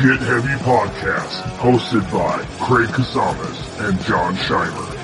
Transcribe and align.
Get 0.00 0.18
Heavy 0.20 0.54
Podcast, 0.64 1.42
hosted 1.58 2.10
by 2.10 2.42
Craig 2.64 2.88
Casamas 2.88 3.86
and 3.86 4.00
John 4.00 4.34
Scheimer. 4.34 4.96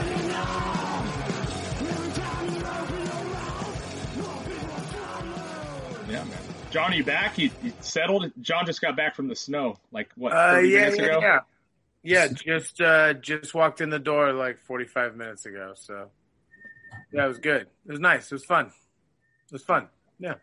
Yeah, 6.09 6.25
man. 6.25 6.39
John, 6.71 6.93
are 6.93 6.97
you 6.97 7.05
back? 7.05 7.37
You, 7.37 7.51
you 7.63 7.75
settled? 7.81 8.33
John 8.41 8.65
just 8.65 8.81
got 8.81 8.97
back 8.97 9.15
from 9.15 9.29
the 9.29 9.37
snow. 9.37 9.77
Like 9.93 10.09
what? 10.17 10.33
Uh, 10.33 10.61
yeah, 10.61 10.89
minutes 10.89 10.99
yeah, 10.99 11.19
yeah, 11.21 11.41
yeah. 12.07 12.29
Just 12.29 12.81
uh, 12.81 13.15
just 13.15 13.55
walked 13.55 13.81
in 13.81 13.91
the 13.91 13.99
door 13.99 14.33
like 14.33 14.61
45 14.61 15.17
minutes 15.17 15.47
ago. 15.47 15.73
So 15.77 16.11
yeah, 17.13 17.25
it 17.25 17.29
was 17.29 17.39
good. 17.39 17.63
It 17.63 17.91
was 17.91 18.01
nice. 18.01 18.27
It 18.27 18.33
was 18.33 18.45
fun. 18.45 18.67
It 18.67 19.53
was 19.53 19.63
fun. 19.63 19.89
Yeah, 20.19 20.35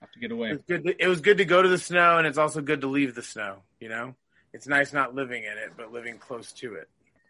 Have 0.00 0.10
to 0.12 0.18
get 0.18 0.30
it 0.30 0.34
away. 0.34 0.52
was 0.52 0.62
good. 0.68 0.84
To, 0.84 1.02
it 1.02 1.06
was 1.06 1.20
good 1.20 1.38
to 1.38 1.44
go 1.44 1.62
to 1.62 1.68
the 1.68 1.78
snow, 1.78 2.18
and 2.18 2.26
it's 2.26 2.38
also 2.38 2.60
good 2.60 2.80
to 2.82 2.88
leave 2.88 3.14
the 3.14 3.22
snow. 3.22 3.58
You 3.80 3.88
know, 3.88 4.14
it's 4.52 4.66
nice 4.66 4.92
not 4.92 5.14
living 5.14 5.44
in 5.44 5.52
it, 5.52 5.72
but 5.76 5.92
living 5.92 6.18
close 6.18 6.52
to 6.54 6.74
it. 6.74 6.88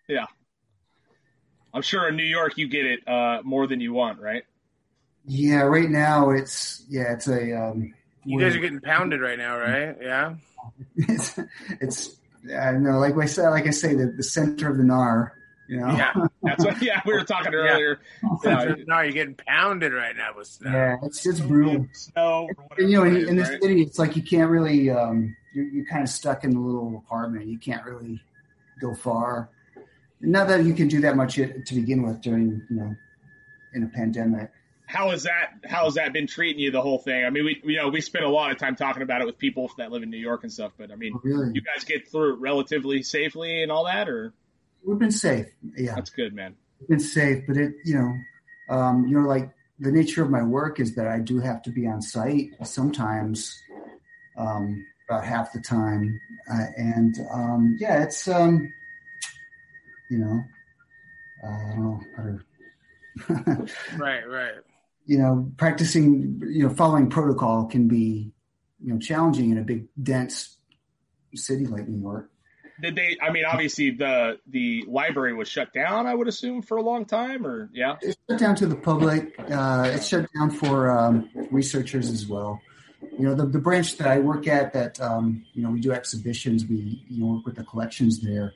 Yeah. 0.09 0.27
I'm 1.75 1.83
sure 1.83 2.09
in 2.09 2.17
New 2.17 2.25
York 2.25 2.59
you 2.59 2.69
get 2.69 2.85
it 2.87 3.09
uh, 3.09 3.41
more 3.45 3.67
than 3.67 3.81
you 3.81 3.93
want, 3.93 4.21
right? 4.21 4.45
Yeah, 5.27 5.63
right 5.63 5.89
now 5.89 6.31
it's 6.31 6.85
yeah, 6.89 7.13
it's 7.13 7.29
a 7.29 7.53
um, 7.53 7.95
You 8.25 8.41
guys 8.41 8.57
are 8.57 8.61
getting 8.61 8.81
pounded 8.81 9.21
right 9.21 9.39
now, 9.39 9.59
right? 9.59 9.97
Yeah. 10.01 10.35
it's 10.97 11.39
it's 11.81 12.17
I 12.45 12.73
don't 12.73 12.83
know, 12.83 12.99
like 12.99 13.17
I 13.17 13.27
said, 13.27 13.49
like 13.51 13.67
I 13.67 13.71
say, 13.71 13.95
the, 13.95 14.13
the 14.17 14.23
center 14.23 14.69
of 14.71 14.77
the 14.77 14.85
NAR, 14.85 15.35
you 15.69 15.79
know. 15.79 15.89
Yeah. 15.89 16.13
That's 16.43 16.65
what. 16.65 16.83
Yeah, 16.83 17.01
we 17.07 17.13
were 17.13 17.25
talking 17.25 17.55
earlier. 17.55 18.01
Yeah. 18.45 18.75
no, 18.87 19.01
you're 19.01 19.13
getting 19.13 19.35
pounded 19.35 19.93
right 19.93 20.17
now 20.17 20.31
with 20.37 20.49
snow. 20.49 20.71
Yeah, 20.71 20.97
it's 21.03 21.25
it's 21.25 21.41
brutal. 21.41 21.87
Snow. 21.93 22.49
And, 22.79 22.91
you 22.91 22.97
know, 22.99 23.05
in, 23.05 23.17
it 23.17 23.23
is, 23.23 23.29
in 23.29 23.37
the 23.37 23.43
right? 23.43 23.63
city, 23.63 23.83
it's 23.83 23.99
like 23.99 24.17
you 24.17 24.23
can't 24.23 24.51
really 24.51 24.91
um, 24.91 25.37
you're, 25.55 25.67
you're 25.67 25.87
kind 25.87 26.03
of 26.03 26.09
stuck 26.09 26.45
in 26.45 26.55
a 26.57 26.61
little 26.61 27.03
apartment. 27.07 27.47
You 27.47 27.59
can't 27.59 27.85
really 27.85 28.21
go 28.81 28.95
far. 28.95 29.51
Not 30.21 30.49
that 30.49 30.65
you 30.65 30.75
can 30.75 30.89
do 30.89 31.01
that 31.03 31.17
much 31.17 31.39
it- 31.39 31.67
to 31.67 31.75
begin 31.75 32.03
with 32.03 32.21
during 32.21 32.63
you 32.69 32.77
know 32.77 32.95
in 33.75 33.85
a 33.85 33.89
pandemic. 33.89 34.51
How 34.93 35.09
has 35.11 35.23
that? 35.23 35.53
How 35.65 35.87
has 35.87 35.95
that 35.95 36.13
been 36.13 36.27
treating 36.27 36.61
you? 36.61 36.71
The 36.71 36.83
whole 36.83 36.99
thing. 36.99 37.25
I 37.25 37.31
mean, 37.31 37.47
we 37.47 37.63
you 37.65 37.79
know 37.79 37.89
we 37.89 38.03
spent 38.03 38.27
a 38.27 38.29
lot 38.29 38.51
of 38.51 38.59
time 38.59 38.77
talking 38.77 39.03
about 39.03 39.23
it 39.23 39.27
with 39.27 39.39
people 39.39 39.71
that 39.79 39.91
live 39.91 40.03
in 40.03 40.11
New 40.11 40.19
York 40.19 40.43
and 40.43 40.53
stuff. 40.53 40.73
But 40.77 40.91
I 40.93 40.97
mean, 40.97 41.19
Really, 41.23 41.53
you 41.55 41.63
guys 41.63 41.85
get 41.85 42.09
through 42.11 42.35
it 42.35 42.41
relatively 42.41 43.03
safely 43.03 43.63
and 43.63 43.73
all 43.73 43.87
that, 43.87 44.11
or 44.11 44.35
we've 44.85 44.99
been 44.99 45.11
safe. 45.11 45.47
Yeah, 45.77 45.95
that's 45.95 46.11
good, 46.11 46.35
man. 46.35 46.57
we've 46.81 46.91
been 46.91 47.01
safe, 47.01 47.45
but 47.49 47.57
it 47.57 47.73
you 47.87 47.95
know, 47.95 48.77
um, 48.77 49.07
you 49.07 49.19
know, 49.19 49.27
like 49.27 49.51
the 49.79 49.91
nature 49.91 50.23
of 50.23 50.29
my 50.31 50.43
work 50.43 50.79
is 50.79 50.95
that 50.97 51.09
I 51.09 51.21
do 51.21 51.41
have 51.41 51.63
to 51.63 51.71
be 51.71 51.87
on 51.87 52.03
site 52.03 52.51
sometimes, 52.63 53.59
um, 54.37 54.85
about 55.09 55.25
half 55.25 55.55
the 55.55 55.61
time, 55.61 56.21
uh, 56.53 56.67
and 56.77 57.15
um, 57.33 57.79
yeah, 57.81 58.03
it's 58.03 58.29
um, 58.29 58.71
you 60.11 60.19
know, 60.19 60.45
uh, 61.43 61.49
I 61.49 61.69
don't 61.71 61.83
know 61.83 62.01
how 62.15 62.23
to. 62.25 62.39
Right, 63.99 64.29
right. 64.29 64.55
You 65.07 65.19
know, 65.19 65.51
practicing, 65.57 66.41
you 66.47 66.67
know, 66.67 66.75
following 66.75 67.11
protocol 67.11 67.67
can 67.67 67.89
be, 67.89 68.33
you 68.83 68.93
know, 68.93 68.99
challenging 68.99 69.51
in 69.51 69.59
a 69.59 69.63
big, 69.63 69.89
dense 70.01 70.57
city 71.35 71.67
like 71.67 71.89
New 71.89 72.01
York. 72.01 72.31
Did 72.81 72.97
they? 72.97 73.17
I 73.23 73.31
mean, 73.31 73.45
obviously 73.45 73.91
the 73.91 74.39
the 74.49 74.85
library 74.89 75.35
was 75.35 75.49
shut 75.49 75.73
down. 75.73 76.07
I 76.07 76.15
would 76.15 76.27
assume 76.27 76.63
for 76.63 76.79
a 76.79 76.83
long 76.83 77.05
time, 77.05 77.47
or 77.47 77.71
yeah. 77.73 77.97
It's 78.01 78.17
shut 78.29 78.41
down 78.41 78.57
to 78.57 78.67
the 78.67 78.75
public. 78.75 79.39
Uh, 79.39 79.91
it's 79.95 80.09
shut 80.09 80.29
down 80.37 80.51
for 80.51 80.91
um, 80.91 81.29
researchers 81.51 82.11
as 82.11 82.27
well. 82.27 82.61
You 83.01 83.27
know, 83.27 83.35
the, 83.35 83.47
the 83.47 83.59
branch 83.59 83.99
that 83.99 84.09
I 84.09 84.19
work 84.19 84.49
at, 84.49 84.73
that 84.73 85.01
um, 85.01 85.45
you 85.53 85.63
know, 85.63 85.71
we 85.71 85.81
do 85.81 85.93
exhibitions. 85.93 86.67
We 86.67 87.05
you 87.09 87.21
know 87.21 87.35
work 87.35 87.47
with 87.47 87.57
the 87.57 87.65
collections 87.65 88.21
there, 88.21 88.55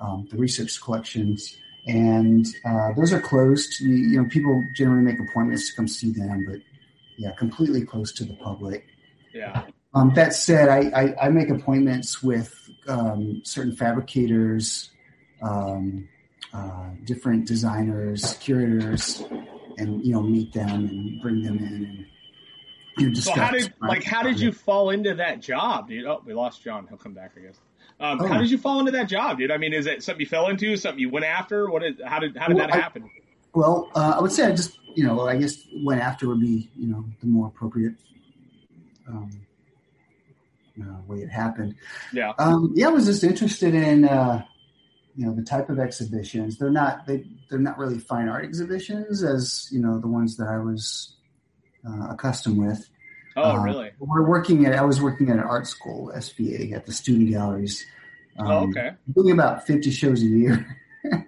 um, 0.00 0.28
the 0.30 0.36
research 0.36 0.80
collections, 0.80 1.56
and 1.86 2.46
uh, 2.64 2.92
those 2.92 3.12
are 3.12 3.20
closed. 3.20 3.80
You, 3.80 3.94
you 3.94 4.22
know, 4.22 4.28
people 4.28 4.62
generally 4.74 5.02
make 5.02 5.18
appointments 5.20 5.68
to 5.70 5.76
come 5.76 5.88
see 5.88 6.12
them, 6.12 6.46
but 6.48 6.60
yeah, 7.18 7.32
completely 7.32 7.84
closed 7.84 8.16
to 8.18 8.24
the 8.24 8.34
public. 8.36 8.86
Yeah. 9.32 9.64
Um, 9.94 10.12
that 10.14 10.34
said, 10.34 10.68
I, 10.68 10.90
I, 10.90 11.26
I 11.26 11.28
make 11.28 11.50
appointments 11.50 12.22
with 12.22 12.52
um, 12.88 13.42
certain 13.44 13.76
fabricators, 13.76 14.90
um, 15.42 16.08
uh, 16.52 16.90
different 17.04 17.46
designers, 17.46 18.34
curators, 18.40 19.22
and 19.78 20.04
you 20.04 20.12
know 20.12 20.22
meet 20.22 20.52
them 20.52 20.68
and 20.68 21.20
bring 21.22 21.42
them 21.42 21.58
in 21.58 21.64
and 21.64 22.06
you 22.96 23.08
know, 23.08 23.14
So 23.14 23.34
discuss. 23.34 23.36
how 23.36 23.50
did 23.50 23.74
like 23.80 24.04
how 24.04 24.22
did 24.22 24.40
you 24.40 24.52
fall 24.52 24.90
into 24.90 25.14
that 25.14 25.40
job, 25.40 25.88
dude? 25.88 26.06
Oh, 26.06 26.22
we 26.24 26.32
lost 26.32 26.62
John. 26.62 26.86
He'll 26.88 26.96
come 26.98 27.14
back, 27.14 27.32
I 27.36 27.40
guess. 27.40 27.60
Um, 28.00 28.20
Oh. 28.20 28.26
How 28.26 28.38
did 28.38 28.50
you 28.50 28.58
fall 28.58 28.80
into 28.80 28.92
that 28.92 29.08
job, 29.08 29.38
dude? 29.38 29.50
I 29.50 29.56
mean, 29.56 29.72
is 29.72 29.86
it 29.86 30.02
something 30.02 30.20
you 30.20 30.26
fell 30.26 30.48
into? 30.48 30.76
Something 30.76 31.00
you 31.00 31.10
went 31.10 31.24
after? 31.24 31.70
What 31.70 31.82
how 32.04 32.18
did 32.18 32.36
how 32.36 32.48
did 32.48 32.56
Well, 32.56 32.66
that 32.66 32.74
I- 32.74 32.78
happen? 32.80 33.08
Well, 33.54 33.88
uh, 33.94 34.14
I 34.18 34.20
would 34.20 34.32
say 34.32 34.46
I 34.46 34.50
just 34.52 34.78
you 34.94 35.04
know 35.04 35.20
I 35.28 35.36
guess 35.36 35.56
went 35.84 36.00
after 36.00 36.26
would 36.28 36.40
be 36.40 36.70
you 36.76 36.88
know 36.88 37.04
the 37.20 37.26
more 37.26 37.46
appropriate 37.46 37.94
um, 39.08 39.30
uh, 40.82 40.96
way 41.06 41.18
it 41.18 41.28
happened. 41.30 41.76
Yeah. 42.12 42.32
Um, 42.38 42.72
yeah, 42.74 42.88
I 42.88 42.90
was 42.90 43.06
just 43.06 43.22
interested 43.22 43.74
in 43.74 44.04
uh, 44.06 44.44
you 45.14 45.26
know 45.26 45.34
the 45.34 45.42
type 45.44 45.70
of 45.70 45.78
exhibitions. 45.78 46.58
They're 46.58 46.70
not 46.70 47.06
they 47.06 47.24
they're 47.48 47.60
not 47.60 47.78
really 47.78 47.98
fine 48.00 48.28
art 48.28 48.44
exhibitions 48.44 49.22
as 49.22 49.68
you 49.70 49.80
know 49.80 50.00
the 50.00 50.08
ones 50.08 50.36
that 50.38 50.48
I 50.48 50.58
was 50.58 51.14
uh, 51.88 52.08
accustomed 52.10 52.56
with. 52.58 52.88
Oh, 53.36 53.56
Uh, 53.56 53.62
really? 53.62 53.90
We're 53.98 54.26
working 54.26 54.66
at 54.66 54.74
I 54.74 54.82
was 54.82 55.00
working 55.00 55.28
at 55.30 55.36
an 55.38 55.44
art 55.44 55.66
school, 55.66 56.12
SVA, 56.14 56.72
at 56.72 56.86
the 56.86 56.92
student 56.92 57.30
galleries. 57.30 57.84
Um, 58.38 58.46
oh, 58.46 58.68
okay. 58.68 58.90
Doing 59.14 59.32
about 59.32 59.66
fifty 59.66 59.90
shows 59.90 60.22
a 60.22 60.26
year. 60.26 60.66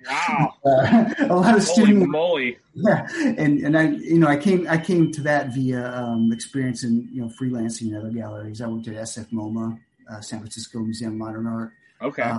Wow. 0.08 0.54
Uh, 0.66 1.14
a 1.20 1.36
lot 1.36 1.54
of 1.54 1.62
Holy 1.62 1.86
student 1.86 2.08
moly! 2.08 2.58
yeah, 2.74 3.06
and 3.12 3.60
and 3.60 3.76
I 3.78 3.88
you 3.90 4.18
know 4.18 4.26
I 4.26 4.36
came 4.36 4.66
I 4.68 4.78
came 4.78 5.12
to 5.12 5.20
that 5.22 5.54
via 5.54 5.94
um, 5.94 6.32
experience 6.32 6.82
in 6.82 7.08
you 7.12 7.20
know 7.20 7.28
freelancing 7.28 7.88
in 7.90 7.96
other 7.96 8.10
galleries. 8.10 8.60
I 8.60 8.66
worked 8.66 8.88
at 8.88 8.94
SF 8.94 9.30
MoMA, 9.32 9.78
uh, 10.10 10.20
San 10.22 10.40
Francisco 10.40 10.78
Museum 10.80 11.12
of 11.12 11.18
Modern 11.18 11.46
Art. 11.46 11.72
Okay. 12.02 12.22
Uh, 12.22 12.38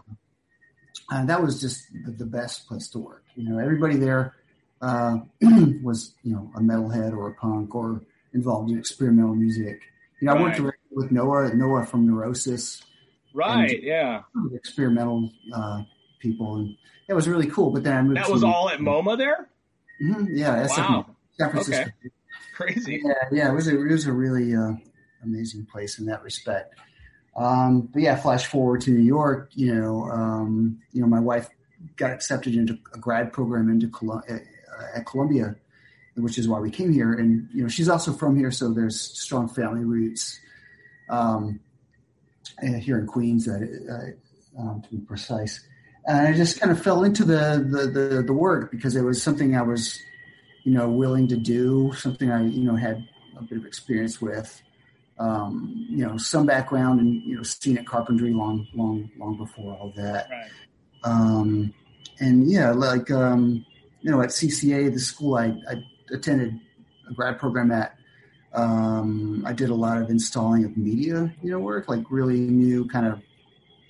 and 1.12 1.30
that 1.30 1.42
was 1.42 1.62
just 1.62 1.84
the, 2.06 2.12
the 2.12 2.26
best 2.26 2.68
place 2.68 2.90
to 2.90 3.00
work. 3.00 3.24
You 3.36 3.48
know, 3.50 3.60
everybody 3.60 3.96
there 3.96 4.34
uh, 4.82 5.18
was 5.84 6.16
you 6.24 6.34
know 6.34 6.52
a 6.56 6.60
metalhead 6.60 7.14
or 7.14 7.30
a 7.30 7.34
punk 7.36 7.76
or 7.76 8.02
involved 8.38 8.70
in 8.72 8.78
experimental 8.78 9.36
music. 9.36 9.82
You 10.22 10.28
know, 10.28 10.34
I 10.36 10.42
worked 10.42 10.58
directly 10.58 10.90
with 10.92 11.12
Noah, 11.12 11.54
Noah 11.54 11.86
from 11.86 12.08
Neurosis, 12.08 12.84
right. 13.34 13.82
Yeah. 13.84 14.22
experimental 14.54 15.32
uh, 15.54 15.82
people, 16.20 16.56
and 16.56 16.76
it 17.08 17.14
was 17.14 17.28
really 17.28 17.48
cool. 17.48 17.72
But 17.72 17.84
then 17.84 17.96
I 17.98 18.02
moved. 18.02 18.18
That 18.18 18.30
was 18.30 18.44
all 18.44 18.70
at 18.70 18.80
MoMA 18.80 19.18
there. 19.18 19.50
Mhm, 20.02 20.28
yeah, 20.32 20.68
Wow. 20.68 21.06
San 21.38 21.50
Francisco. 21.52 21.82
Okay. 21.82 21.92
Crazy. 22.56 23.02
Yeah, 23.04 23.14
yeah, 23.32 23.52
it 23.52 23.54
was 23.54 23.68
a 23.68 23.80
it 23.80 23.92
was 23.92 24.06
a 24.08 24.14
really 24.14 24.56
uh, 24.56 24.74
amazing 25.24 25.66
place 25.66 26.00
in 26.00 26.06
that 26.06 26.24
respect. 26.24 26.74
Um, 27.36 27.82
but 27.94 28.02
yeah, 28.02 28.16
flash 28.16 28.48
forward 28.48 28.82
to 28.82 28.92
New 28.92 29.04
York. 29.04 29.50
You 29.54 29.76
know, 29.76 30.04
um, 30.10 30.80
you 30.92 31.02
know, 31.02 31.08
my 31.08 31.20
wife 31.20 31.48
got 31.96 32.12
accepted 32.12 32.56
into 32.56 32.78
a 32.96 32.98
grad 32.98 33.32
program 33.32 33.70
into 33.70 33.88
Colu- 33.90 34.24
uh, 34.30 34.40
at 34.96 35.06
Columbia, 35.06 35.56
which 36.18 36.38
is 36.38 36.48
why 36.48 36.60
we 36.60 36.72
came 36.72 36.92
here. 36.92 37.14
And 37.14 37.48
you 37.54 37.64
know, 37.64 37.68
she's 37.68 37.90
also 37.90 38.12
from 38.14 38.36
here, 38.36 38.52
so 38.52 38.74
there's 38.74 39.00
strong 39.00 39.48
family 39.48 39.86
roots 39.86 40.40
um, 41.10 41.60
uh, 42.62 42.74
here 42.74 43.00
in 43.00 43.08
Queens, 43.08 43.46
that 43.46 44.16
uh, 44.58 44.62
um, 44.62 44.82
to 44.82 44.90
be 44.90 44.98
precise. 44.98 45.66
And 46.06 46.28
I 46.28 46.34
just 46.34 46.60
kind 46.60 46.72
of 46.72 46.82
fell 46.82 47.04
into 47.04 47.24
the, 47.24 47.66
the 47.70 47.88
the 47.88 48.24
the 48.24 48.34
work 48.34 48.72
because 48.72 48.96
it 48.96 49.02
was 49.02 49.22
something 49.22 49.56
I 49.56 49.62
was 49.62 50.00
you 50.68 50.74
know, 50.74 50.90
willing 50.90 51.30
to 51.30 51.38
do 51.38 51.94
something 51.96 52.30
I, 52.30 52.44
you 52.44 52.66
know, 52.66 52.76
had 52.76 53.08
a 53.38 53.44
bit 53.44 53.60
of 53.60 53.66
experience 53.66 54.22
with, 54.22 54.62
um, 55.18 55.88
you 55.90 56.06
know, 56.06 56.18
some 56.18 56.46
background 56.46 57.00
and, 57.00 57.24
you 57.24 57.38
know, 57.38 57.44
scenic 57.44 57.86
carpentry 57.88 58.34
long, 58.34 58.68
long, 58.74 59.10
long 59.18 59.38
before 59.38 59.78
all 59.78 59.94
that. 59.96 60.28
Right. 60.30 60.50
Um, 61.06 61.74
and 62.20 62.52
yeah, 62.52 62.72
like, 62.72 63.10
um, 63.12 63.66
you 64.02 64.12
know, 64.12 64.22
at 64.22 64.28
CCA, 64.28 64.92
the 64.92 65.00
school 65.00 65.36
I, 65.36 65.58
I 65.72 65.86
attended 66.12 66.60
a 67.10 67.14
grad 67.14 67.40
program 67.40 67.72
at, 67.72 67.98
um, 68.54 69.44
I 69.46 69.54
did 69.54 69.70
a 69.70 69.76
lot 69.76 70.02
of 70.02 70.10
installing 70.10 70.66
of 70.66 70.76
media, 70.78 71.34
you 71.44 71.52
know, 71.52 71.60
work, 71.60 71.88
like 71.90 72.04
really 72.10 72.40
new 72.40 72.86
kind 72.88 73.06
of 73.06 73.22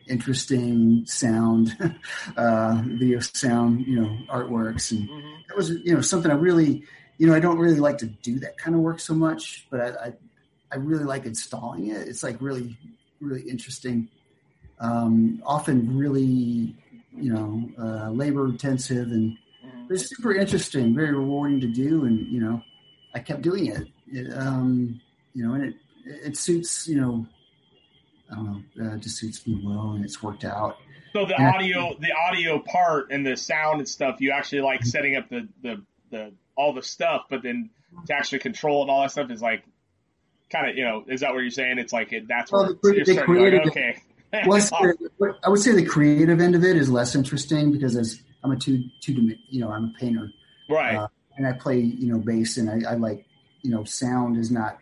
interesting 0.08 1.06
sound, 1.06 1.78
uh, 2.38 2.81
video 2.86 3.19
sound, 3.19 3.86
you 3.86 4.00
know, 4.02 4.18
artworks 4.30 4.92
and, 4.92 5.10
Mhm. 5.10 5.34
that 5.48 5.56
was 5.56 5.69
you 5.69 5.94
know 5.94 6.02
something 6.02 6.30
I 6.30 6.36
really 6.36 6.84
you 7.18 7.25
know 7.28 7.34
I 7.34 7.40
don't 7.40 7.58
really 7.58 7.80
like 7.80 7.98
to 8.00 8.06
do 8.08 8.38
that 8.40 8.58
kind 8.58 8.75
of 8.75 8.81
work 8.81 9.00
so 9.00 9.14
much, 9.16 9.66
but 9.72 9.80
I 9.80 10.08
I, 10.08 10.14
I 10.74 10.75
really 10.78 11.06
like 11.06 11.25
installing 11.25 11.88
it. 11.88 12.08
It's 12.08 12.22
like 12.24 12.42
really 12.42 12.78
really 13.22 13.42
interesting. 13.50 14.10
Um, 14.80 15.42
often 15.46 15.98
really 15.98 16.75
you 17.16 17.31
know 17.34 17.69
uh, 17.80 18.10
labor 18.12 18.46
intensive 18.46 19.12
and 19.12 19.38
It's 19.89 20.10
super 20.16 20.34
interesting, 20.36 20.94
very 20.95 21.13
rewarding 21.13 21.60
to 21.62 21.68
do, 21.68 22.06
and 22.06 22.28
you 22.28 22.39
know, 22.39 22.62
I 23.16 23.19
kept 23.19 23.42
doing 23.42 23.68
it. 23.68 23.88
it 24.12 24.34
um, 24.38 25.00
you 25.34 25.45
know, 25.48 25.54
and 25.54 25.63
it 25.66 25.75
it 26.06 26.38
suits 26.38 26.88
you 26.88 27.00
know, 27.00 27.25
I 28.31 28.36
don't 28.36 28.45
know, 28.75 28.86
uh, 28.92 28.95
it 28.95 29.01
just 29.01 29.18
suits 29.18 29.45
me 29.48 29.62
well, 29.63 29.92
and 29.92 30.04
it's 30.04 30.22
worked 30.24 30.45
out. 30.45 30.78
So 31.13 31.25
the 31.25 31.36
Yeah. 31.39 31.51
audio, 31.54 31.95
the 32.00 32.12
audio 32.13 32.60
part 32.60 33.12
and 33.12 33.25
the 33.25 33.36
sound 33.38 33.80
and 33.80 33.88
stuff, 33.89 34.18
you 34.19 34.31
actually 34.31 34.62
like 34.62 34.84
setting 34.86 35.16
up 35.16 35.30
the 35.30 35.48
the 35.63 35.81
the 36.12 36.31
all 36.56 36.74
the 36.74 36.83
stuff, 36.83 37.24
but 37.30 37.42
then 37.44 37.69
to 38.07 38.13
actually 38.13 38.40
control 38.40 38.80
it 38.80 38.81
and 38.83 38.92
all 38.92 39.01
that 39.01 39.12
stuff 39.12 39.30
is 39.31 39.42
like 39.42 39.63
kind 40.51 40.69
of 40.69 40.75
you 40.78 40.83
know 40.83 41.04
is 41.07 41.22
that 41.22 41.33
what 41.33 41.40
you're 41.42 41.50
saying? 41.51 41.78
It's 41.80 41.94
like 41.94 42.12
it, 42.13 42.28
that's 42.28 42.51
Well, 42.51 42.75
where 42.81 42.92
they- 42.94 42.98
you're 42.98 43.06
they 43.06 43.13
starting 43.13 43.36
like, 43.54 43.68
okay. 43.68 43.98
The- 44.33 45.36
I 45.44 45.50
would 45.50 45.62
say 45.62 45.72
the 45.72 45.86
creative 45.86 46.42
end 46.42 46.54
of 46.56 46.63
it 46.63 46.75
is 46.75 46.90
less 46.90 47.16
interesting 47.16 47.72
because 47.72 47.95
as 47.95 48.22
I'm 48.44 48.51
a 48.51 48.57
two 48.57 48.84
two 49.01 49.13
you 49.50 49.60
know 49.62 49.72
I'm 49.72 49.86
a 49.86 50.00
painter 50.00 50.31
right. 50.69 50.95
uh, 50.95 51.07
and 51.38 51.48
I 51.48 51.54
play 51.54 51.80
you 51.80 52.12
know 52.12 52.19
bass 52.19 52.57
and 52.57 52.69
I, 52.69 52.92
I 52.92 52.95
like 52.95 53.25
you 53.62 53.72
know 53.72 53.84
sound 53.84 54.38
is 54.38 54.51
not 54.51 54.80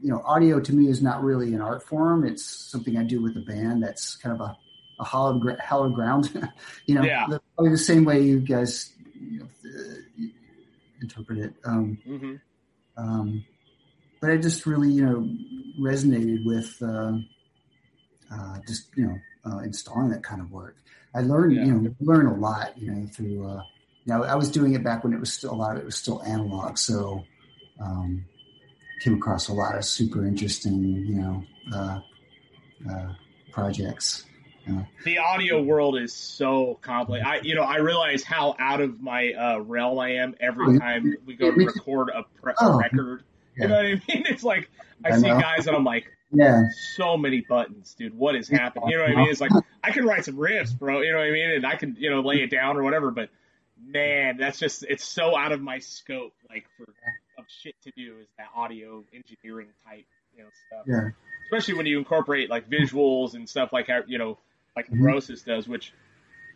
you 0.00 0.10
know 0.10 0.22
audio 0.24 0.60
to 0.60 0.74
me 0.74 0.88
is 0.88 1.02
not 1.02 1.22
really 1.22 1.54
an 1.54 1.60
art 1.60 1.82
form. 1.82 2.24
It's 2.24 2.44
something 2.44 2.96
I 2.96 3.02
do 3.04 3.22
with 3.22 3.36
a 3.36 3.40
band. 3.40 3.82
That's 3.82 4.16
kind 4.16 4.34
of 4.34 4.40
a 4.40 4.56
a 5.00 5.04
hallowed 5.04 5.94
ground. 5.94 6.30
you 6.86 6.94
know, 6.94 7.02
Yeah. 7.02 7.26
the- 7.28 7.40
probably 7.56 7.72
the 7.72 7.78
same 7.78 8.04
way 8.04 8.20
you 8.22 8.38
guys 8.40 8.92
you 9.18 9.38
know, 9.40 9.46
uh, 9.64 10.26
interpret 11.00 11.38
it. 11.38 11.54
Um, 11.64 11.98
hmm 12.04 12.34
um, 12.96 13.44
but 14.20 14.30
I 14.30 14.36
just 14.36 14.66
really, 14.66 14.90
you 14.90 15.06
know, 15.06 15.26
resonated 15.80 16.44
with 16.44 16.76
uh, 16.82 17.12
uh, 18.30 18.58
just, 18.68 18.88
you 18.94 19.06
know, 19.06 19.18
uh, 19.50 19.58
installing 19.60 20.10
that 20.10 20.22
kind 20.22 20.42
of 20.42 20.50
work. 20.50 20.76
I 21.14 21.20
learned, 21.22 21.56
Yeah. 21.56 21.64
you 21.64 21.72
know, 21.72 21.94
learn 22.00 22.26
a 22.26 22.34
lot, 22.34 22.76
you 22.78 22.90
know, 22.92 23.06
through. 23.06 23.46
Uh, 23.48 23.62
now 24.06 24.22
I 24.24 24.34
was 24.34 24.50
doing 24.50 24.74
it 24.74 24.82
back 24.84 25.04
when 25.04 25.12
it 25.12 25.20
was 25.20 25.32
still 25.32 25.52
a 25.52 25.54
lot 25.56 25.76
of 25.76 25.82
it 25.82 25.84
was 25.84 25.96
still 25.96 26.22
analog, 26.22 26.78
so 26.78 27.24
um, 27.80 28.24
came 29.02 29.14
across 29.14 29.48
a 29.48 29.52
lot 29.52 29.76
of 29.76 29.84
super 29.84 30.26
interesting, 30.26 30.82
you 30.84 31.14
know, 31.16 31.42
uh, 31.74 32.00
uh, 32.90 33.12
projects. 33.52 34.24
the 35.04 35.18
audio 35.18 35.60
world 35.62 35.98
is 35.98 36.12
so 36.14 36.78
complex. 36.82 37.24
I, 37.26 37.40
you 37.40 37.54
know, 37.56 37.62
I 37.62 37.78
realize 37.78 38.22
how 38.22 38.54
out 38.60 38.80
of 38.80 39.00
my 39.00 39.32
uh, 39.32 39.58
realm 39.58 39.98
I 39.98 40.10
am 40.16 40.34
every 40.38 40.78
time 40.78 41.14
we 41.26 41.34
go 41.34 41.50
to 41.50 41.56
record 41.56 42.10
a, 42.14 42.22
pre- 42.40 42.52
a 42.52 42.56
Oh, 42.60 42.78
record. 42.78 43.24
yeah. 43.56 43.64
You 43.64 43.68
know 43.68 43.76
what 43.76 43.84
I 43.86 43.88
mean? 43.88 44.00
It's 44.28 44.44
like 44.44 44.70
I, 45.04 45.08
I 45.08 45.16
see 45.18 45.26
know. 45.26 45.40
guys 45.40 45.66
and 45.66 45.74
I'm 45.74 45.82
like, 45.84 46.06
Yeah, 46.32 46.64
so 46.94 47.16
many 47.16 47.40
buttons, 47.40 47.94
dude. 47.94 48.16
What 48.16 48.36
is 48.36 48.48
happening? 48.48 48.90
You 48.90 48.98
know 48.98 49.02
what 49.02 49.12
I 49.12 49.16
mean? 49.16 49.30
It's 49.30 49.40
like 49.40 49.50
I 49.82 49.90
can 49.90 50.04
write 50.04 50.24
some 50.24 50.36
riffs, 50.36 50.76
bro. 50.76 51.00
You 51.00 51.12
know 51.12 51.18
what 51.18 51.26
I 51.26 51.30
mean? 51.32 51.50
And 51.50 51.66
I 51.66 51.74
can, 51.74 51.96
you 51.98 52.08
know, 52.08 52.20
lay 52.20 52.36
it 52.36 52.50
down 52.50 52.76
or 52.76 52.84
whatever. 52.84 53.10
But 53.10 53.30
man, 53.84 54.36
that's 54.36 54.58
just 54.58 54.84
it's 54.88 55.04
so 55.04 55.36
out 55.36 55.52
of 55.52 55.60
my 55.60 55.80
scope. 55.80 56.32
Like 56.48 56.66
for 56.76 56.84
of 57.38 57.44
shit 57.48 57.74
to 57.82 57.90
do 57.96 58.16
is 58.20 58.28
that 58.38 58.46
audio 58.54 59.04
engineering 59.12 59.68
type, 59.84 60.06
you 60.36 60.44
know, 60.44 60.48
stuff. 60.68 60.84
yeah. 60.86 61.10
Especially 61.46 61.74
when 61.74 61.86
you 61.86 61.98
incorporate 61.98 62.48
like 62.48 62.70
visuals 62.70 63.34
and 63.34 63.48
stuff 63.48 63.72
like 63.72 63.88
how 63.88 64.02
you 64.06 64.18
know, 64.18 64.38
like. 64.76 64.86
Mm-hmm. 64.86 65.02
Neurosis 65.02 65.42
does, 65.42 65.66
which. 65.66 65.92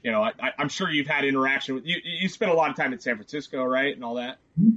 You 0.03 0.11
know, 0.13 0.23
I, 0.23 0.33
I'm 0.59 0.69
sure 0.69 0.91
you've 0.91 1.07
had 1.07 1.25
interaction 1.25 1.77
with 1.77 1.87
you. 1.87 1.97
You 2.05 2.29
spent 2.29 2.51
a 2.51 2.55
lot 2.55 2.69
of 2.69 2.77
time 2.77 2.93
in 2.93 3.01
San 3.01 3.17
Francisco, 3.17 3.65
right, 3.65 3.95
and 3.95 4.05
all 4.05 4.17
that. 4.17 4.37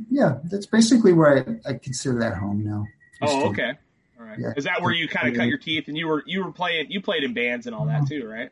Yeah, 0.09 0.37
that's 0.45 0.67
basically 0.67 1.11
where 1.11 1.59
I, 1.65 1.71
I 1.71 1.73
consider 1.73 2.17
that 2.19 2.37
home 2.37 2.63
now. 2.63 2.85
Oh, 3.21 3.49
okay. 3.49 3.73
All 4.19 4.25
right. 4.25 4.39
Yeah. 4.39 4.53
Is 4.55 4.63
that 4.63 4.81
where 4.81 4.91
you 4.93 5.07
kind 5.07 5.27
of 5.29 5.35
cut 5.35 5.47
your 5.47 5.57
teeth 5.59 5.87
and 5.87 5.97
you 5.97 6.07
were 6.07 6.23
you 6.25 6.43
were 6.43 6.51
playing 6.51 6.89
you 6.89 7.01
played 7.01 7.23
in 7.23 7.33
bands 7.33 7.67
and 7.67 7.75
all 7.75 7.85
that 7.85 8.07
too, 8.07 8.27
right? 8.27 8.49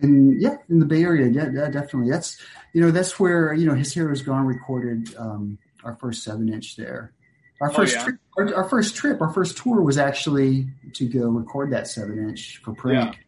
And 0.00 0.40
yeah, 0.40 0.56
in 0.70 0.78
the 0.78 0.86
Bay 0.86 1.02
Area, 1.02 1.26
yeah, 1.28 1.50
yeah, 1.52 1.68
definitely. 1.68 2.10
That's 2.10 2.40
you 2.72 2.80
know 2.80 2.90
that's 2.90 3.18
where 3.18 3.52
you 3.52 3.66
know 3.66 3.74
His 3.74 3.92
Hero's 3.92 4.22
Gone 4.22 4.46
recorded 4.46 5.14
um, 5.18 5.58
our 5.84 5.96
first 5.96 6.22
seven 6.22 6.48
inch 6.52 6.76
there. 6.76 7.12
Our 7.60 7.70
Oh, 7.70 7.74
first 7.74 7.96
yeah? 7.96 8.04
trip, 8.04 8.16
our, 8.38 8.54
our 8.54 8.68
first 8.68 8.94
trip, 8.94 9.20
our 9.20 9.32
first 9.32 9.58
tour 9.58 9.82
was 9.82 9.98
actually 9.98 10.68
to 10.94 11.08
go 11.08 11.28
record 11.28 11.72
that 11.72 11.88
seven 11.88 12.28
inch 12.28 12.58
for 12.64 12.72
Prank. 12.72 13.18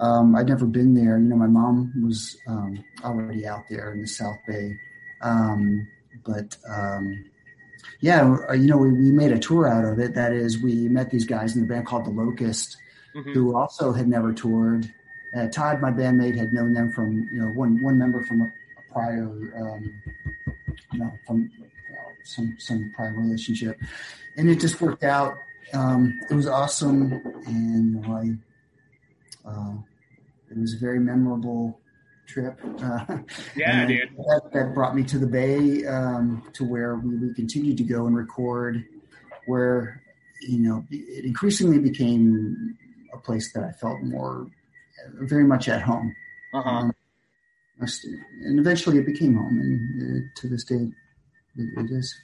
Um, 0.00 0.34
I'd 0.34 0.48
never 0.48 0.66
been 0.66 0.94
there. 0.94 1.18
You 1.18 1.26
know, 1.28 1.36
my 1.36 1.46
mom 1.46 1.92
was 2.04 2.36
um, 2.48 2.82
already 3.04 3.46
out 3.46 3.62
there 3.70 3.92
in 3.92 4.00
the 4.00 4.08
South 4.08 4.38
Bay, 4.48 4.76
um, 5.20 5.86
but 6.24 6.56
um, 6.68 7.24
yeah, 8.00 8.36
uh, 8.48 8.52
you 8.52 8.66
know, 8.66 8.76
we, 8.78 8.90
we 8.92 9.10
made 9.10 9.32
a 9.32 9.38
tour 9.38 9.68
out 9.68 9.84
of 9.84 9.98
it. 9.98 10.14
That 10.14 10.32
is, 10.32 10.58
we 10.58 10.88
met 10.88 11.10
these 11.10 11.24
guys 11.24 11.54
in 11.54 11.62
the 11.62 11.66
band 11.68 11.86
called 11.86 12.04
The 12.06 12.10
Locust 12.10 12.76
Mhm. 13.14 13.34
who 13.34 13.54
also 13.54 13.92
had 13.92 14.08
never 14.08 14.32
toured. 14.32 14.90
Uh, 15.36 15.46
Todd, 15.48 15.82
my 15.82 15.90
bandmate, 15.90 16.34
had 16.34 16.52
known 16.52 16.72
them 16.72 16.90
from 16.92 17.28
you 17.30 17.40
know 17.40 17.48
one 17.48 17.82
one 17.82 17.98
member 17.98 18.24
from 18.24 18.40
a, 18.40 18.44
a 18.44 18.92
prior 18.92 19.24
um, 19.54 20.02
you 20.92 20.98
know, 20.98 21.12
from 21.26 21.50
uh, 21.90 21.94
some 22.24 22.56
some 22.58 22.90
prior 22.96 23.12
relationship, 23.12 23.78
and 24.38 24.48
it 24.48 24.58
just 24.60 24.80
worked 24.80 25.04
out. 25.04 25.34
Um, 25.74 26.18
it 26.30 26.34
was 26.34 26.46
awesome, 26.46 27.12
and 27.46 27.94
you 27.94 28.00
I 28.00 29.48
uh, 29.48 29.74
it 30.50 30.56
was 30.58 30.72
a 30.72 30.78
very 30.78 30.98
memorable 30.98 31.78
trip. 32.32 32.58
Uh, 32.82 33.18
Yeah, 33.56 33.86
dude. 33.86 34.10
That, 34.16 34.50
that 34.52 34.74
brought 34.74 34.96
me 34.96 35.02
to 35.04 35.18
the 35.18 35.26
Bay, 35.26 35.84
um, 35.86 36.42
to 36.54 36.64
where 36.64 36.96
we, 36.96 37.16
we 37.16 37.34
continued 37.34 37.76
to 37.78 37.84
go 37.84 38.06
and 38.06 38.16
record, 38.16 38.84
where 39.46 40.02
you 40.40 40.58
know 40.58 40.84
it 40.90 41.24
increasingly 41.24 41.78
became 41.78 42.76
a 43.14 43.18
place 43.18 43.52
that 43.52 43.62
I 43.62 43.72
felt 43.72 44.00
more, 44.02 44.48
very 45.20 45.44
much 45.44 45.68
at 45.68 45.82
home. 45.82 46.14
Uh 46.54 46.62
huh. 46.62 46.70
Um, 46.70 46.92
and 47.78 48.58
eventually 48.60 48.98
it 48.98 49.06
became 49.06 49.34
home, 49.36 49.58
and 49.58 50.02
uh, 50.02 50.40
to 50.40 50.48
this 50.48 50.64
day, 50.64 50.88
it, 51.56 51.68
it 51.78 51.90
is. 51.90 52.14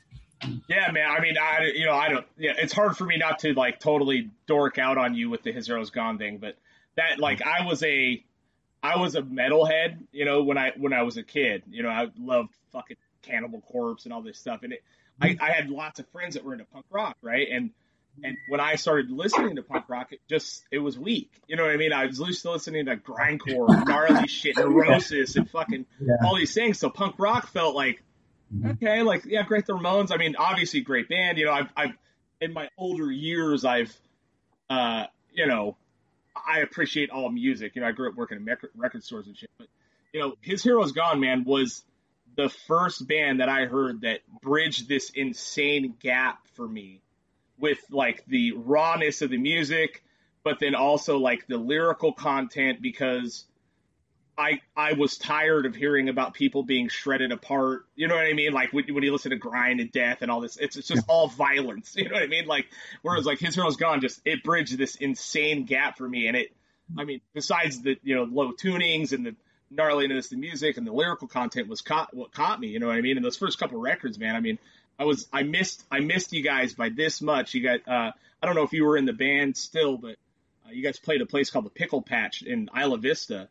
Yeah, 0.68 0.90
man. 0.92 1.10
I 1.10 1.20
mean, 1.20 1.36
I 1.36 1.72
you 1.74 1.84
know 1.84 1.94
I 1.94 2.08
don't. 2.08 2.26
Yeah, 2.36 2.52
it's 2.56 2.72
hard 2.72 2.96
for 2.96 3.04
me 3.04 3.16
not 3.16 3.40
to 3.40 3.54
like 3.54 3.80
totally 3.80 4.30
dork 4.46 4.78
out 4.78 4.98
on 4.98 5.14
you 5.14 5.30
with 5.30 5.42
the 5.42 5.52
His 5.52 5.66
Hero's 5.66 5.90
Gone 5.90 6.18
thing, 6.18 6.38
but 6.38 6.56
that 6.96 7.18
like 7.18 7.42
I 7.42 7.64
was 7.66 7.82
a 7.82 8.22
I 8.82 8.96
was 8.98 9.14
a 9.16 9.22
metalhead, 9.22 9.98
you 10.12 10.24
know, 10.24 10.42
when 10.44 10.56
I 10.58 10.72
when 10.76 10.92
I 10.92 11.02
was 11.02 11.16
a 11.16 11.22
kid. 11.22 11.62
You 11.70 11.82
know, 11.82 11.88
I 11.88 12.06
loved 12.18 12.54
fucking 12.72 12.96
Cannibal 13.22 13.60
Corpse 13.60 14.04
and 14.04 14.12
all 14.12 14.22
this 14.22 14.38
stuff, 14.38 14.62
and 14.62 14.72
it, 14.72 14.82
I, 15.20 15.36
I 15.40 15.50
had 15.50 15.68
lots 15.70 15.98
of 16.00 16.08
friends 16.10 16.34
that 16.34 16.44
were 16.44 16.52
into 16.52 16.64
punk 16.66 16.86
rock, 16.90 17.16
right? 17.22 17.48
And 17.52 17.70
and 18.22 18.36
when 18.48 18.60
I 18.60 18.74
started 18.76 19.10
listening 19.10 19.56
to 19.56 19.62
punk 19.62 19.88
rock, 19.88 20.12
it 20.12 20.20
just 20.28 20.64
it 20.70 20.78
was 20.78 20.98
weak. 20.98 21.30
You 21.48 21.56
know 21.56 21.64
what 21.64 21.72
I 21.72 21.76
mean? 21.76 21.92
I 21.92 22.06
was 22.06 22.18
used 22.20 22.42
to 22.42 22.50
listening 22.52 22.86
to 22.86 22.96
grindcore, 22.96 23.84
gnarly 23.86 24.26
shit, 24.28 24.56
neurosis, 24.58 25.36
and 25.36 25.48
fucking 25.50 25.86
Yeah. 26.00 26.14
all 26.24 26.36
these 26.36 26.54
things. 26.54 26.78
So 26.78 26.88
punk 26.90 27.16
rock 27.18 27.48
felt 27.48 27.74
like 27.74 28.02
Mhm. 28.54 28.70
okay, 28.76 29.02
like 29.02 29.24
yeah, 29.26 29.42
great 29.42 29.66
the 29.66 29.74
Ramones. 29.74 30.10
I 30.10 30.16
mean, 30.16 30.34
obviously 30.38 30.80
great 30.80 31.08
band. 31.08 31.36
You 31.36 31.44
know, 31.46 31.52
I've 31.52 31.68
I've 31.76 31.96
in 32.40 32.52
my 32.54 32.68
older 32.78 33.10
years, 33.10 33.64
I've 33.64 33.94
uh, 34.70 35.04
you 35.32 35.46
know, 35.46 35.76
I 36.46 36.60
appreciate 36.60 37.10
all 37.10 37.30
music. 37.30 37.74
You 37.74 37.82
know, 37.82 37.88
I 37.88 37.92
grew 37.92 38.08
up 38.08 38.16
working 38.16 38.38
in 38.38 38.56
record 38.76 39.04
stores 39.04 39.26
and 39.26 39.36
shit. 39.36 39.50
But 39.58 39.68
you 40.12 40.20
know, 40.20 40.34
His 40.40 40.62
Hero's 40.62 40.92
Gone, 40.92 41.20
man, 41.20 41.44
was 41.44 41.84
the 42.36 42.48
first 42.48 43.06
band 43.06 43.40
that 43.40 43.48
I 43.48 43.66
heard 43.66 44.02
that 44.02 44.20
bridged 44.40 44.88
this 44.88 45.10
insane 45.10 45.94
gap 46.00 46.46
for 46.54 46.66
me 46.66 47.00
with 47.58 47.78
like 47.90 48.24
the 48.26 48.52
rawness 48.52 49.22
of 49.22 49.30
the 49.30 49.38
music, 49.38 50.04
but 50.44 50.60
then 50.60 50.74
also 50.74 51.18
like 51.18 51.46
the 51.46 51.56
lyrical 51.56 52.12
content 52.12 52.80
because 52.80 53.44
I 54.38 54.60
I 54.76 54.92
was 54.92 55.18
tired 55.18 55.66
of 55.66 55.74
hearing 55.74 56.08
about 56.08 56.32
people 56.32 56.62
being 56.62 56.88
shredded 56.88 57.32
apart. 57.32 57.86
You 57.96 58.06
know 58.06 58.14
what 58.14 58.24
I 58.24 58.32
mean? 58.34 58.52
Like 58.52 58.72
when, 58.72 58.84
when 58.94 59.02
you 59.02 59.12
listen 59.12 59.32
to 59.32 59.36
Grind 59.36 59.80
and 59.80 59.90
Death 59.90 60.22
and 60.22 60.30
all 60.30 60.40
this, 60.40 60.56
it's, 60.56 60.76
it's 60.76 60.86
just 60.86 61.04
all 61.08 61.26
violence. 61.28 61.94
You 61.96 62.08
know 62.08 62.14
what 62.14 62.22
I 62.22 62.28
mean? 62.28 62.46
Like 62.46 62.66
whereas 63.02 63.26
like 63.26 63.40
His 63.40 63.56
Hero's 63.56 63.76
Gone, 63.76 64.00
just 64.00 64.20
it 64.24 64.44
bridged 64.44 64.78
this 64.78 64.94
insane 64.94 65.64
gap 65.64 65.98
for 65.98 66.08
me. 66.08 66.28
And 66.28 66.36
it, 66.36 66.54
I 66.96 67.04
mean, 67.04 67.20
besides 67.34 67.82
the 67.82 67.98
you 68.04 68.14
know 68.14 68.24
low 68.24 68.52
tunings 68.52 69.12
and 69.12 69.26
the 69.26 69.34
gnarliness, 69.74 70.26
of 70.26 70.30
the 70.30 70.36
music 70.36 70.76
and 70.76 70.86
the 70.86 70.92
lyrical 70.92 71.26
content 71.26 71.68
was 71.68 71.82
caught 71.82 72.14
what 72.14 72.32
caught 72.32 72.60
me. 72.60 72.68
You 72.68 72.78
know 72.78 72.86
what 72.86 72.96
I 72.96 73.00
mean? 73.00 73.16
And 73.16 73.26
those 73.26 73.36
first 73.36 73.58
couple 73.58 73.80
records, 73.80 74.18
man. 74.18 74.36
I 74.36 74.40
mean, 74.40 74.58
I 74.98 75.04
was 75.04 75.26
I 75.32 75.42
missed 75.42 75.84
I 75.90 75.98
missed 76.00 76.32
you 76.32 76.42
guys 76.42 76.74
by 76.74 76.90
this 76.90 77.20
much. 77.20 77.54
You 77.54 77.62
got 77.64 77.88
uh, 77.88 78.12
I 78.40 78.46
don't 78.46 78.54
know 78.54 78.62
if 78.62 78.72
you 78.72 78.84
were 78.84 78.96
in 78.96 79.04
the 79.04 79.12
band 79.12 79.56
still, 79.56 79.96
but 79.96 80.16
uh, 80.66 80.70
you 80.70 80.82
guys 80.82 80.98
played 80.98 81.22
a 81.22 81.26
place 81.26 81.50
called 81.50 81.64
the 81.64 81.70
Pickle 81.70 82.02
Patch 82.02 82.42
in 82.42 82.70
Isla 82.76 82.98
Vista, 82.98 83.48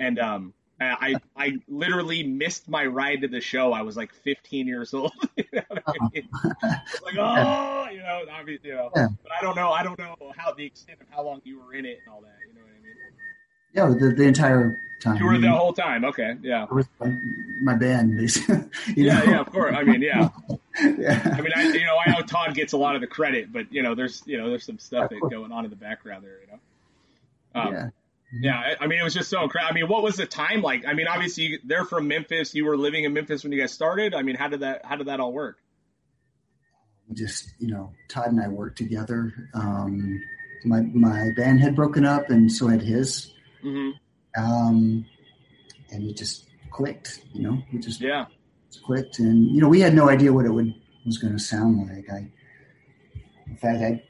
and 0.00 0.18
um, 0.18 0.54
I 0.80 1.16
I 1.36 1.52
literally 1.68 2.22
missed 2.24 2.68
my 2.68 2.84
ride 2.86 3.22
to 3.22 3.28
the 3.28 3.40
show. 3.40 3.72
I 3.72 3.82
was 3.82 3.96
like 3.96 4.12
15 4.12 4.66
years 4.66 4.92
old. 4.92 5.12
you 5.36 5.44
know 5.52 5.62
I 5.70 5.92
mean? 6.12 6.28
I 6.32 6.48
was 6.62 7.02
like, 7.04 7.14
oh, 7.18 7.86
you 7.92 7.98
know, 7.98 8.22
obviously, 8.32 8.70
you 8.70 8.74
know, 8.76 8.90
Yeah. 8.94 9.08
but 9.22 9.32
I 9.32 9.42
don't 9.42 9.56
know. 9.56 9.70
I 9.70 9.82
don't 9.82 9.98
know 9.98 10.16
how 10.36 10.52
the 10.52 10.64
extent 10.66 10.98
of 11.00 11.06
how 11.10 11.22
long 11.22 11.40
you 11.44 11.60
were 11.60 11.74
in 11.74 11.86
it 11.86 12.00
and 12.04 12.14
all 12.14 12.20
that. 12.22 12.34
You 12.48 12.54
know 12.54 12.60
what 12.60 12.70
I 12.70 12.82
mean? 12.82 14.00
Yeah, 14.00 14.08
the, 14.08 14.14
the 14.14 14.22
entire 14.24 14.76
time. 15.00 15.16
You 15.16 15.26
were 15.26 15.38
the 15.38 15.50
whole 15.50 15.72
time. 15.72 16.04
Okay, 16.04 16.34
yeah. 16.42 16.66
my 17.62 17.74
band, 17.74 18.16
basically. 18.16 18.56
You 18.96 19.04
Yeah, 19.06 19.18
know? 19.20 19.24
yeah, 19.32 19.40
of 19.40 19.50
course. 19.50 19.74
I 19.76 19.82
mean, 19.84 20.02
yeah. 20.02 20.28
yeah. 20.80 21.36
I 21.36 21.40
mean, 21.40 21.52
I 21.56 21.62
you 21.64 21.84
know, 21.84 21.96
I 22.04 22.10
know 22.12 22.20
Todd 22.22 22.54
gets 22.54 22.72
a 22.72 22.76
lot 22.76 22.94
of 22.94 23.00
the 23.00 23.06
credit, 23.06 23.52
but 23.52 23.72
you 23.72 23.82
know, 23.82 23.94
there's 23.94 24.22
you 24.26 24.38
know, 24.38 24.48
there's 24.50 24.64
some 24.64 24.78
stuff 24.78 25.10
that 25.10 25.20
going 25.20 25.52
on 25.52 25.64
in 25.64 25.70
the 25.70 25.76
background 25.76 26.24
there. 26.24 26.38
You 26.40 26.46
know. 26.52 26.58
Um, 27.60 27.72
yeah. 27.74 27.88
Yeah, 28.40 28.58
I, 28.58 28.84
I 28.84 28.86
mean, 28.88 28.98
it 28.98 29.04
was 29.04 29.14
just 29.14 29.28
so 29.30 29.42
incredible. 29.42 29.70
I 29.70 29.74
mean, 29.74 29.88
what 29.88 30.02
was 30.02 30.16
the 30.16 30.26
time 30.26 30.60
like? 30.62 30.84
I 30.86 30.92
mean, 30.94 31.06
obviously 31.06 31.44
you- 31.44 31.58
they're 31.64 31.84
from 31.84 32.08
Memphis. 32.08 32.54
You 32.54 32.64
were 32.64 32.76
living 32.76 33.04
in 33.04 33.12
Memphis 33.12 33.42
when 33.44 33.52
you 33.52 33.60
guys 33.60 33.72
started. 33.72 34.14
I 34.14 34.22
mean, 34.22 34.34
how 34.36 34.48
did 34.48 34.60
that 34.60 34.84
how 34.84 34.96
did 34.96 35.06
that 35.06 35.20
all 35.20 35.32
work? 35.32 35.58
We 37.08 37.14
just 37.14 37.52
you 37.58 37.68
know 37.68 37.92
Todd 38.08 38.28
and 38.28 38.40
I 38.40 38.48
worked 38.48 38.78
together. 38.78 39.32
Um, 39.54 40.20
my 40.64 40.80
my 40.80 41.30
band 41.36 41.60
had 41.60 41.76
broken 41.76 42.04
up, 42.04 42.30
and 42.30 42.50
so 42.50 42.66
had 42.68 42.82
his. 42.82 43.32
hmm 43.62 43.90
Um, 44.36 45.04
and 45.92 46.04
it 46.10 46.16
just 46.16 46.48
clicked. 46.70 47.20
You 47.34 47.42
know, 47.42 47.58
we 47.72 47.78
just 47.78 48.00
Yeah, 48.00 48.26
clicked, 48.84 49.18
and 49.18 49.54
you 49.54 49.60
know 49.60 49.68
we 49.68 49.80
had 49.80 49.94
no 49.94 50.08
idea 50.08 50.32
what 50.32 50.46
it 50.46 50.50
would 50.50 50.74
was 51.04 51.18
going 51.18 51.34
to 51.34 51.38
sound 51.42 51.86
like. 51.88 52.08
I, 52.10 52.30
in 53.46 53.56
fact, 53.58 53.82
I, 53.82 54.02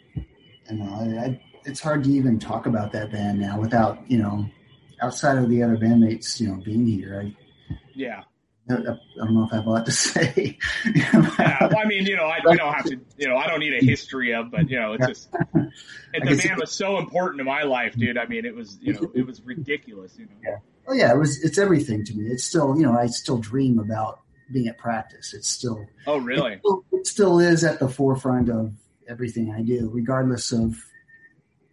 you 0.71 0.77
know, 0.79 0.85
I, 0.85 1.25
I, 1.25 1.43
it's 1.65 1.81
hard 1.81 2.05
to 2.05 2.11
even 2.11 2.39
talk 2.39 2.67
about 2.67 2.93
that 2.93 3.11
band 3.13 3.41
now 3.41 3.59
without 3.61 3.99
you 4.11 4.19
know, 4.19 4.47
outside 5.01 5.39
of 5.39 5.49
the 5.49 5.63
other 5.63 5.77
bandmates, 5.77 6.41
you 6.41 6.49
know, 6.49 6.63
being 6.65 6.87
here. 6.87 7.23
I, 7.25 7.75
yeah, 7.95 8.23
I, 8.71 8.75
I 8.75 8.77
don't 9.17 9.35
know 9.35 9.45
if 9.45 9.53
I 9.53 9.57
have 9.57 9.67
a 9.67 9.71
lot 9.71 9.87
to 9.87 9.93
say. 10.09 10.59
yeah. 10.95 11.29
Well, 11.69 11.79
I 11.79 11.85
mean, 11.87 12.07
you 12.07 12.17
know, 12.17 12.25
I, 12.25 12.39
I 12.49 12.57
don't 12.57 12.73
have 12.75 12.85
to, 12.87 13.01
you 13.17 13.29
know, 13.29 13.37
I 13.37 13.47
don't 13.47 13.61
need 13.61 13.75
a 13.75 13.85
history 13.85 14.35
of, 14.35 14.51
but 14.51 14.69
you 14.71 14.79
know, 14.79 14.95
it's 14.95 15.07
just, 15.07 15.29
and 15.55 15.71
the 16.23 16.37
band 16.37 16.61
was 16.61 16.73
so 16.73 16.99
important 16.99 17.39
to 17.39 17.45
my 17.45 17.63
life, 17.63 17.95
dude. 17.97 18.19
I 18.19 18.27
mean, 18.27 18.45
it 18.45 18.55
was, 18.55 18.79
you 18.81 18.93
know, 18.95 19.11
it 19.15 19.27
was 19.27 19.41
ridiculous. 19.43 20.17
You 20.19 20.27
know. 20.27 20.57
Oh 20.89 20.93
yeah, 20.95 21.13
it 21.13 21.19
was. 21.19 21.43
It's 21.43 21.59
everything 21.59 22.05
to 22.05 22.15
me. 22.15 22.27
It's 22.29 22.45
still, 22.45 22.77
you 22.77 22.83
know, 22.83 22.93
I 22.99 23.07
still 23.07 23.39
dream 23.39 23.79
about 23.79 24.21
being 24.53 24.69
at 24.69 24.77
practice. 24.77 25.33
It's 25.33 25.49
still, 25.49 25.87
Oh, 26.07 26.19
really? 26.19 26.53
it 26.53 26.61
still, 26.61 26.85
it 26.93 27.07
still 27.07 27.39
is 27.39 27.65
at 27.65 27.79
the 27.81 27.89
forefront 27.89 28.51
of 28.51 28.75
everything 29.09 29.51
I 29.53 29.63
do, 29.63 29.91
regardless 29.93 30.53
of 30.53 30.75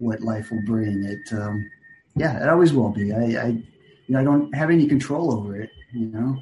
what 0.02 0.22
life 0.22 0.52
will 0.52 0.64
bring. 0.64 1.04
It, 1.04 1.34
um, 1.34 1.70
yeah, 2.16 2.42
it 2.44 2.50
always 2.50 2.74
will 2.74 2.90
be. 2.90 3.14
I, 3.14 3.44
I, 3.44 3.48
you 3.48 3.64
know, 4.10 4.20
I 4.20 4.24
don't 4.24 4.54
have 4.56 4.70
any 4.70 4.88
control 4.88 5.34
over 5.34 5.62
it. 5.62 5.70
You 5.94 6.08
know, 6.08 6.38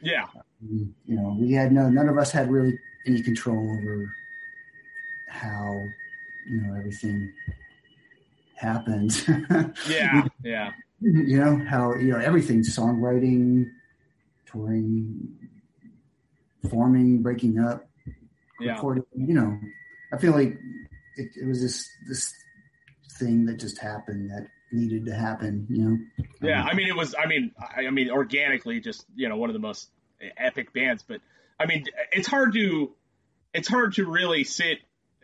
Yeah, 0.00 0.26
Mm, 0.64 0.92
you 1.06 1.16
know, 1.16 1.36
we 1.40 1.50
had 1.52 1.72
no, 1.72 1.88
none 1.88 2.08
of 2.08 2.16
us 2.18 2.30
had 2.30 2.48
really 2.48 2.78
any 3.04 3.20
control 3.20 3.58
over 3.58 4.14
how, 5.26 5.82
you 6.48 6.60
know, 6.60 6.74
everything 6.76 7.32
happened. 8.54 9.10
yeah, 9.88 10.22
yeah, 10.44 10.70
you 11.02 11.38
know 11.38 11.56
how 11.68 11.94
you 11.96 12.12
know 12.12 12.18
everything 12.18 12.60
songwriting 12.60 13.66
touring 14.46 15.36
forming 16.70 17.20
breaking 17.22 17.58
up 17.58 17.88
yeah. 18.60 18.74
recording 18.74 19.02
you 19.16 19.34
know 19.34 19.58
i 20.12 20.16
feel 20.16 20.32
like 20.32 20.56
it, 21.16 21.28
it 21.36 21.46
was 21.46 21.60
this 21.60 21.88
this 22.08 22.32
thing 23.24 23.46
that 23.46 23.58
just 23.60 23.78
happened 23.78 24.30
that 24.30 24.46
needed 24.72 25.04
to 25.06 25.14
happen 25.14 25.66
you 25.68 25.78
know 25.84 25.96
Yeah, 26.40 26.62
I 26.62 26.74
mean, 26.74 26.88
it 26.88 26.96
was. 26.96 27.14
I 27.16 27.26
mean, 27.26 27.52
I, 27.58 27.86
I 27.86 27.90
mean, 27.90 28.10
organically, 28.10 28.80
just 28.80 29.04
you 29.14 29.28
know, 29.28 29.36
one 29.36 29.48
of 29.50 29.54
the 29.54 29.60
most 29.60 29.88
epic 30.36 30.72
bands. 30.72 31.04
But 31.06 31.20
I 31.60 31.66
mean, 31.66 31.84
it's 32.10 32.26
hard 32.26 32.52
to, 32.54 32.92
it's 33.54 33.68
hard 33.68 33.94
to 33.94 34.06
really 34.06 34.42
sit. 34.44 34.78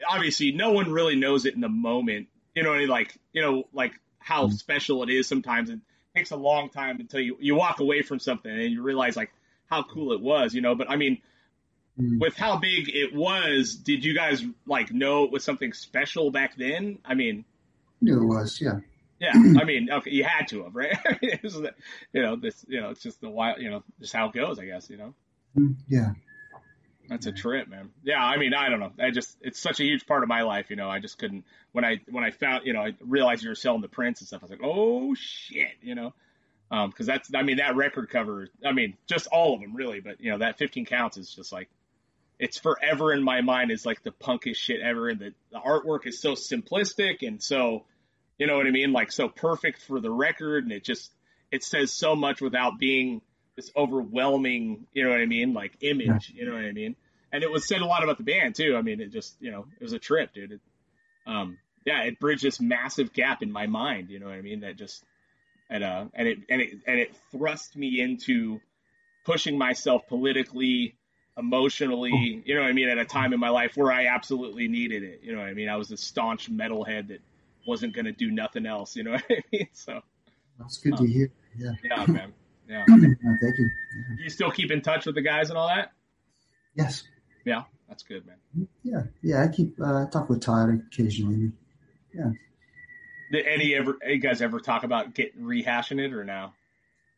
Obviously, 0.09 0.52
no 0.52 0.71
one 0.73 0.93
really 0.93 1.17
knows 1.17 1.45
it 1.45 1.55
in 1.55 1.61
the 1.61 1.69
moment. 1.69 2.28
You 2.55 2.62
know, 2.62 2.75
like 2.75 3.17
you 3.33 3.43
know, 3.43 3.64
like 3.73 3.95
how 4.19 4.47
Mhm. 4.47 4.52
special 4.52 5.02
it 5.02 5.11
is. 5.11 5.26
Sometimes 5.26 5.71
it 5.71 5.81
takes 6.14 6.31
a 6.31 6.37
long 6.37 6.69
time 6.71 7.00
until 7.00 7.21
you 7.21 7.37
you 7.40 7.55
walk 7.57 7.81
away 7.81 8.02
from 8.02 8.19
something 8.21 8.52
and 8.52 8.71
you 8.71 8.83
realize 8.83 9.17
like 9.17 9.33
how 9.67 9.83
cool 9.83 10.12
it 10.12 10.21
was. 10.21 10.55
You 10.55 10.61
know, 10.61 10.75
but 10.76 10.88
I 10.90 10.97
mean, 10.97 11.19
Mm. 11.99 12.21
with 12.21 12.37
how 12.37 12.59
big 12.59 12.88
it 12.88 13.12
was, 13.12 13.75
did 13.75 14.05
you 14.05 14.14
guys 14.14 14.45
like 14.67 14.93
know 14.93 15.25
it 15.25 15.33
was 15.33 15.43
something 15.43 15.73
special 15.73 16.31
back 16.31 16.55
then? 16.57 16.99
I 17.05 17.14
mean. 17.14 17.45
Knew 18.00 18.23
it 18.23 18.26
was 18.26 18.61
yeah 18.61 18.81
Yeah, 19.21 19.33
I 19.61 19.64
mean, 19.64 19.90
okay, 19.90 20.11
you 20.11 20.25
had 20.25 20.49
to 20.49 20.62
have, 20.64 20.75
right? 20.75 20.97
It 21.23 21.43
was 21.43 21.55
the- 21.55 21.75
you 22.12 22.23
know, 22.23 22.37
this, 22.37 22.64
you 22.69 22.81
know, 22.81 22.90
it's 22.90 23.02
just 23.02 23.21
the 23.21 23.28
wild, 23.28 23.61
you 23.61 23.71
know, 23.71 23.83
just 24.00 24.12
how 24.12 24.28
it 24.28 24.33
goes, 24.33 24.59
I 24.59 24.67
guess. 24.67 24.88
You 24.90 24.97
know, 24.99 25.14
Mm, 25.57 25.76
yeah 25.88 26.11
that's 27.09 27.26
a 27.26 27.33
trip, 27.33 27.69
man. 27.69 27.90
Yeah, 28.05 28.23
I 28.23 28.37
mean, 28.37 28.52
I 28.52 28.69
don't 28.69 28.81
know. 28.81 28.93
I 29.00 29.11
just, 29.11 29.35
it's 29.40 29.59
such 29.59 29.81
a 29.81 29.83
huge 29.83 30.07
part 30.07 30.23
of 30.23 30.28
my 30.28 30.43
life. 30.43 30.67
You 30.69 30.76
know, 30.76 30.90
I 30.90 30.99
just 30.99 31.19
couldn't 31.19 31.45
when 31.73 31.85
I 31.85 32.00
when 32.11 32.23
I 32.23 32.31
found, 32.31 32.67
you 32.67 32.75
know, 32.75 32.81
I 32.83 32.95
realized 33.00 33.43
you 33.43 33.49
were 33.49 33.55
selling 33.55 33.81
the 33.81 33.88
prints 33.88 34.21
and 34.21 34.28
stuff. 34.28 34.43
I 34.43 34.45
was 34.45 34.50
like, 34.50 34.61
oh 34.62 35.14
shit, 35.14 35.73
you 35.81 35.95
know, 35.95 36.12
um, 36.71 36.90
because 36.90 37.07
that's, 37.07 37.31
I 37.35 37.43
mean, 37.43 37.57
that 37.57 37.76
record 37.76 38.11
cover, 38.11 38.49
I 38.64 38.73
mean, 38.73 38.95
just 39.07 39.26
all 39.28 39.55
of 39.55 39.61
them 39.62 39.75
really, 39.75 40.00
but 40.00 40.21
you 40.21 40.31
know, 40.31 40.38
that 40.38 40.59
15 40.59 40.85
counts 40.85 41.17
is 41.17 41.35
just 41.35 41.50
like. 41.50 41.69
It's 42.38 42.59
forever 42.59 43.12
in 43.12 43.23
my 43.23 43.40
mind 43.40 43.71
is 43.71 43.85
like 43.85 44.02
the 44.02 44.12
punkest 44.12 44.57
shit 44.57 44.80
ever, 44.80 45.09
and 45.09 45.18
the, 45.18 45.35
the 45.50 45.59
artwork 45.59 46.07
is 46.07 46.21
so 46.21 46.33
simplistic 46.33 47.26
and 47.26 47.42
so, 47.42 47.85
you 48.38 48.47
know 48.47 48.57
what 48.57 48.66
I 48.66 48.71
mean? 48.71 48.92
Like 48.92 49.11
so 49.11 49.28
perfect 49.28 49.83
for 49.83 50.00
the 50.00 50.11
record, 50.11 50.64
and 50.64 50.73
it 50.73 50.85
just 50.85 51.11
it 51.50 51.64
says 51.64 51.92
so 51.92 52.14
much 52.14 52.40
without 52.40 52.78
being 52.78 53.23
this 53.57 53.73
overwhelming, 53.76 54.87
you 54.92 55.02
know 55.02 55.11
what 55.11 55.21
I 55.21 55.26
mean? 55.26 55.52
Like 55.52 55.73
image, 55.80 56.33
you 56.35 56.47
know 56.47 56.54
what 56.54 56.64
I 56.64 56.73
mean? 56.73 56.95
And 57.33 57.42
it 57.42 57.50
was 57.50 57.66
said 57.66 57.80
a 57.80 57.87
lot 57.87 58.04
about 58.04 58.18
the 58.18 58.25
band 58.25 58.54
too. 58.54 58.76
I 58.76 58.83
mean, 58.83 59.00
it 59.00 59.11
just 59.11 59.35
you 59.40 59.50
know 59.50 59.66
it 59.80 59.83
was 59.83 59.92
a 59.92 59.99
trip, 59.99 60.33
dude. 60.33 60.52
It, 60.52 60.61
um, 61.26 61.59
yeah, 61.85 62.02
it 62.02 62.21
bridged 62.21 62.45
this 62.45 62.61
massive 62.61 63.12
gap 63.12 63.42
in 63.42 63.50
my 63.50 63.66
mind, 63.66 64.11
you 64.11 64.21
know 64.21 64.26
what 64.26 64.37
I 64.37 64.42
mean? 64.42 64.61
That 64.61 64.76
just 64.76 65.02
and 65.68 65.83
uh 65.83 66.04
and 66.14 66.28
it 66.28 66.38
and 66.49 66.61
it 66.61 66.71
and 66.87 67.00
it 67.00 67.16
thrust 67.33 67.76
me 67.76 68.00
into 68.00 68.61
pushing 69.25 69.59
myself 69.59 70.07
politically 70.07 70.95
emotionally, 71.38 72.42
you 72.45 72.54
know 72.54 72.62
what 72.62 72.68
I 72.68 72.73
mean, 72.73 72.88
at 72.88 72.99
a 72.99 73.04
time 73.04 73.33
in 73.33 73.40
my 73.40 73.49
life 73.49 73.76
where 73.76 73.92
I 73.92 74.07
absolutely 74.07 74.66
needed 74.68 75.02
it. 75.02 75.21
You 75.23 75.33
know 75.33 75.38
what 75.38 75.49
I 75.49 75.54
mean? 75.54 75.68
I 75.68 75.76
was 75.76 75.90
a 75.92 75.97
staunch 75.97 76.50
metalhead 76.50 77.09
that 77.09 77.21
wasn't 77.66 77.92
going 77.95 78.07
to 78.07 78.12
do 78.12 78.30
nothing 78.30 78.66
else. 78.66 78.97
You 78.97 79.04
know 79.04 79.12
what 79.12 79.25
I 79.30 79.42
mean? 79.52 79.68
So, 79.73 80.00
that's 80.59 80.78
good 80.78 80.95
Oh. 80.95 81.04
to 81.04 81.07
hear 81.07 81.30
yeah 81.57 81.73
yeah, 81.85 82.07
man. 82.07 82.33
Yeah. 82.68 82.85
No, 82.88 83.37
thank 83.40 83.59
you 83.59 83.71
do 84.16 84.23
You 84.23 84.28
still 84.30 84.50
keep 84.50 84.71
in 84.71 84.80
touch 84.83 85.07
with 85.07 85.14
the 85.14 85.23
guys 85.23 85.49
and 85.50 85.59
all 85.59 85.68
that? 85.68 85.92
yes 86.75 87.04
Yeah, 87.45 87.62
that's 87.88 88.02
good, 88.02 88.25
man. 88.26 88.68
yeah 88.83 89.02
yeah 89.23 89.42
i 89.42 89.49
keep 89.49 89.80
uh, 89.80 90.02
I 90.02 90.07
talk 90.11 90.28
with 90.28 90.40
todd 90.40 90.83
occasionally 90.92 91.52
Did 93.30 93.47
any 93.47 93.75
ever, 93.75 93.97
you 94.07 94.18
guys 94.18 94.40
ever 94.42 94.59
talk 94.61 94.85
about 94.85 95.14
getting 95.14 95.42
rehashing 95.42 96.00
it 96.00 96.12
or 96.12 96.25
no? 96.25 96.52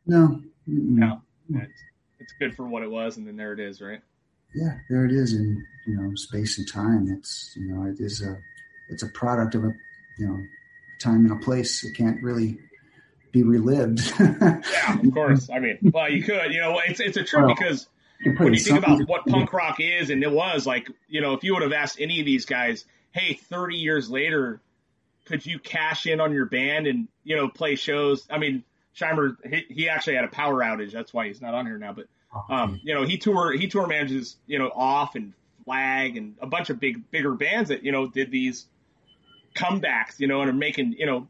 no 0.06 0.40
Mm-mm. 0.68 0.98
No. 0.98 1.22
It's, 1.52 1.82
it's 2.20 2.32
good 2.38 2.54
for 2.54 2.66
what 2.66 2.82
it 2.82 2.90
was, 2.90 3.16
and 3.16 3.26
then 3.26 3.36
there 3.36 3.52
it 3.52 3.60
is, 3.60 3.80
right? 3.80 4.00
Yeah, 4.54 4.78
there 4.88 5.04
it 5.04 5.12
is 5.12 5.34
in 5.34 5.64
you 5.86 5.96
know 5.96 6.14
space 6.14 6.58
and 6.58 6.70
time. 6.70 7.08
It's 7.08 7.54
you 7.56 7.72
know 7.72 7.90
it 7.90 8.00
is 8.00 8.22
a 8.22 8.38
it's 8.88 9.02
a 9.02 9.08
product 9.08 9.54
of 9.54 9.64
a 9.64 9.72
you 10.18 10.26
know 10.26 10.38
time 11.00 11.24
and 11.26 11.32
a 11.32 11.44
place. 11.44 11.84
It 11.84 11.96
can't 11.96 12.22
really 12.22 12.58
be 13.32 13.42
relived. 13.42 14.00
Yeah, 14.20 14.98
of 14.98 15.14
course. 15.14 15.48
I 15.50 15.58
mean, 15.58 15.78
well, 15.94 16.10
you 16.10 16.22
could, 16.22 16.52
you 16.52 16.60
know, 16.60 16.80
it's 16.86 17.00
it's 17.00 17.16
a 17.16 17.22
trip 17.24 17.46
Well, 17.46 17.54
because 17.54 17.86
when 18.24 18.52
you 18.52 18.60
think 18.60 18.78
about 18.78 19.06
what 19.08 19.26
punk 19.26 19.52
rock 19.52 19.80
is 19.80 20.10
and 20.10 20.22
it 20.22 20.30
was 20.30 20.66
like 20.66 20.88
you 21.08 21.20
know 21.20 21.34
if 21.34 21.44
you 21.44 21.54
would 21.54 21.62
have 21.62 21.72
asked 21.72 22.00
any 22.00 22.20
of 22.20 22.26
these 22.26 22.44
guys 22.44 22.84
hey 23.12 23.34
30 23.34 23.76
years 23.76 24.10
later 24.10 24.60
could 25.24 25.44
you 25.46 25.58
cash 25.58 26.06
in 26.06 26.20
on 26.20 26.32
your 26.32 26.46
band 26.46 26.86
and 26.86 27.08
you 27.24 27.36
know 27.36 27.48
play 27.48 27.76
shows 27.76 28.26
i 28.30 28.38
mean 28.38 28.62
Scheimer, 28.94 29.36
he, 29.48 29.64
he 29.72 29.88
actually 29.88 30.16
had 30.16 30.24
a 30.24 30.28
power 30.28 30.60
outage 30.60 30.92
that's 30.92 31.14
why 31.14 31.28
he's 31.28 31.40
not 31.40 31.54
on 31.54 31.66
here 31.66 31.78
now 31.78 31.92
but 31.92 32.06
um 32.48 32.80
you 32.82 32.94
know 32.94 33.04
he 33.04 33.18
tour 33.18 33.52
he 33.52 33.66
tour 33.66 33.86
manages 33.86 34.36
you 34.46 34.58
know 34.58 34.70
off 34.74 35.14
and 35.14 35.32
flag 35.64 36.16
and 36.16 36.36
a 36.40 36.46
bunch 36.46 36.70
of 36.70 36.78
big 36.80 37.10
bigger 37.10 37.34
bands 37.34 37.68
that 37.68 37.82
you 37.82 37.92
know 37.92 38.06
did 38.06 38.30
these 38.30 38.66
comebacks 39.54 40.18
you 40.18 40.26
know 40.26 40.40
and 40.40 40.50
are 40.50 40.54
making 40.54 40.94
you 40.98 41.06
know 41.06 41.26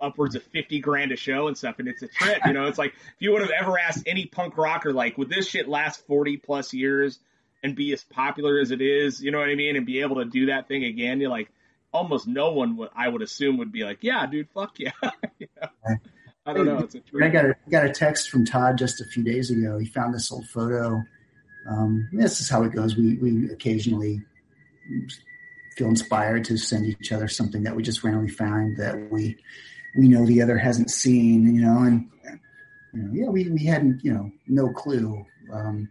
upwards 0.00 0.34
of 0.34 0.42
50 0.42 0.80
grand 0.80 1.12
a 1.12 1.16
show 1.16 1.48
and 1.48 1.56
stuff 1.56 1.78
and 1.78 1.88
it's 1.88 2.02
a 2.02 2.08
trip 2.08 2.40
you 2.44 2.52
know. 2.52 2.66
It's 2.66 2.78
like 2.78 2.92
if 2.94 3.14
you 3.20 3.32
would 3.32 3.42
have 3.42 3.50
ever 3.50 3.78
asked 3.78 4.04
any 4.06 4.26
punk 4.26 4.56
rocker 4.56 4.92
like 4.92 5.16
would 5.16 5.30
this 5.30 5.48
shit 5.48 5.68
last 5.68 6.06
40 6.06 6.36
plus 6.38 6.72
years 6.72 7.18
and 7.62 7.74
be 7.74 7.92
as 7.92 8.04
popular 8.04 8.60
as 8.60 8.70
it 8.70 8.82
is 8.82 9.22
you 9.22 9.30
know 9.30 9.38
what 9.38 9.48
i 9.48 9.54
mean 9.54 9.76
and 9.76 9.86
be 9.86 10.00
able 10.00 10.16
to 10.16 10.26
do 10.26 10.46
that 10.46 10.68
thing 10.68 10.84
again 10.84 11.20
you're 11.20 11.30
like 11.30 11.50
almost 11.92 12.26
no 12.26 12.52
one 12.52 12.76
would 12.76 12.90
i 12.94 13.08
would 13.08 13.22
assume 13.22 13.56
would 13.58 13.72
be 13.72 13.84
like 13.84 13.98
yeah 14.02 14.26
dude 14.26 14.48
fuck 14.50 14.78
yeah. 14.78 14.90
You 15.38 15.48
know? 15.60 15.96
I 16.46 16.52
don't 16.52 16.66
know 16.66 16.78
it's 16.78 16.94
a 16.94 17.02
I 17.22 17.28
got 17.28 17.44
a 17.44 17.56
got 17.70 17.86
a 17.86 17.90
text 17.90 18.30
from 18.30 18.44
Todd 18.44 18.76
just 18.76 19.00
a 19.00 19.04
few 19.04 19.22
days 19.22 19.50
ago. 19.50 19.78
He 19.78 19.86
found 19.86 20.14
this 20.14 20.30
old 20.32 20.46
photo. 20.48 21.02
Um, 21.68 22.08
this 22.12 22.40
is 22.40 22.48
how 22.48 22.62
it 22.64 22.72
goes. 22.72 22.96
We 22.96 23.16
we 23.16 23.50
occasionally 23.50 24.20
feel 25.76 25.88
inspired 25.88 26.44
to 26.46 26.56
send 26.56 26.86
each 26.86 27.12
other 27.12 27.28
something 27.28 27.62
that 27.62 27.74
we 27.74 27.82
just 27.82 28.04
randomly 28.04 28.30
found 28.30 28.76
that 28.76 29.10
we 29.10 29.36
we 29.96 30.08
know 30.08 30.26
the 30.26 30.42
other 30.42 30.58
hasn't 30.58 30.90
seen. 30.90 31.54
You 31.54 31.62
know, 31.62 31.78
and 31.78 32.10
you 32.92 33.02
know, 33.02 33.10
yeah, 33.12 33.28
we 33.28 33.48
we 33.48 33.64
hadn't 33.64 34.04
you 34.04 34.12
know 34.12 34.30
no 34.46 34.68
clue. 34.70 35.24
Um, 35.52 35.88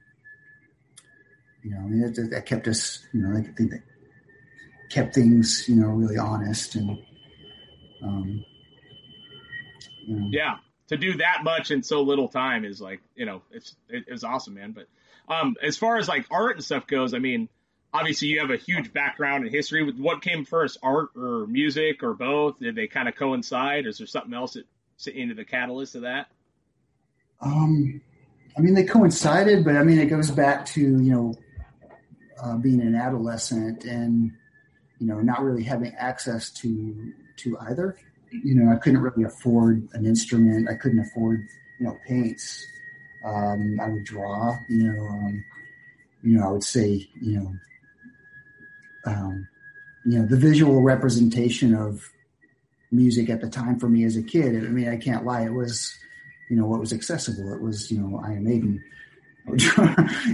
you 1.64 1.72
know, 1.72 1.78
I 1.78 1.84
mean, 1.84 2.02
that, 2.02 2.30
that 2.32 2.46
kept 2.46 2.68
us. 2.68 3.06
You 3.14 3.22
know, 3.22 3.38
I 3.38 3.42
think 3.42 3.72
that 3.72 3.84
kept 4.90 5.16
things 5.16 5.68
you 5.68 5.76
know 5.76 5.88
really 5.88 6.18
honest 6.18 6.76
and. 6.76 7.00
Um, 8.04 8.44
know, 10.08 10.30
yeah. 10.32 10.58
To 10.90 10.98
do 10.98 11.18
that 11.18 11.44
much 11.44 11.72
in 11.72 11.82
so 11.82 12.02
little 12.02 12.28
time 12.28 12.66
is 12.66 12.82
like 12.82 13.02
you 13.16 13.26
know 13.26 13.42
it's 13.52 13.76
it, 13.90 14.06
it's 14.08 14.24
awesome 14.24 14.56
man. 14.56 14.74
But 14.74 14.88
um 15.34 15.56
as 15.62 15.78
far 15.78 15.98
as 15.98 16.08
like 16.08 16.26
art 16.30 16.58
and 16.58 16.66
stuff 16.66 16.86
goes 16.86 17.14
i 17.14 17.20
mean 17.20 17.48
obviously 17.94 18.30
you 18.30 18.40
have 18.40 18.50
a 18.50 18.58
huge 18.58 18.92
background 18.92 19.46
in 19.46 19.54
history. 19.54 19.84
With 19.84 19.98
what 19.98 20.22
came 20.22 20.46
first 20.46 20.78
art 20.82 21.10
or 21.16 21.46
music 21.48 22.04
or 22.04 22.14
both? 22.14 22.60
Did 22.60 22.76
they 22.76 22.88
kind 22.88 23.08
of 23.08 23.16
coincide? 23.16 23.86
Or 23.86 23.90
is 23.90 24.00
there 24.00 24.08
something 24.08 24.34
else 24.34 24.54
that 24.54 24.66
into 25.16 25.36
the 25.36 25.46
catalyst 25.46 25.96
of 25.96 26.02
that? 26.02 26.28
Um, 27.42 28.02
I 28.58 28.62
mean, 28.62 28.74
they 28.74 28.86
coincided, 28.86 29.66
but 29.66 29.76
I 29.76 29.84
mean, 29.84 30.00
it 30.00 30.06
goes 30.06 30.32
back 30.32 30.66
to 30.68 30.82
you 30.82 31.12
know 31.12 31.36
uh, 32.42 32.58
being 32.58 32.82
an 32.82 32.96
adolescent 32.96 33.84
and 33.84 34.32
you 35.00 35.08
know 35.08 35.20
not 35.20 35.42
really 35.44 35.64
having 35.64 35.94
access 35.96 36.50
to 36.52 37.14
to 37.38 37.58
either. 37.60 37.98
You 38.44 38.56
know, 38.56 38.72
I 38.72 38.78
couldn't 38.78 39.02
really 39.02 39.24
afford 39.24 39.88
an 39.94 40.06
instrument. 40.06 40.70
I 40.70 40.76
couldn't 40.76 41.00
afford 41.00 41.48
you 41.80 41.86
know 41.86 41.98
paints. 42.08 42.66
Um, 43.26 43.80
I 43.80 43.90
would 43.90 44.04
draw. 44.04 44.56
You 44.70 44.92
know, 44.92 45.06
um, 45.08 45.44
you 46.24 46.38
know, 46.38 46.48
I 46.48 46.52
would 46.52 46.64
say 46.64 47.08
you 47.22 47.40
know, 47.40 47.54
um, 49.06 49.48
you 50.06 50.20
know, 50.20 50.26
the 50.26 50.38
visual 50.38 50.82
representation 50.82 51.76
of 51.76 52.02
music 52.92 53.30
at 53.30 53.42
the 53.42 53.50
time 53.50 53.80
for 53.80 53.90
me 53.90 54.04
as 54.04 54.16
a 54.16 54.24
kid. 54.24 54.56
I 54.56 54.70
mean, 54.70 54.88
I 54.88 54.98
can't 54.98 55.26
lie. 55.26 55.46
It 55.46 55.54
was 55.54 55.94
you 56.50 56.56
know 56.56 56.66
what 56.66 56.80
was 56.80 56.94
accessible. 56.94 57.54
It 57.54 57.62
was 57.62 57.92
you 57.92 58.00
know 58.00 58.22
Iron 58.24 58.44
Maiden, 58.44 58.84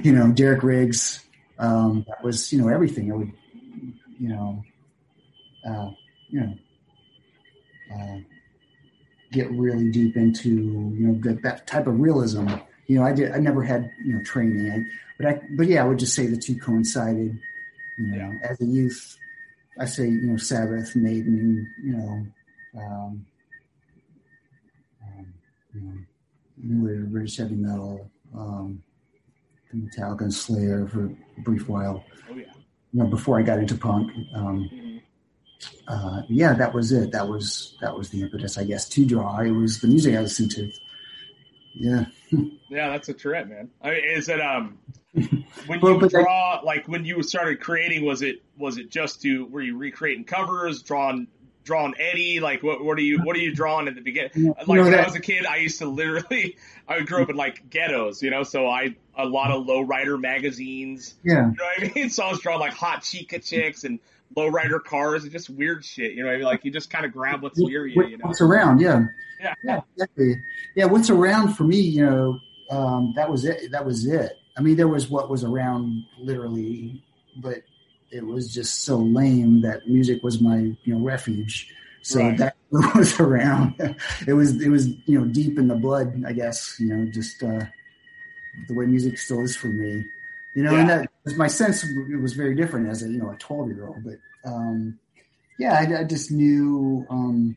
you 0.03 0.11
know 0.11 0.31
Derek 0.31 0.63
Riggs. 0.63 1.25
Um, 1.57 2.05
that 2.07 2.23
was 2.23 2.51
you 2.51 2.61
know 2.61 2.67
everything. 2.69 3.11
I 3.11 3.15
would 3.15 3.31
you 4.19 4.29
know 4.29 4.63
uh, 5.67 5.91
you 6.29 6.41
know 6.41 6.53
uh, 7.93 8.17
get 9.31 9.49
really 9.51 9.89
deep 9.89 10.17
into 10.17 10.49
you 10.49 11.07
know 11.07 11.19
that, 11.21 11.41
that 11.43 11.67
type 11.67 11.87
of 11.87 11.99
realism. 11.99 12.47
You 12.87 12.99
know, 12.99 13.03
I 13.03 13.13
did. 13.13 13.31
I 13.31 13.37
never 13.37 13.63
had 13.63 13.91
you 14.03 14.13
know 14.13 14.23
training, 14.23 14.71
I, 14.71 14.83
but 15.17 15.27
I 15.27 15.41
but 15.57 15.67
yeah, 15.67 15.83
I 15.83 15.87
would 15.87 15.99
just 15.99 16.15
say 16.15 16.27
the 16.27 16.37
two 16.37 16.57
coincided. 16.57 17.39
You 17.97 18.07
know, 18.07 18.17
yeah. 18.17 18.49
as 18.49 18.61
a 18.61 18.65
youth, 18.65 19.17
I 19.79 19.85
say 19.85 20.05
you 20.05 20.21
know 20.21 20.37
Sabbath, 20.37 20.95
Maiden, 20.95 21.67
you 21.83 21.93
know. 21.93 22.25
Um, 22.77 23.25
um, 25.03 26.07
you 26.61 26.75
know, 26.75 27.05
British 27.09 27.37
heavy 27.37 27.55
metal, 27.55 28.09
um, 28.35 28.81
Metallica 29.73 30.21
and 30.21 30.33
Slayer 30.33 30.87
for 30.87 31.05
a 31.05 31.41
brief 31.41 31.67
while. 31.67 32.03
Oh 32.29 32.35
yeah. 32.35 32.45
You 32.93 33.03
know, 33.03 33.07
before 33.07 33.39
I 33.39 33.43
got 33.43 33.59
into 33.59 33.75
punk. 33.75 34.11
Um, 34.35 34.69
mm-hmm. 34.71 34.88
Uh, 35.87 36.21
yeah, 36.27 36.53
that 36.53 36.73
was 36.73 36.91
it. 36.91 37.11
That 37.11 37.27
was 37.27 37.77
that 37.81 37.97
was 37.97 38.09
the 38.09 38.21
impetus, 38.21 38.57
I 38.57 38.63
guess, 38.63 38.87
to 38.89 39.05
draw. 39.05 39.39
It 39.39 39.51
was 39.51 39.81
the 39.81 39.87
music 39.87 40.15
I 40.15 40.21
listened 40.21 40.51
to. 40.51 40.71
Yeah. 41.73 42.05
yeah, 42.69 42.89
that's 42.89 43.09
a 43.09 43.13
trip, 43.13 43.47
man. 43.47 43.69
I 43.81 43.91
mean, 43.91 44.03
is 44.05 44.29
it 44.29 44.39
um 44.39 44.77
when 45.13 45.79
you 45.81 45.81
well, 45.81 45.99
draw 45.99 46.61
like 46.63 46.87
when 46.87 47.05
you 47.05 47.21
started 47.23 47.59
creating 47.59 48.05
was 48.05 48.21
it 48.21 48.43
was 48.57 48.77
it 48.77 48.91
just 48.91 49.21
to 49.23 49.45
were 49.47 49.61
you 49.61 49.77
recreating 49.77 50.23
covers, 50.23 50.83
drawing 50.83 51.27
drawing 51.63 51.93
Eddie? 51.99 52.39
Like, 52.39 52.63
what 52.63 52.83
what 52.83 52.97
are 52.97 53.01
you 53.01 53.19
what 53.23 53.35
are 53.35 53.39
you 53.39 53.53
drawing 53.53 53.87
at 53.87 53.95
the 53.95 54.01
beginning? 54.01 54.53
Like 54.57 54.67
when 54.67 54.93
I 54.93 55.05
was 55.05 55.15
a 55.15 55.19
kid, 55.19 55.45
I 55.45 55.57
used 55.57 55.79
to 55.79 55.87
literally 55.87 56.57
I 56.87 57.01
grew 57.01 57.23
up 57.23 57.29
in 57.29 57.35
like 57.35 57.69
ghettos, 57.69 58.21
you 58.21 58.29
know, 58.29 58.43
so 58.43 58.67
I 58.67 58.95
a 59.17 59.25
lot 59.25 59.51
of 59.51 59.65
lowrider 59.65 60.19
magazines. 60.19 61.15
Yeah, 61.23 61.49
you 61.49 61.57
know 61.57 61.65
what 61.77 61.89
I 61.89 61.93
mean. 61.95 62.09
So 62.09 62.23
I 62.23 62.29
was 62.29 62.39
drawing 62.39 62.59
like 62.59 62.73
hot 62.73 63.03
chica 63.03 63.39
chicks 63.39 63.83
and 63.83 63.99
lowrider 64.35 64.83
cars 64.83 65.23
and 65.23 65.31
just 65.31 65.49
weird 65.49 65.83
shit. 65.83 66.13
You 66.13 66.23
know, 66.23 66.29
I 66.29 66.37
mean? 66.37 66.45
like 66.45 66.63
you 66.63 66.71
just 66.71 66.89
kind 66.89 67.05
of 67.05 67.11
grab 67.11 67.41
what's 67.41 67.57
near 67.57 67.85
you. 67.85 68.03
You 68.07 68.17
know, 68.17 68.27
what's 68.27 68.41
around? 68.41 68.79
Yeah, 68.79 69.05
yeah, 69.39 69.53
yeah, 69.63 69.81
exactly. 69.95 70.41
Yeah, 70.75 70.85
what's 70.85 71.09
around 71.09 71.53
for 71.53 71.63
me? 71.63 71.79
You 71.79 72.05
know, 72.05 72.39
um, 72.69 73.13
that 73.15 73.29
was 73.29 73.45
it. 73.45 73.71
That 73.71 73.85
was 73.85 74.05
it. 74.05 74.33
I 74.57 74.61
mean, 74.61 74.75
there 74.75 74.87
was 74.87 75.09
what 75.09 75.29
was 75.29 75.43
around 75.43 76.05
literally, 76.19 77.03
but 77.37 77.63
it 78.11 78.25
was 78.25 78.53
just 78.53 78.83
so 78.83 78.97
lame 78.97 79.61
that 79.61 79.87
music 79.87 80.23
was 80.23 80.41
my 80.41 80.57
you 80.83 80.93
know 80.93 80.99
refuge. 80.99 81.73
So 82.01 82.21
right. 82.21 82.37
that 82.37 82.55
was 82.95 83.19
around. 83.19 83.75
It 84.27 84.33
was 84.33 84.61
it 84.61 84.69
was 84.69 84.87
you 85.05 85.19
know 85.19 85.25
deep 85.25 85.57
in 85.57 85.67
the 85.67 85.75
blood, 85.75 86.23
I 86.25 86.33
guess. 86.33 86.75
You 86.79 86.95
know, 86.95 87.11
just 87.11 87.41
uh, 87.43 87.65
the 88.67 88.73
way 88.73 88.85
music 88.85 89.17
still 89.17 89.41
is 89.41 89.55
for 89.55 89.67
me. 89.67 90.05
You 90.55 90.63
know, 90.63 90.71
yeah. 90.71 90.79
and 90.79 90.89
that 90.89 91.09
was 91.23 91.35
my 91.35 91.47
sense. 91.47 91.83
It 91.83 92.21
was 92.21 92.33
very 92.33 92.55
different 92.55 92.89
as 92.89 93.03
a 93.03 93.09
you 93.09 93.19
know 93.19 93.29
a 93.29 93.35
twelve 93.35 93.69
year 93.69 93.87
old, 93.87 94.03
but 94.03 94.15
um, 94.49 94.99
yeah, 95.59 95.73
I, 95.73 96.01
I, 96.01 96.03
just 96.05 96.31
knew 96.31 97.05
um, 97.09 97.55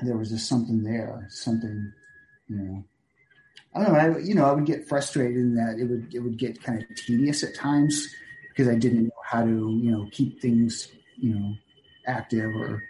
there 0.00 0.16
was 0.16 0.30
just 0.30 0.48
something 0.48 0.82
there, 0.82 1.26
something 1.30 1.92
you 2.48 2.56
know. 2.56 2.84
I 3.74 3.84
don't 3.84 3.92
know. 3.92 3.98
I, 3.98 4.18
you 4.18 4.34
know, 4.34 4.46
I 4.46 4.52
would 4.52 4.66
get 4.66 4.88
frustrated 4.88 5.36
in 5.36 5.54
that 5.54 5.78
it 5.78 5.84
would 5.84 6.14
it 6.14 6.20
would 6.20 6.38
get 6.38 6.62
kind 6.62 6.82
of 6.82 6.96
tedious 6.96 7.42
at 7.42 7.54
times 7.54 8.08
because 8.48 8.68
I 8.68 8.76
didn't 8.76 9.04
know 9.04 9.22
how 9.24 9.42
to, 9.42 9.80
you 9.82 9.90
know, 9.90 10.06
keep 10.10 10.40
things, 10.40 10.88
you 11.16 11.34
know, 11.34 11.54
active 12.06 12.54
or, 12.54 12.82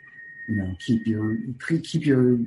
you 0.49 0.57
know, 0.57 0.75
keep 0.85 1.07
your 1.07 1.37
keep 1.85 2.07
your, 2.07 2.39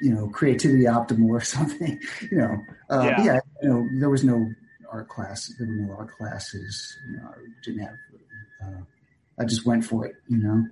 you 0.00 0.12
know, 0.14 0.28
creativity 0.28 0.84
optimal 0.84 1.28
or 1.28 1.40
something. 1.56 2.00
you 2.30 2.38
know, 2.38 2.60
uh, 2.90 3.04
yeah. 3.04 3.24
yeah, 3.24 3.40
you 3.62 3.68
know, 3.68 3.88
there 4.00 4.10
was 4.10 4.24
no 4.24 4.52
art 4.90 5.08
class. 5.08 5.52
There 5.58 5.66
were 5.66 5.74
no 5.74 5.94
art 5.94 6.16
classes. 6.16 6.96
You 7.08 7.16
know, 7.16 7.28
I 7.28 7.38
didn't 7.64 7.80
have. 7.80 7.96
Uh, 8.64 8.82
I 9.38 9.44
just 9.44 9.66
went 9.66 9.84
for 9.84 10.06
it. 10.06 10.14
You 10.28 10.38
know, 10.38 10.66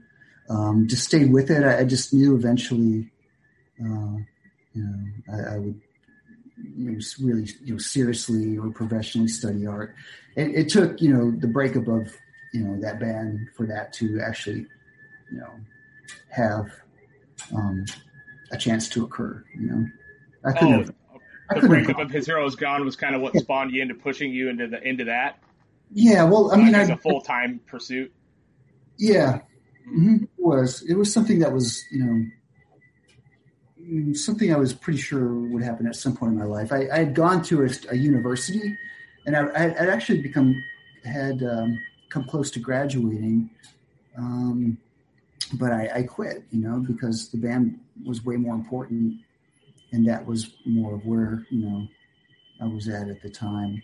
um, 0.48 0.88
just 0.88 1.04
stayed 1.04 1.32
with 1.32 1.50
it. 1.50 1.64
I, 1.64 1.80
I 1.80 1.84
just 1.84 2.12
knew 2.12 2.34
eventually. 2.34 3.10
Uh, 3.80 4.18
you 4.74 4.84
know, 4.84 5.34
I, 5.34 5.54
I 5.54 5.58
would 5.58 5.80
you 6.76 6.92
know, 6.92 6.98
really 7.20 7.48
you 7.64 7.74
know 7.74 7.78
seriously 7.78 8.56
or 8.58 8.70
professionally 8.70 9.28
study 9.28 9.66
art. 9.66 9.94
It, 10.36 10.54
it, 10.54 10.68
took 10.68 11.00
you 11.00 11.12
know 11.12 11.30
the 11.30 11.46
breakup 11.46 11.88
of 11.88 12.12
you 12.52 12.62
know 12.62 12.80
that 12.80 13.00
band 13.00 13.48
for 13.56 13.66
that 13.66 13.92
to 13.94 14.20
actually 14.20 14.66
you 15.30 15.38
know 15.38 15.50
have 16.30 16.70
um, 17.54 17.84
a 18.50 18.56
chance 18.56 18.88
to 18.90 19.04
occur. 19.04 19.44
You 19.54 19.66
know, 19.66 19.86
I 20.44 20.52
couldn't. 20.52 20.74
Oh, 20.74 20.78
have, 20.78 20.94
the 21.60 21.66
breakup 21.66 21.98
of 21.98 22.10
His 22.10 22.26
Hero 22.26 22.46
Is 22.46 22.56
Gone 22.56 22.84
was 22.84 22.96
kind 22.96 23.14
of 23.14 23.20
what 23.20 23.34
yeah. 23.34 23.40
spawned 23.40 23.72
you 23.72 23.82
into 23.82 23.94
pushing 23.94 24.32
you 24.32 24.48
into 24.48 24.66
the 24.66 24.82
into 24.86 25.04
that. 25.04 25.42
Yeah, 25.92 26.24
well, 26.24 26.52
I 26.52 26.56
mean, 26.56 26.74
as 26.74 26.88
a 26.88 26.96
full 26.96 27.20
time 27.20 27.60
pursuit. 27.66 28.12
Yeah, 28.98 29.40
mm-hmm. 29.88 30.24
it 30.24 30.30
was. 30.38 30.82
It 30.82 30.94
was 30.94 31.12
something 31.12 31.38
that 31.40 31.52
was 31.52 31.82
you 31.90 32.04
know 32.04 32.24
Mm, 33.92 34.16
something 34.16 34.52
I 34.52 34.56
was 34.56 34.72
pretty 34.72 34.98
sure 34.98 35.34
would 35.34 35.62
happen 35.62 35.86
at 35.86 35.96
some 35.96 36.16
point 36.16 36.32
in 36.32 36.38
my 36.38 36.44
life. 36.44 36.72
I, 36.72 36.88
I 36.92 36.98
had 36.98 37.14
gone 37.14 37.42
to 37.44 37.64
a, 37.64 37.68
a 37.90 37.96
university, 37.96 38.76
and 39.26 39.36
I, 39.36 39.48
I, 39.54 39.60
had 39.60 39.88
actually 39.88 40.20
become 40.20 40.54
had 41.04 41.42
um, 41.42 41.78
come 42.08 42.24
close 42.24 42.50
to 42.52 42.60
graduating, 42.60 43.50
um, 44.16 44.78
but 45.54 45.72
I, 45.72 45.90
I, 45.94 46.02
quit. 46.04 46.44
You 46.50 46.60
know, 46.60 46.78
because 46.78 47.30
the 47.30 47.38
band 47.38 47.80
was 48.06 48.24
way 48.24 48.36
more 48.36 48.54
important, 48.54 49.14
and 49.92 50.06
that 50.08 50.26
was 50.26 50.52
more 50.64 50.94
of 50.94 51.06
where 51.06 51.46
you 51.50 51.64
know 51.64 51.88
I 52.60 52.66
was 52.66 52.88
at 52.88 53.08
at 53.08 53.22
the 53.22 53.30
time. 53.30 53.82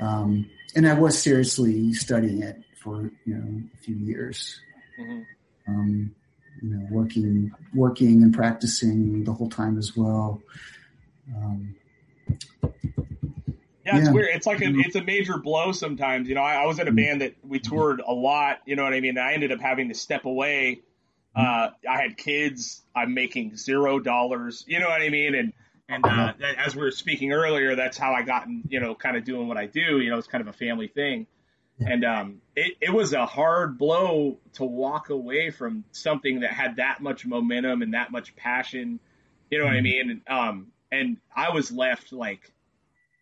Um, 0.00 0.50
and 0.74 0.86
I 0.86 0.94
was 0.94 1.18
seriously 1.18 1.92
studying 1.94 2.42
it 2.42 2.62
for 2.78 3.10
you 3.24 3.34
know 3.34 3.62
a 3.72 3.76
few 3.78 3.96
years. 3.96 4.60
Mm-hmm. 5.00 5.22
Um, 5.68 6.14
you 6.62 6.70
know, 6.70 6.86
working, 6.90 7.52
working 7.74 8.22
and 8.22 8.32
practicing 8.32 9.24
the 9.24 9.32
whole 9.32 9.50
time 9.50 9.78
as 9.78 9.96
well. 9.96 10.40
Um, 11.36 11.74
yeah, 13.84 13.98
it's 13.98 14.06
yeah. 14.06 14.12
weird. 14.12 14.28
It's 14.34 14.46
like 14.46 14.62
a, 14.62 14.72
it's 14.74 14.96
a 14.96 15.02
major 15.02 15.38
blow 15.38 15.72
sometimes. 15.72 16.28
You 16.28 16.34
know, 16.34 16.42
I, 16.42 16.62
I, 16.62 16.66
was 16.66 16.78
in 16.78 16.88
a 16.88 16.90
mm-hmm. 16.90 16.96
band 16.96 17.20
that 17.20 17.34
we 17.46 17.58
toured 17.60 18.00
a 18.04 18.12
lot. 18.12 18.60
You 18.66 18.74
know 18.74 18.82
what 18.82 18.94
I 18.94 19.00
mean? 19.00 19.18
I 19.18 19.34
ended 19.34 19.52
up 19.52 19.60
having 19.60 19.88
to 19.88 19.94
step 19.94 20.24
away. 20.24 20.80
Uh, 21.36 21.68
I 21.88 22.00
had 22.00 22.16
kids. 22.16 22.82
I'm 22.94 23.14
making 23.14 23.56
zero 23.56 24.00
dollars. 24.00 24.64
You 24.66 24.80
know 24.80 24.88
what 24.88 25.02
I 25.02 25.10
mean? 25.10 25.34
And 25.34 25.52
and 25.88 26.04
uh, 26.04 26.32
as 26.58 26.74
we 26.74 26.82
were 26.82 26.90
speaking 26.90 27.32
earlier, 27.32 27.76
that's 27.76 27.96
how 27.96 28.12
I 28.12 28.22
got, 28.22 28.48
you 28.68 28.80
know, 28.80 28.94
kind 28.94 29.16
of 29.16 29.24
doing 29.24 29.46
what 29.46 29.56
I 29.56 29.66
do. 29.66 30.00
You 30.00 30.10
know, 30.10 30.18
it's 30.18 30.26
kind 30.26 30.42
of 30.42 30.48
a 30.48 30.52
family 30.52 30.88
thing. 30.88 31.26
And 31.78 32.04
um, 32.04 32.40
it, 32.56 32.76
it 32.80 32.92
was 32.92 33.12
a 33.12 33.26
hard 33.26 33.78
blow 33.78 34.38
to 34.54 34.64
walk 34.64 35.10
away 35.10 35.50
from 35.50 35.84
something 35.92 36.40
that 36.40 36.50
had 36.50 36.76
that 36.76 37.02
much 37.02 37.26
momentum 37.26 37.82
and 37.82 37.94
that 37.94 38.10
much 38.10 38.34
passion. 38.34 38.98
You 39.50 39.58
know 39.58 39.64
what 39.64 39.74
I 39.74 39.76
mm-hmm. 39.76 39.84
mean? 39.84 40.22
And, 40.26 40.38
um, 40.38 40.66
and 40.90 41.18
I 41.34 41.50
was 41.50 41.70
left 41.70 42.12
like, 42.12 42.50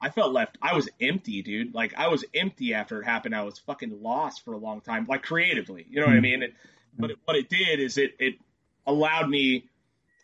I 0.00 0.10
felt 0.10 0.32
left. 0.32 0.56
I 0.62 0.74
was 0.74 0.88
empty, 1.00 1.42
dude. 1.42 1.74
Like 1.74 1.94
I 1.96 2.08
was 2.08 2.24
empty 2.34 2.74
after 2.74 3.00
it 3.02 3.04
happened. 3.04 3.34
I 3.34 3.42
was 3.42 3.58
fucking 3.58 4.02
lost 4.02 4.44
for 4.44 4.52
a 4.52 4.58
long 4.58 4.80
time, 4.80 5.06
like 5.08 5.22
creatively. 5.22 5.86
You 5.88 6.00
know 6.00 6.06
what 6.06 6.12
I 6.12 6.16
mm-hmm. 6.16 6.22
mean? 6.22 6.42
It, 6.44 6.54
but 6.98 7.10
it, 7.10 7.18
what 7.24 7.36
it 7.36 7.48
did 7.48 7.80
is 7.80 7.98
it 7.98 8.14
it 8.18 8.34
allowed 8.86 9.28
me. 9.28 9.66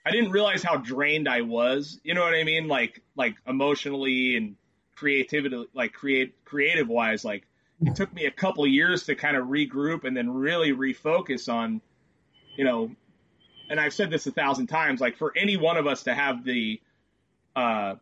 I 0.04 0.10
didn't 0.10 0.30
realize 0.30 0.62
how 0.62 0.76
drained 0.76 1.28
I 1.28 1.42
was. 1.42 2.00
You 2.02 2.14
know 2.14 2.22
what 2.22 2.34
I 2.34 2.44
mean? 2.44 2.68
Like 2.68 3.02
like 3.16 3.36
emotionally 3.46 4.36
and 4.36 4.56
creativity, 4.96 5.66
like 5.74 5.92
create 5.92 6.44
creative 6.44 6.88
wise. 6.88 7.24
Like 7.24 7.46
it 7.82 7.94
took 7.94 8.12
me 8.12 8.26
a 8.26 8.30
couple 8.30 8.66
years 8.66 9.04
to 9.04 9.14
kind 9.14 9.36
of 9.36 9.46
regroup 9.46 10.04
and 10.04 10.16
then 10.16 10.32
really 10.32 10.72
refocus 10.72 11.52
on, 11.52 11.80
you 12.56 12.64
know, 12.64 12.90
and 13.70 13.80
I've 13.80 13.94
said 13.94 14.10
this 14.10 14.26
a 14.26 14.32
thousand 14.32 14.66
times, 14.66 15.00
like 15.00 15.16
for 15.16 15.32
any 15.36 15.56
one 15.56 15.76
of 15.76 15.86
us 15.86 16.02
to 16.04 16.14
have 16.14 16.44
the 16.44 16.80
uh, 17.54 17.94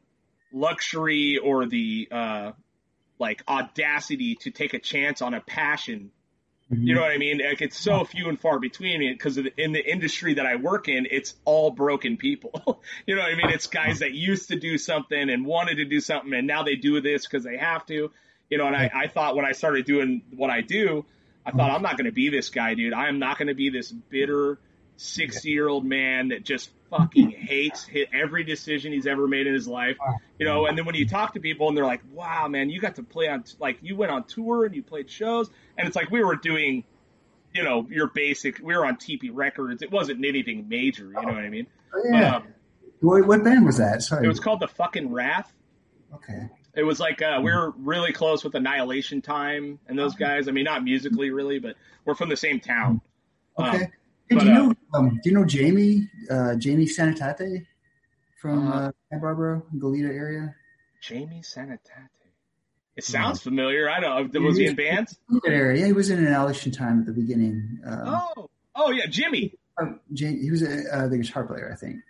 luxury 0.52 1.38
or 1.38 1.66
the 1.66 2.08
uh, 2.10 2.52
like 3.18 3.42
audacity 3.46 4.36
to 4.36 4.50
take 4.50 4.74
a 4.74 4.78
chance 4.78 5.22
on 5.22 5.34
a 5.34 5.40
passion 5.40 6.10
You 6.70 6.94
know 6.94 7.00
mm-hmm. 7.00 7.08
what 7.08 7.12
I 7.12 7.18
mean? 7.18 7.38
Like 7.38 7.62
it's 7.62 7.78
so 7.78 8.04
few 8.04 8.28
and 8.28 8.38
far 8.38 8.58
between 8.58 9.00
because 9.00 9.38
in 9.38 9.72
the 9.72 9.90
industry 9.90 10.34
that 10.34 10.44
I 10.44 10.56
work 10.56 10.88
in, 10.88 11.06
it's 11.10 11.34
all 11.46 11.70
broken 11.70 12.18
people. 12.18 12.82
you 13.06 13.16
know 13.16 13.22
what 13.22 13.32
I 13.32 13.36
mean? 13.36 13.48
It's 13.48 13.66
guys 13.66 14.00
that 14.00 14.12
used 14.12 14.48
to 14.48 14.58
do 14.58 14.76
something 14.76 15.30
and 15.30 15.46
wanted 15.46 15.76
to 15.76 15.86
do 15.86 16.00
something 16.00 16.32
and 16.34 16.46
now 16.46 16.64
they 16.64 16.76
do 16.76 17.00
this 17.00 17.26
because 17.26 17.44
they 17.44 17.56
have 17.56 17.86
to. 17.86 18.10
You 18.50 18.58
know, 18.58 18.66
and 18.66 18.76
I, 18.76 18.90
I 18.94 19.06
thought 19.08 19.34
when 19.34 19.44
I 19.44 19.52
started 19.52 19.86
doing 19.86 20.22
what 20.34 20.50
I 20.50 20.60
do, 20.60 21.04
I 21.44 21.52
thought 21.52 21.70
I'm 21.70 21.82
not 21.82 21.96
going 21.96 22.06
to 22.06 22.12
be 22.12 22.28
this 22.28 22.50
guy, 22.50 22.74
dude. 22.74 22.92
I 22.92 23.08
am 23.08 23.18
not 23.18 23.38
going 23.38 23.48
to 23.48 23.54
be 23.54 23.70
this 23.70 23.90
bitter 23.90 24.58
60 24.98 25.48
year 25.48 25.68
old 25.68 25.84
man 25.84 26.28
that 26.28 26.44
just 26.44 26.70
fucking 26.90 27.30
hates 27.38 27.84
hit 27.84 28.08
every 28.12 28.44
decision 28.44 28.92
he's 28.92 29.06
ever 29.06 29.26
made 29.28 29.46
in 29.46 29.54
his 29.54 29.68
life. 29.68 29.96
You 30.38 30.46
know, 30.46 30.66
and 30.66 30.76
then 30.76 30.84
when 30.84 30.94
you 30.94 31.06
talk 31.06 31.34
to 31.34 31.40
people 31.40 31.68
and 31.68 31.76
they're 31.76 31.86
like, 31.86 32.02
wow, 32.12 32.48
man, 32.48 32.68
you 32.68 32.80
got 32.80 32.96
to 32.96 33.02
play 33.02 33.28
on, 33.28 33.44
like, 33.58 33.78
you 33.80 33.96
went 33.96 34.12
on 34.12 34.24
tour 34.24 34.64
and 34.64 34.74
you 34.74 34.82
played 34.82 35.08
shows. 35.08 35.50
And 35.76 35.86
it's 35.86 35.96
like 35.96 36.10
we 36.10 36.22
were 36.22 36.36
doing, 36.36 36.84
you 37.54 37.62
know, 37.62 37.86
your 37.88 38.08
basic, 38.08 38.58
we 38.58 38.76
were 38.76 38.84
on 38.84 38.96
Tee 38.96 39.16
Pee 39.16 39.30
Records. 39.30 39.82
It 39.82 39.92
wasn't 39.92 40.24
anything 40.24 40.68
major, 40.68 41.04
you 41.04 41.12
know 41.12 41.22
what 41.22 41.36
I 41.36 41.48
mean? 41.48 41.66
Oh, 41.94 42.02
yeah. 42.10 42.36
Um, 42.36 42.48
what, 43.00 43.26
what 43.26 43.44
band 43.44 43.64
was 43.64 43.78
that? 43.78 44.02
Sorry. 44.02 44.24
It 44.24 44.28
was 44.28 44.40
called 44.40 44.60
The 44.60 44.68
Fucking 44.68 45.12
Wrath. 45.12 45.52
Okay. 46.12 46.48
It 46.74 46.82
was 46.82 47.00
like 47.00 47.22
uh, 47.22 47.40
we 47.42 47.52
were 47.52 47.72
really 47.78 48.12
close 48.12 48.44
with 48.44 48.54
Annihilation 48.54 49.22
Time 49.22 49.78
and 49.88 49.98
those 49.98 50.14
guys. 50.14 50.48
I 50.48 50.52
mean, 50.52 50.64
not 50.64 50.84
musically 50.84 51.30
really, 51.30 51.58
but 51.58 51.76
we're 52.04 52.14
from 52.14 52.28
the 52.28 52.36
same 52.36 52.60
town. 52.60 53.00
Okay. 53.58 53.84
Um, 53.84 53.86
Hey, 54.28 54.36
but, 54.36 54.40
do 54.40 54.46
you 54.46 54.54
know? 54.54 54.74
Uh, 54.94 54.98
um, 54.98 55.20
do 55.22 55.30
you 55.30 55.36
know 55.36 55.44
Jamie? 55.44 56.08
Uh, 56.30 56.54
Jamie 56.56 56.86
Sanitate 56.86 57.66
from 58.40 58.68
uh, 58.68 58.88
uh 58.88 59.18
Barbara, 59.18 59.62
Goleta 59.76 60.10
area. 60.10 60.54
Jamie 61.00 61.42
Sanitate. 61.42 62.08
It 62.96 63.04
sounds 63.04 63.40
yeah. 63.40 63.44
familiar. 63.44 63.88
I 63.88 64.00
don't. 64.00 64.42
Was 64.42 64.56
he, 64.56 64.64
he 64.64 64.70
in 64.70 64.74
bands? 64.74 65.16
Area. 65.46 65.80
Yeah, 65.80 65.86
he 65.86 65.92
was 65.92 66.10
in 66.10 66.18
an 66.18 66.26
Annihilation 66.26 66.72
Time 66.72 67.00
at 67.00 67.06
the 67.06 67.12
beginning. 67.12 67.78
Uh, 67.86 68.18
oh, 68.36 68.50
oh 68.74 68.90
yeah, 68.90 69.06
Jimmy. 69.06 69.54
Uh, 69.80 69.92
Jamie, 70.12 70.42
he 70.42 70.50
was 70.50 70.62
a, 70.62 70.82
uh, 70.92 71.06
the 71.06 71.18
guitar 71.18 71.44
player, 71.44 71.70
I 71.72 71.76
think. 71.76 72.00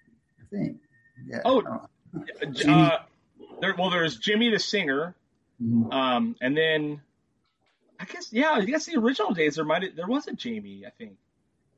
I 0.40 0.57
think. 0.57 0.78
Yeah. 1.26 1.42
Oh, 1.44 1.61
uh, 1.61 2.98
there, 3.61 3.74
well, 3.76 3.90
there's 3.90 4.16
Jimmy 4.16 4.50
the 4.50 4.59
singer, 4.59 5.14
mm-hmm. 5.62 5.92
um, 5.92 6.37
and 6.40 6.57
then 6.57 7.02
I 8.00 8.04
guess 8.04 8.33
yeah, 8.33 8.52
I 8.52 8.64
guess 8.64 8.87
the 8.87 8.96
original 8.96 9.35
days 9.35 9.57
there 9.57 9.66
might 9.66 9.94
there 9.94 10.07
was 10.07 10.26
a 10.26 10.33
Jamie, 10.33 10.85
I 10.87 10.90
think. 10.90 11.18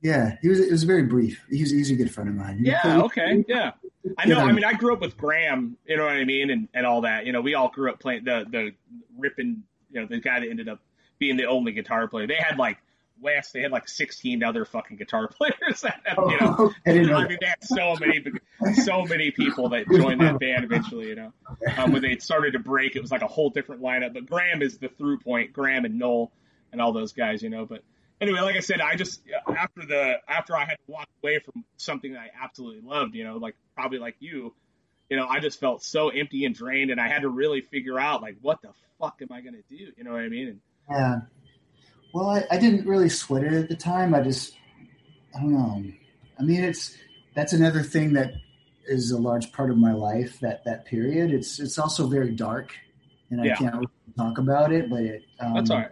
Yeah, 0.03 0.37
he 0.41 0.49
was. 0.49 0.61
It 0.61 0.71
was 0.71 0.85
very 0.85 1.03
brief. 1.03 1.45
He's 1.51 1.71
he's 1.71 1.91
a 1.91 1.95
good 1.95 2.11
friend 2.11 2.31
of 2.31 2.37
mine. 2.37 2.61
Yeah. 2.63 3.03
Okay. 3.03 3.45
Yeah. 3.47 3.73
I 4.17 4.27
know. 4.27 4.39
I 4.39 4.53
mean, 4.53 4.65
I 4.65 4.73
grew 4.73 4.95
up 4.95 5.01
with 5.01 5.17
Graham. 5.17 5.77
You 5.87 5.97
know 5.99 6.05
what 6.05 6.17
I 6.17 6.25
mean, 6.25 6.51
and 6.51 6.69
and 6.73 6.87
all 6.87 7.03
that. 7.03 7.27
You 7.27 7.33
know, 7.33 7.41
we 7.43 7.55
all 7.55 7.69
grew 7.69 7.91
up 7.91 8.01
playing 8.01 8.25
the 8.25 8.47
the 8.51 8.73
ripping. 9.19 9.63
You 9.91 10.01
know, 10.01 10.07
the 10.07 10.21
guy 10.21 10.41
that 10.41 10.49
ended 10.49 10.69
up 10.69 10.81
being 11.19 11.37
the 11.37 11.47
only 11.47 11.73
guitar 11.73 12.09
player. 12.09 12.27
They 12.27 12.37
had 12.37 12.59
like 12.59 12.79
West. 13.21 13.53
They 13.53 13.61
had 13.61 13.71
like 13.71 13.89
16 13.89 14.43
other 14.43 14.65
fucking 14.65 14.97
guitar 14.97 15.29
players. 15.37 15.83
That, 15.83 16.01
you 16.17 16.41
know, 16.41 16.57
oh, 16.59 16.73
I, 16.87 16.93
didn't 16.93 17.09
know 17.09 17.17
I 17.17 17.29
mean, 17.29 17.39
they 17.41 17.47
had 17.47 17.63
so 17.63 17.95
many, 18.01 18.25
so 18.83 19.05
many 19.05 19.31
people 19.31 19.69
that 19.71 19.89
joined 19.93 20.21
that 20.23 20.41
band 20.41 20.65
eventually. 20.65 21.09
You 21.09 21.17
know, 21.17 21.33
um, 21.77 21.93
when 21.93 22.03
they 22.03 22.17
started 22.19 22.53
to 22.53 22.59
break, 22.59 22.97
it 22.97 23.03
was 23.03 23.13
like 23.13 23.23
a 23.23 23.29
whole 23.29 23.51
different 23.51 23.83
lineup. 23.83 24.15
But 24.15 24.27
Graham 24.27 24.63
is 24.63 24.79
the 24.79 24.89
through 24.89 25.19
point. 25.19 25.53
Graham 25.53 25.85
and 25.85 25.99
Noel 25.99 26.33
and 26.73 26.81
all 26.81 26.93
those 26.93 27.13
guys. 27.13 27.43
You 27.43 27.51
know, 27.51 27.67
but 27.67 27.83
anyway, 28.21 28.41
like 28.41 28.57
I 28.57 28.61
said, 28.61 28.81
I 28.81 28.97
just 28.97 29.23
after 29.49 29.85
the 29.87 30.17
after 30.29 30.57
I 30.57 30.65
had 30.65 30.77
to 30.77 30.93
walk 30.93 31.09
away 31.23 31.39
from 31.39 31.65
something 31.77 32.13
that 32.13 32.21
I 32.21 32.31
absolutely 32.43 32.83
loved, 32.89 33.15
you 33.15 33.25
know, 33.25 33.37
like 33.37 33.57
probably 33.75 33.99
like 33.99 34.17
you, 34.21 34.55
you 35.09 35.17
know, 35.17 35.27
I 35.27 35.41
just 35.41 35.59
felt 35.59 35.83
so 35.83 36.11
empty 36.11 36.45
and 36.45 36.55
drained, 36.55 36.91
and 36.91 37.01
I 37.01 37.09
had 37.09 37.23
to 37.23 37.29
really 37.29 37.61
figure 37.61 37.99
out 37.99 38.23
like 38.23 38.37
what 38.43 38.61
the 38.63 38.71
fuck 38.99 39.21
am 39.23 39.29
I 39.33 39.41
gonna 39.41 39.59
do? 39.69 39.93
You 39.97 40.05
know 40.05 40.13
what 40.13 40.21
I 40.21 40.29
mean? 40.29 40.49
And, 40.49 40.61
yeah. 40.91 41.17
Well, 42.13 42.29
I, 42.29 42.45
I 42.51 42.59
didn't 42.59 42.87
really 42.87 43.09
sweat 43.09 43.45
it 43.45 43.53
at 43.53 43.69
the 43.69 43.77
time. 43.77 44.15
I 44.15 44.21
just, 44.21 44.53
I 45.37 45.41
don't 45.41 45.53
know. 45.53 45.85
I 46.39 46.43
mean, 46.43 46.65
it's 46.65 46.97
that's 47.35 47.53
another 47.53 47.83
thing 47.83 48.15
that 48.15 48.33
is 48.87 49.13
a 49.13 49.19
large 49.19 49.53
part 49.53 49.71
of 49.71 49.79
my 49.79 49.93
life. 49.93 50.41
That 50.41 50.65
that 50.65 50.87
period. 50.87 51.33
It's 51.33 51.61
it's 51.61 51.79
also 51.79 52.07
very 52.07 52.33
dark, 52.33 52.75
and 53.31 53.41
I 53.41 53.55
can't 53.55 53.75
really 53.75 53.87
talk 54.17 54.39
about 54.39 54.73
it. 54.73 54.91
But 54.91 55.03
it 55.03 55.23
um, 55.39 55.55
that's 55.55 55.71
all 55.71 55.79
right 55.79 55.91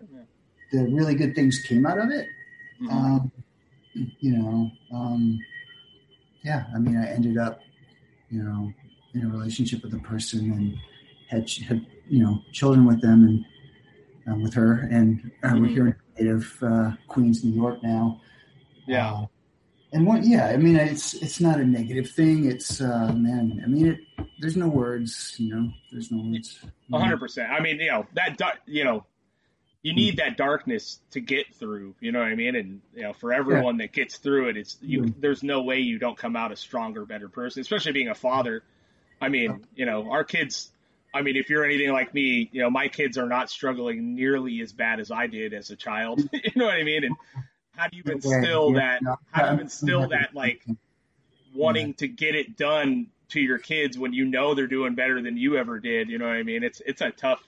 the 0.72 0.84
really 0.84 1.14
good 1.14 1.34
things 1.34 1.60
came 1.60 1.86
out 1.86 1.98
of 1.98 2.10
it. 2.10 2.28
Mm-hmm. 2.82 2.96
Um, 2.96 3.32
you 3.94 4.36
know, 4.36 4.70
um, 4.92 5.38
yeah, 6.42 6.64
I 6.74 6.78
mean, 6.78 6.96
I 6.96 7.08
ended 7.10 7.38
up, 7.38 7.60
you 8.30 8.42
know, 8.42 8.72
in 9.14 9.24
a 9.24 9.28
relationship 9.28 9.82
with 9.82 9.94
a 9.94 9.98
person 9.98 10.52
and 10.52 10.78
had, 11.28 11.50
had 11.50 11.86
you 12.08 12.22
know, 12.22 12.42
children 12.52 12.86
with 12.86 13.00
them 13.00 13.24
and 13.24 13.44
um, 14.32 14.42
with 14.42 14.54
her. 14.54 14.88
And 14.90 15.30
uh, 15.42 15.48
mm-hmm. 15.48 15.60
we're 15.60 15.68
here 15.68 15.86
in 15.86 15.96
native 16.18 16.58
uh, 16.62 16.92
Queens, 17.08 17.44
New 17.44 17.54
York 17.54 17.82
now. 17.82 18.20
Yeah. 18.86 19.12
Uh, 19.12 19.26
and 19.92 20.06
what, 20.06 20.22
yeah, 20.22 20.48
I 20.48 20.58
mean, 20.58 20.76
it's, 20.76 21.14
it's 21.14 21.40
not 21.40 21.58
a 21.58 21.64
negative 21.64 22.10
thing. 22.10 22.44
It's, 22.44 22.80
uh, 22.80 23.10
man, 23.14 23.62
I 23.64 23.68
mean, 23.68 23.86
it, 23.86 24.00
there's 24.38 24.56
no 24.56 24.68
words, 24.68 25.34
you 25.38 25.54
know, 25.54 25.70
there's 25.90 26.12
no 26.12 26.22
words. 26.22 26.60
hundred 26.92 27.18
percent. 27.18 27.50
I 27.50 27.60
mean, 27.60 27.80
you 27.80 27.90
know, 27.90 28.06
that, 28.14 28.38
you 28.66 28.84
know, 28.84 29.06
you 29.88 29.94
need 29.94 30.18
that 30.18 30.36
darkness 30.36 31.00
to 31.12 31.20
get 31.20 31.54
through. 31.54 31.94
You 31.98 32.12
know 32.12 32.18
what 32.18 32.28
I 32.28 32.34
mean? 32.34 32.54
And 32.56 32.82
you 32.94 33.04
know, 33.04 33.14
for 33.14 33.32
everyone 33.32 33.78
yeah. 33.78 33.86
that 33.86 33.92
gets 33.94 34.18
through 34.18 34.50
it, 34.50 34.58
it's 34.58 34.76
you. 34.82 35.00
Mm-hmm. 35.00 35.20
There's 35.20 35.42
no 35.42 35.62
way 35.62 35.78
you 35.78 35.98
don't 35.98 36.16
come 36.16 36.36
out 36.36 36.52
a 36.52 36.56
stronger, 36.56 37.06
better 37.06 37.30
person. 37.30 37.62
Especially 37.62 37.92
being 37.92 38.08
a 38.08 38.14
father. 38.14 38.62
I 39.18 39.30
mean, 39.30 39.66
you 39.74 39.86
know, 39.86 40.10
our 40.10 40.24
kids. 40.24 40.70
I 41.14 41.22
mean, 41.22 41.36
if 41.36 41.48
you're 41.48 41.64
anything 41.64 41.90
like 41.90 42.12
me, 42.12 42.50
you 42.52 42.60
know, 42.60 42.68
my 42.68 42.88
kids 42.88 43.16
are 43.16 43.26
not 43.26 43.48
struggling 43.48 44.14
nearly 44.14 44.60
as 44.60 44.74
bad 44.74 45.00
as 45.00 45.10
I 45.10 45.26
did 45.26 45.54
as 45.54 45.70
a 45.70 45.76
child. 45.76 46.20
you 46.32 46.52
know 46.54 46.66
what 46.66 46.74
I 46.74 46.84
mean? 46.84 47.04
And 47.04 47.16
how 47.74 47.88
do 47.88 47.96
you 47.96 48.02
instill 48.04 48.74
that? 48.74 49.00
How 49.30 49.48
do 49.48 49.54
you 49.54 49.60
instill 49.62 50.08
that 50.08 50.34
like 50.34 50.66
wanting 51.54 51.94
to 51.94 52.08
get 52.08 52.34
it 52.34 52.58
done 52.58 53.06
to 53.30 53.40
your 53.40 53.58
kids 53.58 53.96
when 53.96 54.12
you 54.12 54.26
know 54.26 54.54
they're 54.54 54.66
doing 54.66 54.94
better 54.94 55.22
than 55.22 55.38
you 55.38 55.56
ever 55.56 55.80
did? 55.80 56.10
You 56.10 56.18
know 56.18 56.26
what 56.26 56.34
I 56.34 56.42
mean? 56.42 56.62
It's 56.62 56.82
it's 56.84 57.00
a 57.00 57.10
tough 57.10 57.42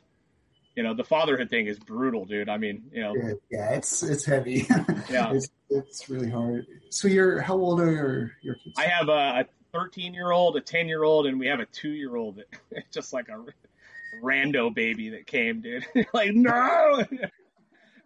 you 0.77 0.83
know 0.83 0.95
the 0.95 1.05
fatherhood 1.05 1.51
thing 1.51 1.67
is 1.67 1.79
brutal, 1.79 2.25
dude. 2.25 2.49
I 2.49 2.57
mean, 2.57 2.85
you 2.93 3.03
know, 3.03 3.15
yeah, 3.51 3.73
it's 3.73 4.03
it's 4.03 4.25
heavy. 4.25 4.67
yeah, 5.11 5.33
it's 5.33 5.49
it's 5.69 6.09
really 6.09 6.31
hard. 6.31 6.67
So 6.91 7.09
you're 7.09 7.41
how 7.41 7.55
old 7.55 7.81
are 7.81 7.91
your 7.91 8.33
your 8.43 8.55
kids? 8.55 8.77
I 8.79 8.87
have 8.87 9.09
a 9.09 9.47
13 9.73 10.15
year 10.15 10.31
old, 10.31 10.57
a 10.57 10.61
10 10.61 10.89
year 10.89 11.03
old, 11.03 11.27
and 11.27 11.39
we 11.39 11.47
have 11.47 11.61
a 11.61 11.67
two 11.67 11.91
year 11.91 12.17
old 12.17 12.37
that 12.37 12.85
just 12.93 13.13
like 13.13 13.29
a 13.29 13.45
rando 14.23 14.75
baby 14.75 15.11
that 15.11 15.27
came, 15.27 15.61
dude. 15.61 15.87
like 16.13 16.33
no. 16.33 17.05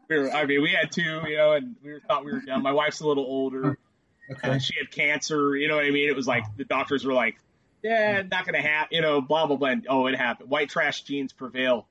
we 0.09 0.19
were, 0.19 0.31
I 0.31 0.45
mean, 0.47 0.63
we 0.63 0.71
had 0.71 0.93
two, 0.93 1.23
you 1.27 1.37
know, 1.37 1.53
and 1.53 1.77
we 1.83 1.99
thought 2.07 2.25
we 2.25 2.33
were 2.33 2.41
done. 2.41 2.63
My 2.63 2.73
wife's 2.73 3.01
a 3.01 3.07
little 3.07 3.25
older. 3.25 3.79
Okay. 4.31 4.49
Uh, 4.49 4.59
she 4.59 4.75
had 4.79 4.91
cancer. 4.91 5.55
You 5.57 5.69
know 5.69 5.77
what 5.77 5.85
I 5.85 5.91
mean? 5.91 6.09
It 6.09 6.17
was 6.17 6.27
like 6.27 6.45
the 6.57 6.65
doctors 6.65 7.05
were 7.05 7.13
like, 7.13 7.37
"Yeah, 7.83 8.23
not 8.23 8.47
gonna 8.47 8.63
happen." 8.63 8.89
You 8.97 9.03
know, 9.03 9.21
blah 9.21 9.47
blah 9.47 9.57
blah. 9.57 9.69
And, 9.69 9.87
oh, 9.89 10.07
it 10.07 10.17
happened. 10.17 10.49
White 10.49 10.71
trash 10.71 11.03
genes 11.03 11.35
prevail. 11.35 11.87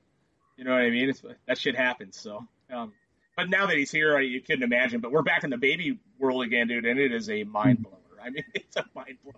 You 0.56 0.64
know 0.64 0.72
what 0.72 0.82
I 0.82 0.90
mean? 0.90 1.08
It's, 1.08 1.22
that 1.46 1.58
shit 1.58 1.76
happens. 1.76 2.16
So, 2.16 2.46
um, 2.72 2.92
but 3.36 3.50
now 3.50 3.66
that 3.66 3.76
he's 3.76 3.90
here, 3.90 4.18
you 4.20 4.40
couldn't 4.40 4.62
imagine. 4.62 5.00
But 5.00 5.10
we're 5.10 5.22
back 5.22 5.44
in 5.44 5.50
the 5.50 5.56
baby 5.56 5.98
world 6.18 6.42
again, 6.42 6.68
dude, 6.68 6.84
and 6.84 6.98
it 6.98 7.12
is 7.12 7.28
a 7.28 7.44
mind 7.44 7.82
blower. 7.82 7.98
I 8.22 8.30
mean, 8.30 8.44
it's 8.54 8.76
a 8.76 8.84
mind 8.94 9.18
blower. 9.24 9.34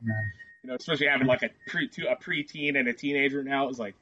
You 0.62 0.70
know, 0.70 0.76
especially 0.76 1.06
having 1.06 1.26
like 1.26 1.42
a 1.42 1.50
pre 1.66 1.86
a 1.86 2.16
preteen 2.16 2.78
and 2.78 2.88
a 2.88 2.92
teenager 2.92 3.42
now. 3.42 3.68
It's 3.68 3.78
like, 3.78 3.94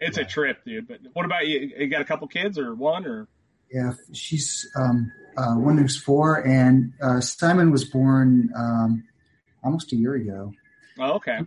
it's 0.00 0.18
a 0.18 0.24
trip, 0.24 0.64
dude. 0.64 0.88
But 0.88 0.98
what 1.14 1.24
about 1.24 1.46
you? 1.46 1.72
You 1.78 1.86
got 1.88 2.02
a 2.02 2.04
couple 2.04 2.28
kids 2.28 2.58
or 2.58 2.74
one 2.74 3.06
or? 3.06 3.26
Yeah, 3.72 3.92
she's 4.12 4.66
um, 4.76 5.12
uh, 5.36 5.54
one 5.54 5.76
who's 5.78 5.96
four, 5.96 6.46
and 6.46 6.92
uh, 7.02 7.20
Simon 7.20 7.70
was 7.70 7.84
born 7.84 8.50
um, 8.56 9.04
almost 9.62 9.92
a 9.92 9.96
year 9.96 10.14
ago. 10.14 10.52
Oh, 10.98 11.12
okay. 11.14 11.40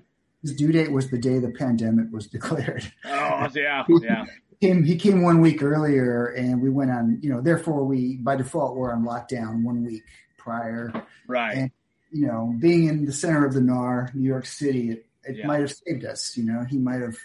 His 0.44 0.56
due 0.56 0.72
date 0.72 0.91
was 0.91 1.10
the 1.10 1.17
day 1.17 1.39
the 1.39 1.50
pandemic 1.50 2.12
was 2.12 2.28
declared. 2.28 2.91
Oh, 3.06 3.48
yeah, 3.56 3.84
yeah 3.88 4.26
came 4.62 4.84
he 4.84 4.95
came 4.95 5.21
one 5.21 5.41
week 5.41 5.63
earlier 5.63 6.28
and 6.28 6.62
we 6.62 6.69
went 6.69 6.91
on 6.91 7.19
you 7.21 7.30
know 7.30 7.41
therefore 7.41 7.84
we 7.84 8.17
by 8.17 8.36
default 8.36 8.76
we're 8.76 8.93
on 8.93 9.04
lockdown 9.04 9.63
one 9.63 9.84
week 9.86 10.04
prior. 10.38 10.93
Right. 11.28 11.58
And 11.58 11.71
you 12.12 12.28
know 12.28 12.54
being 12.60 12.88
in 12.88 13.06
the 13.06 13.13
center 13.13 13.45
of 13.45 13.54
the 13.54 13.62
nar 13.62 14.10
new 14.13 14.28
york 14.28 14.45
city 14.45 14.91
it, 14.91 15.06
it 15.24 15.38
yeah. 15.38 15.47
might 15.47 15.62
have 15.62 15.71
saved 15.71 16.06
us 16.06 16.38
you 16.38 16.43
know. 16.43 16.63
He 16.69 16.78
might 16.78 17.02
have 17.02 17.17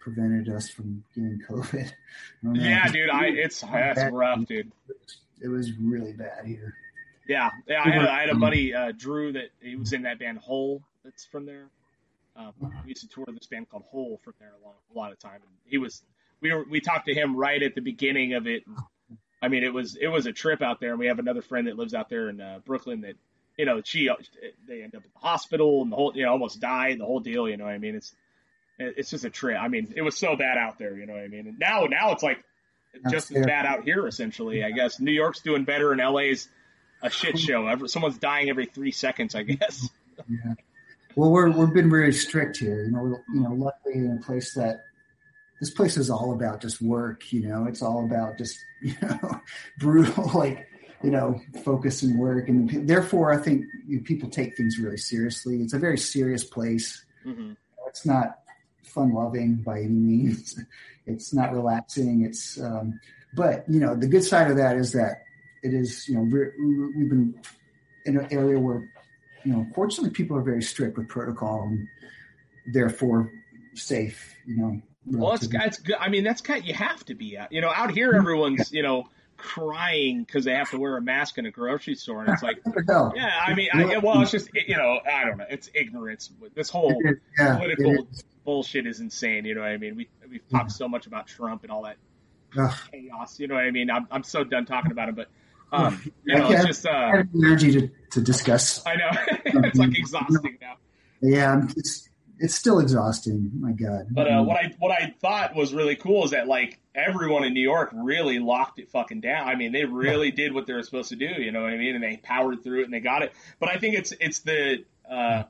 prevented 0.00 0.48
us 0.48 0.68
from 0.68 1.04
getting 1.14 1.40
covid. 1.48 1.92
Yeah 2.42 2.88
dude 2.88 3.10
i 3.10 3.26
it's 3.26 3.60
that's 3.60 4.12
rough 4.12 4.44
dude. 4.46 4.72
It 5.40 5.48
was 5.48 5.72
really 5.78 6.12
bad 6.12 6.44
here. 6.44 6.74
Yeah 7.28 7.50
yeah 7.66 7.82
i 7.84 7.90
had, 7.90 8.06
I 8.06 8.20
had 8.20 8.30
a 8.30 8.34
buddy 8.34 8.74
uh, 8.74 8.92
drew 8.96 9.32
that 9.32 9.50
he 9.60 9.76
was 9.76 9.92
in 9.92 10.02
that 10.02 10.18
band 10.18 10.38
hole 10.38 10.82
that's 11.04 11.24
from 11.24 11.46
there. 11.46 11.68
Um, 12.36 12.52
we 12.84 12.90
used 12.90 13.00
to 13.00 13.08
tour 13.08 13.24
this 13.28 13.46
band 13.46 13.70
called 13.70 13.84
Hole 13.84 14.20
from 14.22 14.34
there 14.38 14.52
a, 14.60 14.64
long, 14.64 14.74
a 14.94 14.98
lot 14.98 15.10
of 15.10 15.18
time, 15.18 15.36
and 15.36 15.50
he 15.64 15.78
was 15.78 16.02
we 16.40 16.52
were 16.52 16.64
we 16.68 16.80
talked 16.80 17.06
to 17.06 17.14
him 17.14 17.36
right 17.36 17.62
at 17.62 17.74
the 17.74 17.80
beginning 17.80 18.34
of 18.34 18.46
it. 18.46 18.64
I 19.42 19.48
mean, 19.48 19.64
it 19.64 19.72
was 19.72 19.96
it 19.96 20.08
was 20.08 20.26
a 20.26 20.32
trip 20.32 20.62
out 20.62 20.80
there, 20.80 20.90
and 20.90 20.98
we 20.98 21.06
have 21.06 21.18
another 21.18 21.42
friend 21.42 21.66
that 21.66 21.76
lives 21.76 21.94
out 21.94 22.08
there 22.08 22.28
in 22.28 22.40
uh, 22.40 22.60
Brooklyn 22.64 23.02
that 23.02 23.14
you 23.56 23.64
know 23.64 23.80
she 23.84 24.10
they 24.66 24.82
end 24.82 24.94
up 24.94 25.04
at 25.04 25.12
the 25.12 25.18
hospital 25.18 25.82
and 25.82 25.92
the 25.92 25.96
whole 25.96 26.12
you 26.14 26.24
know 26.24 26.32
almost 26.32 26.60
died 26.60 26.98
the 26.98 27.04
whole 27.04 27.20
deal. 27.20 27.48
You 27.48 27.56
know 27.56 27.64
what 27.64 27.74
I 27.74 27.78
mean? 27.78 27.94
It's 27.94 28.14
it's 28.78 29.10
just 29.10 29.24
a 29.24 29.30
trip. 29.30 29.58
I 29.60 29.68
mean, 29.68 29.92
it 29.96 30.02
was 30.02 30.16
so 30.16 30.36
bad 30.36 30.58
out 30.58 30.78
there. 30.78 30.96
You 30.96 31.06
know 31.06 31.14
what 31.14 31.22
I 31.22 31.28
mean? 31.28 31.46
And 31.46 31.58
now 31.58 31.86
now 31.86 32.12
it's 32.12 32.22
like 32.22 32.38
just 33.10 33.30
as 33.34 33.44
bad 33.46 33.66
out 33.66 33.84
here. 33.84 34.06
Essentially, 34.06 34.64
I 34.64 34.70
guess 34.70 35.00
New 35.00 35.12
York's 35.12 35.40
doing 35.40 35.64
better, 35.64 35.92
and 35.92 36.00
LA's 36.00 36.48
a 37.02 37.10
shit 37.10 37.38
show. 37.38 37.66
Every, 37.66 37.88
someone's 37.88 38.18
dying 38.18 38.48
every 38.48 38.66
three 38.66 38.92
seconds, 38.92 39.34
I 39.34 39.42
guess. 39.42 39.88
Yeah. 40.28 40.54
Well, 41.14 41.30
we're 41.30 41.50
we've 41.50 41.72
been 41.72 41.90
very 41.90 42.12
strict 42.12 42.58
here. 42.58 42.84
You 42.84 42.90
know, 42.90 43.18
you 43.32 43.40
know, 43.40 43.52
luckily 43.52 43.94
in 43.94 44.18
a 44.20 44.24
place 44.24 44.54
that 44.54 44.80
this 45.60 45.70
place 45.70 45.96
is 45.96 46.10
all 46.10 46.32
about 46.32 46.60
just 46.60 46.82
work. 46.82 47.32
You 47.32 47.48
know, 47.48 47.66
it's 47.66 47.82
all 47.82 48.04
about 48.04 48.38
just 48.38 48.58
you 48.82 48.94
know 49.02 49.40
brutal 49.78 50.30
like 50.34 50.68
you 51.02 51.10
know 51.10 51.40
focus 51.64 52.02
and 52.02 52.18
work, 52.18 52.48
and 52.48 52.88
therefore 52.88 53.32
I 53.32 53.38
think 53.38 53.64
people 54.04 54.28
take 54.28 54.56
things 54.56 54.78
really 54.78 54.96
seriously. 54.96 55.60
It's 55.60 55.74
a 55.74 55.78
very 55.78 55.98
serious 55.98 56.44
place. 56.44 57.04
Mm-hmm. 57.24 57.52
It's 57.88 58.06
not 58.06 58.38
fun 58.84 59.12
loving 59.12 59.56
by 59.56 59.80
any 59.80 59.88
means. 59.88 60.58
It's 61.08 61.32
not 61.32 61.52
relaxing. 61.52 62.24
It's 62.24 62.60
um, 62.60 62.98
but 63.36 63.64
you 63.68 63.78
know 63.78 63.94
the 63.94 64.08
good 64.08 64.24
side 64.24 64.50
of 64.50 64.56
that 64.56 64.76
is 64.76 64.90
that 64.94 65.22
it 65.62 65.72
is 65.72 66.08
you 66.08 66.16
know 66.16 66.22
we've 66.22 67.08
been 67.08 67.32
in 68.06 68.18
an 68.18 68.26
area 68.32 68.58
where 68.58 68.90
you 69.44 69.52
know 69.52 69.64
fortunately 69.72 70.10
people 70.10 70.36
are 70.36 70.42
very 70.42 70.64
strict 70.64 70.98
with 70.98 71.06
protocol 71.06 71.62
and 71.62 71.86
therefore 72.74 73.30
safe. 73.74 74.34
You 74.48 74.56
know. 74.56 74.82
Well, 75.08 75.34
it's, 75.34 75.48
it's 75.50 75.78
good. 75.78 75.96
I 75.98 76.08
mean, 76.08 76.24
that's 76.24 76.40
kind. 76.40 76.60
Of, 76.60 76.66
you 76.66 76.74
have 76.74 77.04
to 77.06 77.14
be 77.14 77.38
out. 77.38 77.52
You 77.52 77.60
know, 77.60 77.70
out 77.70 77.92
here, 77.92 78.12
everyone's 78.14 78.72
you 78.72 78.82
know 78.82 79.08
crying 79.36 80.24
because 80.24 80.44
they 80.44 80.54
have 80.54 80.70
to 80.70 80.78
wear 80.78 80.96
a 80.96 81.02
mask 81.02 81.38
in 81.38 81.46
a 81.46 81.50
grocery 81.50 81.94
store, 81.94 82.22
and 82.22 82.32
it's 82.32 82.42
like, 82.42 82.58
yeah, 83.14 83.40
I 83.46 83.54
mean, 83.54 83.68
I, 83.72 83.98
well, 83.98 84.20
it's 84.22 84.30
just 84.30 84.48
you 84.54 84.76
know, 84.76 84.98
I 85.10 85.24
don't 85.24 85.38
know, 85.38 85.46
it's 85.48 85.70
ignorance. 85.74 86.30
This 86.54 86.70
whole 86.70 87.00
yeah, 87.38 87.56
political 87.56 88.08
bullshit 88.44 88.86
is 88.86 89.00
insane. 89.00 89.44
You 89.44 89.54
know 89.54 89.60
what 89.60 89.70
I 89.70 89.76
mean? 89.76 89.96
We 89.96 90.08
we've 90.28 90.48
talked 90.48 90.72
so 90.72 90.88
much 90.88 91.06
about 91.06 91.26
Trump 91.26 91.62
and 91.62 91.70
all 91.70 91.82
that 91.82 91.96
Ugh. 92.56 92.74
chaos. 92.90 93.38
You 93.38 93.48
know 93.48 93.54
what 93.54 93.64
I 93.64 93.70
mean? 93.70 93.90
I'm 93.90 94.08
I'm 94.10 94.24
so 94.24 94.44
done 94.44 94.66
talking 94.66 94.92
about 94.92 95.08
it, 95.08 95.16
but 95.16 95.28
um, 95.72 96.00
you 96.24 96.36
know, 96.36 96.50
it's 96.50 96.66
just 96.66 96.86
uh, 96.86 97.22
energy 97.34 97.72
to 97.72 97.90
to 98.12 98.20
discuss. 98.20 98.84
I 98.86 98.96
know 98.96 99.10
it's 99.44 99.78
like 99.78 99.96
exhausting 99.96 100.58
now. 100.60 100.76
Yeah, 101.20 101.52
I'm 101.52 101.68
it's 101.76 102.05
it's 102.38 102.54
still 102.54 102.78
exhausting. 102.78 103.50
My 103.58 103.72
God. 103.72 104.08
But 104.10 104.30
uh, 104.30 104.42
what 104.42 104.56
I 104.56 104.74
what 104.78 104.92
I 104.92 105.14
thought 105.20 105.54
was 105.54 105.72
really 105.72 105.96
cool 105.96 106.24
is 106.24 106.32
that 106.32 106.46
like 106.46 106.78
everyone 106.94 107.44
in 107.44 107.54
New 107.54 107.62
York 107.62 107.90
really 107.94 108.38
locked 108.38 108.78
it 108.78 108.90
fucking 108.90 109.20
down. 109.20 109.48
I 109.48 109.54
mean, 109.54 109.72
they 109.72 109.84
really 109.84 110.30
did 110.30 110.52
what 110.52 110.66
they 110.66 110.72
were 110.72 110.82
supposed 110.82 111.10
to 111.10 111.16
do. 111.16 111.26
You 111.26 111.52
know 111.52 111.62
what 111.62 111.72
I 111.72 111.76
mean? 111.76 111.94
And 111.94 112.04
they 112.04 112.16
powered 112.16 112.62
through 112.62 112.82
it 112.82 112.84
and 112.84 112.94
they 112.94 113.00
got 113.00 113.22
it. 113.22 113.32
But 113.58 113.70
I 113.70 113.78
think 113.78 113.96
it's 113.96 114.12
it's 114.20 114.40
the 114.40 114.84
uh, 115.10 115.44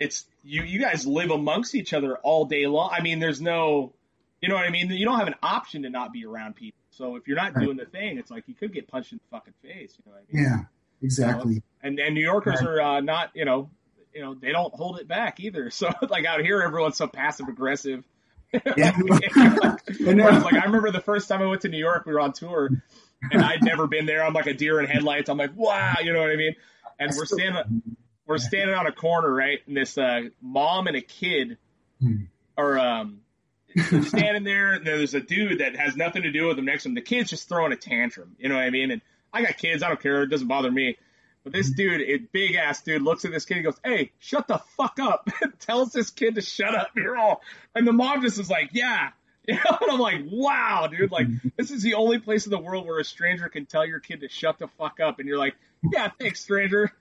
it's 0.00 0.26
you 0.42 0.62
you 0.62 0.80
guys 0.80 1.06
live 1.06 1.30
amongst 1.30 1.74
each 1.74 1.92
other 1.92 2.16
all 2.18 2.44
day 2.44 2.66
long. 2.66 2.90
I 2.92 3.02
mean, 3.02 3.18
there's 3.18 3.40
no, 3.40 3.92
you 4.40 4.48
know 4.48 4.56
what 4.56 4.64
I 4.64 4.70
mean? 4.70 4.90
You 4.90 5.04
don't 5.04 5.18
have 5.18 5.28
an 5.28 5.36
option 5.42 5.82
to 5.82 5.90
not 5.90 6.12
be 6.12 6.24
around 6.24 6.56
people. 6.56 6.78
So 6.90 7.16
if 7.16 7.26
you're 7.26 7.36
not 7.36 7.54
right. 7.54 7.64
doing 7.64 7.76
the 7.76 7.86
thing, 7.86 8.18
it's 8.18 8.30
like 8.30 8.44
you 8.46 8.54
could 8.54 8.72
get 8.72 8.88
punched 8.88 9.12
in 9.12 9.18
the 9.18 9.36
fucking 9.36 9.54
face. 9.62 9.96
You 9.98 10.10
know 10.10 10.16
what 10.16 10.24
I 10.28 10.36
mean? 10.36 10.44
Yeah, 10.44 10.58
exactly. 11.02 11.54
You 11.54 11.60
know? 11.60 11.88
And 11.88 11.98
and 11.98 12.14
New 12.14 12.22
Yorkers 12.22 12.60
right. 12.60 12.68
are 12.68 12.80
uh, 12.80 13.00
not, 13.00 13.30
you 13.34 13.44
know, 13.44 13.70
you 14.14 14.20
know, 14.20 14.34
they 14.34 14.52
don't 14.52 14.72
hold 14.74 14.98
it 14.98 15.08
back 15.08 15.40
either. 15.40 15.70
So 15.82 15.90
like 16.08 16.24
out 16.24 16.40
here, 16.40 16.62
everyone's 16.62 16.96
so 16.96 17.06
passive 17.06 17.48
aggressive. 17.48 18.04
Yeah. 18.76 18.96
like, 19.08 19.36
like 20.00 20.54
I 20.54 20.64
remember 20.64 20.90
the 20.90 21.02
first 21.04 21.28
time 21.28 21.42
I 21.42 21.46
went 21.46 21.62
to 21.62 21.68
New 21.68 21.78
York, 21.78 22.06
we 22.06 22.12
were 22.12 22.20
on 22.20 22.32
tour, 22.32 22.70
and 23.30 23.42
I'd 23.42 23.62
never 23.62 23.86
been 23.86 24.06
there. 24.06 24.24
I'm 24.24 24.34
like 24.34 24.46
a 24.46 24.54
deer 24.54 24.80
in 24.80 24.86
headlights. 24.86 25.28
I'm 25.28 25.38
like, 25.38 25.56
wow, 25.56 25.94
you 26.02 26.12
know 26.12 26.20
what 26.20 26.30
I 26.30 26.36
mean? 26.36 26.54
And 26.98 27.12
we're 27.16 27.24
standing, 27.24 27.82
we're 28.26 28.38
standing 28.38 28.74
on 28.74 28.86
a 28.86 28.92
corner, 28.92 29.32
right? 29.32 29.58
And 29.66 29.76
this 29.76 29.96
uh, 29.96 30.22
mom 30.40 30.86
and 30.86 30.96
a 30.96 31.00
kid 31.00 31.56
hmm. 32.00 32.24
are 32.56 32.78
um, 32.78 33.20
standing 34.02 34.44
there. 34.44 34.74
And 34.74 34.86
there's 34.86 35.14
a 35.14 35.20
dude 35.20 35.58
that 35.58 35.76
has 35.76 35.96
nothing 35.96 36.22
to 36.22 36.30
do 36.30 36.48
with 36.48 36.56
them 36.56 36.66
next 36.66 36.84
to 36.84 36.90
him. 36.90 36.94
The 36.94 37.00
kid's 37.00 37.30
just 37.30 37.48
throwing 37.48 37.72
a 37.72 37.76
tantrum. 37.76 38.36
You 38.38 38.48
know 38.48 38.56
what 38.56 38.64
I 38.64 38.70
mean? 38.70 38.90
And 38.90 39.02
I 39.32 39.42
got 39.42 39.56
kids. 39.58 39.82
I 39.82 39.88
don't 39.88 40.00
care. 40.00 40.22
It 40.22 40.28
doesn't 40.28 40.48
bother 40.48 40.70
me. 40.70 40.96
But 41.44 41.52
this 41.52 41.70
dude, 41.70 42.00
a 42.02 42.18
big 42.18 42.54
ass 42.54 42.82
dude, 42.82 43.02
looks 43.02 43.24
at 43.24 43.32
this 43.32 43.44
kid 43.44 43.58
and 43.58 43.64
goes, 43.64 43.80
"Hey, 43.84 44.12
shut 44.18 44.46
the 44.46 44.58
fuck 44.76 44.98
up!" 45.00 45.28
Tells 45.60 45.92
this 45.92 46.10
kid 46.10 46.36
to 46.36 46.40
shut 46.40 46.74
up. 46.74 46.90
You're 46.96 47.16
all, 47.16 47.42
and 47.74 47.86
the 47.86 47.92
mom 47.92 48.22
just 48.22 48.38
is 48.38 48.50
like, 48.50 48.70
"Yeah." 48.72 49.10
You 49.48 49.54
know, 49.54 49.76
and 49.80 49.90
I'm 49.90 49.98
like, 49.98 50.20
wow, 50.30 50.86
dude, 50.86 51.10
like 51.10 51.26
this 51.56 51.72
is 51.72 51.82
the 51.82 51.94
only 51.94 52.20
place 52.20 52.46
in 52.46 52.52
the 52.52 52.60
world 52.60 52.86
where 52.86 53.00
a 53.00 53.04
stranger 53.04 53.48
can 53.48 53.66
tell 53.66 53.84
your 53.84 53.98
kid 53.98 54.20
to 54.20 54.28
shut 54.28 54.60
the 54.60 54.68
fuck 54.78 55.00
up, 55.00 55.18
and 55.18 55.26
you're 55.26 55.36
like, 55.36 55.56
yeah, 55.92 56.10
thanks, 56.16 56.38
stranger. 56.38 56.92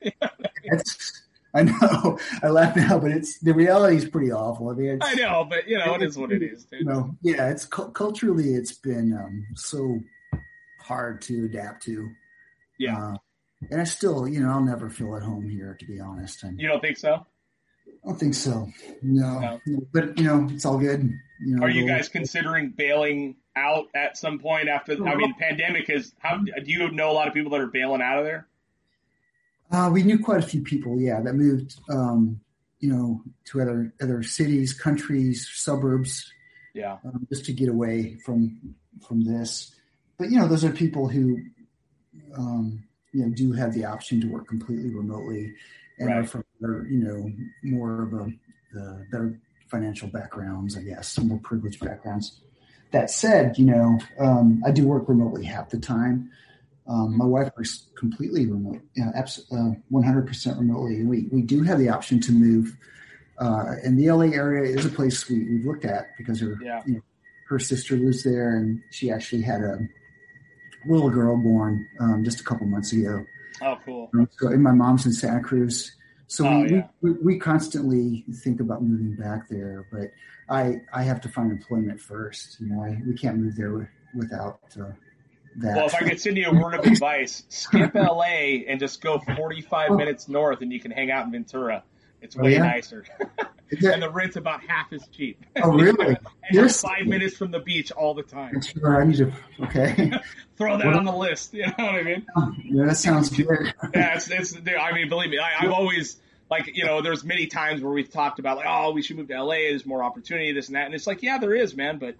I 1.53 1.63
know. 1.63 2.17
I 2.41 2.47
laugh 2.47 2.75
now, 2.75 2.97
but 2.97 3.11
it's 3.11 3.37
the 3.39 3.53
reality 3.53 3.97
is 3.97 4.05
pretty 4.05 4.31
awful. 4.31 4.69
I 4.69 4.73
mean, 4.73 4.97
I 5.01 5.13
know, 5.13 5.45
but 5.47 5.67
you 5.67 5.77
know, 5.77 5.93
it 5.93 6.01
is 6.01 6.17
what 6.17 6.31
it 6.31 6.41
is. 6.41 6.65
Dude. 6.65 6.79
You 6.79 6.85
know, 6.85 7.15
yeah, 7.21 7.49
it's 7.49 7.65
culturally, 7.65 8.55
it's 8.55 8.73
been 8.73 9.13
um, 9.13 9.45
so 9.55 9.99
hard 10.79 11.21
to 11.23 11.45
adapt 11.45 11.83
to. 11.83 12.09
Yeah. 12.79 12.97
Uh, 12.97 13.17
and 13.69 13.81
I 13.81 13.83
still, 13.83 14.27
you 14.27 14.41
know, 14.41 14.49
I'll 14.49 14.63
never 14.63 14.89
feel 14.89 15.15
at 15.15 15.23
home 15.23 15.47
here, 15.49 15.75
to 15.79 15.85
be 15.85 15.99
honest. 15.99 16.43
And 16.43 16.59
you 16.59 16.67
don't 16.67 16.81
think 16.81 16.97
so? 16.97 17.25
I 17.87 18.07
don't 18.07 18.19
think 18.19 18.33
so. 18.33 18.67
No. 19.01 19.59
no. 19.65 19.79
But 19.93 20.17
you 20.17 20.23
know, 20.23 20.47
it's 20.51 20.65
all 20.65 20.77
good. 20.77 21.11
You 21.43 21.55
know, 21.55 21.63
Are 21.63 21.69
you 21.69 21.87
guys 21.87 22.09
considering 22.09 22.69
bailing 22.69 23.35
out 23.55 23.85
at 23.93 24.17
some 24.17 24.39
point 24.39 24.69
after? 24.69 24.93
I 25.05 25.15
mean, 25.15 25.35
pandemic 25.39 25.89
is. 25.89 26.13
How 26.19 26.37
do 26.37 26.71
you 26.71 26.89
know 26.91 27.11
a 27.11 27.13
lot 27.13 27.27
of 27.27 27.33
people 27.33 27.51
that 27.51 27.61
are 27.61 27.67
bailing 27.67 28.01
out 28.01 28.17
of 28.19 28.25
there? 28.25 28.47
Uh, 29.71 29.89
we 29.91 30.03
knew 30.03 30.19
quite 30.19 30.43
a 30.43 30.45
few 30.45 30.61
people, 30.61 30.99
yeah, 30.99 31.21
that 31.21 31.33
moved, 31.33 31.79
um, 31.89 32.41
you 32.79 32.91
know, 32.91 33.21
to 33.45 33.61
other 33.61 33.93
other 34.01 34.21
cities, 34.21 34.73
countries, 34.73 35.49
suburbs, 35.53 36.31
yeah, 36.73 36.97
um, 37.05 37.25
just 37.29 37.45
to 37.45 37.53
get 37.53 37.69
away 37.69 38.17
from 38.25 38.75
from 39.07 39.23
this. 39.23 39.73
But 40.17 40.29
you 40.29 40.39
know, 40.39 40.47
those 40.47 40.65
are 40.65 40.71
people 40.71 41.07
who 41.07 41.37
um, 42.37 42.83
you 43.13 43.25
know 43.25 43.33
do 43.33 43.51
have 43.51 43.73
the 43.73 43.85
option 43.85 44.21
to 44.21 44.27
work 44.27 44.47
completely 44.47 44.89
remotely 44.89 45.53
and 45.99 46.07
right. 46.07 46.17
are 46.17 46.23
from 46.23 46.43
you 46.61 46.99
know 46.99 47.31
more 47.63 48.03
of 48.03 48.13
a 48.13 48.31
the 48.73 49.05
better 49.11 49.39
financial 49.71 50.09
backgrounds, 50.09 50.77
I 50.77 50.81
guess, 50.81 51.17
more 51.19 51.39
privileged 51.39 51.83
backgrounds. 51.83 52.41
That 52.91 53.09
said, 53.09 53.57
you 53.57 53.65
know, 53.65 53.99
um, 54.19 54.61
I 54.65 54.71
do 54.71 54.85
work 54.85 55.07
remotely 55.07 55.45
half 55.45 55.69
the 55.69 55.79
time. 55.79 56.29
Um, 56.87 57.17
my 57.17 57.25
wife 57.25 57.49
works 57.55 57.87
completely 57.95 58.45
remote, 58.47 58.81
you 58.95 59.05
know, 59.05 59.11
uh, 59.15 59.71
100% 59.91 60.59
remotely. 60.59 60.95
And 60.97 61.09
we, 61.09 61.29
we 61.31 61.41
do 61.41 61.63
have 61.63 61.79
the 61.79 61.87
option 61.87 62.19
to 62.21 62.33
move. 62.33 62.75
Uh, 63.39 63.75
and 63.83 63.97
the 63.97 64.11
LA 64.11 64.25
area 64.25 64.75
is 64.75 64.85
a 64.85 64.89
place 64.89 65.29
we, 65.29 65.45
we've 65.45 65.65
looked 65.65 65.85
at 65.85 66.17
because 66.17 66.41
her, 66.41 66.57
yeah. 66.61 66.81
you 66.85 66.95
know, 66.95 67.01
her 67.47 67.59
sister 67.59 67.95
lives 67.95 68.23
there 68.23 68.57
and 68.57 68.81
she 68.91 69.09
actually 69.09 69.41
had 69.41 69.61
a, 69.61 69.79
little 70.85 71.09
girl 71.09 71.37
born 71.37 71.87
um, 71.99 72.23
just 72.23 72.39
a 72.39 72.43
couple 72.43 72.65
months 72.67 72.93
ago. 72.93 73.25
Oh, 73.61 73.77
cool. 73.85 74.09
Um, 74.13 74.27
so, 74.39 74.47
and 74.47 74.63
my 74.63 74.71
mom's 74.71 75.05
in 75.05 75.13
Santa 75.13 75.41
Cruz. 75.41 75.91
So 76.27 76.47
oh, 76.47 76.61
we, 76.61 76.71
yeah. 76.71 76.87
we, 77.01 77.11
we 77.11 77.39
constantly 77.39 78.23
think 78.43 78.61
about 78.61 78.81
moving 78.81 79.15
back 79.15 79.49
there, 79.49 79.85
but 79.91 80.11
I 80.49 80.81
I 80.93 81.03
have 81.03 81.21
to 81.21 81.29
find 81.29 81.51
employment 81.51 81.99
first. 81.99 82.59
You 82.59 82.67
know, 82.67 82.83
I, 82.83 83.01
we 83.05 83.13
can't 83.15 83.37
move 83.37 83.55
there 83.55 83.91
without 84.15 84.59
uh, 84.79 84.91
that. 85.57 85.75
Well, 85.75 85.87
if 85.87 85.95
I 85.95 85.99
could 85.99 86.21
send 86.21 86.37
you 86.37 86.47
a 86.47 86.53
word 86.53 86.75
of 86.75 86.85
advice, 86.85 87.43
skip 87.49 87.93
LA 87.95 88.63
and 88.67 88.79
just 88.79 89.01
go 89.01 89.19
45 89.35 89.91
oh. 89.91 89.97
minutes 89.97 90.29
north, 90.29 90.61
and 90.61 90.71
you 90.71 90.79
can 90.79 90.91
hang 90.91 91.11
out 91.11 91.25
in 91.25 91.31
Ventura. 91.31 91.83
It's 92.21 92.37
oh, 92.37 92.43
way 92.43 92.51
oh, 92.57 92.63
yeah? 92.63 92.71
nicer. 92.71 93.05
and 93.71 94.01
the 94.01 94.09
rent's 94.09 94.35
about 94.35 94.61
half 94.63 94.91
as 94.93 95.07
cheap. 95.07 95.43
Oh, 95.61 95.71
really? 95.71 96.07
and 96.07 96.17
you're 96.51 96.69
five 96.69 97.05
minutes 97.05 97.37
from 97.37 97.51
the 97.51 97.59
beach 97.59 97.91
all 97.91 98.13
the 98.13 98.23
time. 98.23 98.61
Sure, 98.61 99.01
I 99.01 99.05
need 99.05 99.17
to. 99.17 99.31
Okay. 99.61 100.11
Throw 100.57 100.77
that 100.77 100.85
what 100.85 100.95
on 100.95 101.05
the 101.05 101.15
list. 101.15 101.53
You 101.61 101.67
know 101.67 101.73
what 101.77 101.95
I 101.95 102.03
mean? 102.03 102.25
Yeah, 102.65 102.85
that 102.85 102.97
sounds 102.97 103.29
good. 103.29 103.73
yeah, 103.93 104.15
it's, 104.15 104.29
it's. 104.29 104.55
I 104.55 104.91
mean, 104.93 105.09
believe 105.09 105.29
me, 105.29 105.39
I, 105.39 105.63
I've 105.65 105.71
always 105.71 106.17
like 106.51 106.75
you 106.75 106.85
know, 106.85 107.01
there's 107.01 107.23
many 107.23 107.47
times 107.47 107.81
where 107.81 107.91
we've 107.91 108.11
talked 108.11 108.37
about 108.37 108.57
like, 108.57 108.67
oh, 108.67 108.91
we 108.91 109.01
should 109.01 109.17
move 109.17 109.29
to 109.29 109.43
LA. 109.43 109.55
There's 109.55 109.85
more 109.85 110.03
opportunity, 110.03 110.51
this 110.51 110.67
and 110.67 110.75
that, 110.75 110.85
and 110.85 110.93
it's 110.93 111.07
like, 111.07 111.23
yeah, 111.23 111.37
there 111.37 111.55
is, 111.55 111.75
man, 111.75 111.97
but 111.97 112.15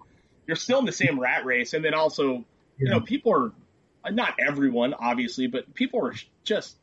you're 0.46 0.56
still 0.56 0.78
in 0.78 0.86
the 0.86 0.92
same 0.92 1.20
rat 1.20 1.44
race. 1.44 1.74
And 1.74 1.84
then 1.84 1.94
also, 1.94 2.44
you 2.78 2.88
know, 2.88 3.00
people 3.00 3.32
are 3.32 3.52
uh, 4.04 4.10
not 4.10 4.34
everyone, 4.40 4.94
obviously, 4.94 5.46
but 5.46 5.74
people 5.74 6.04
are 6.04 6.14
just 6.44 6.76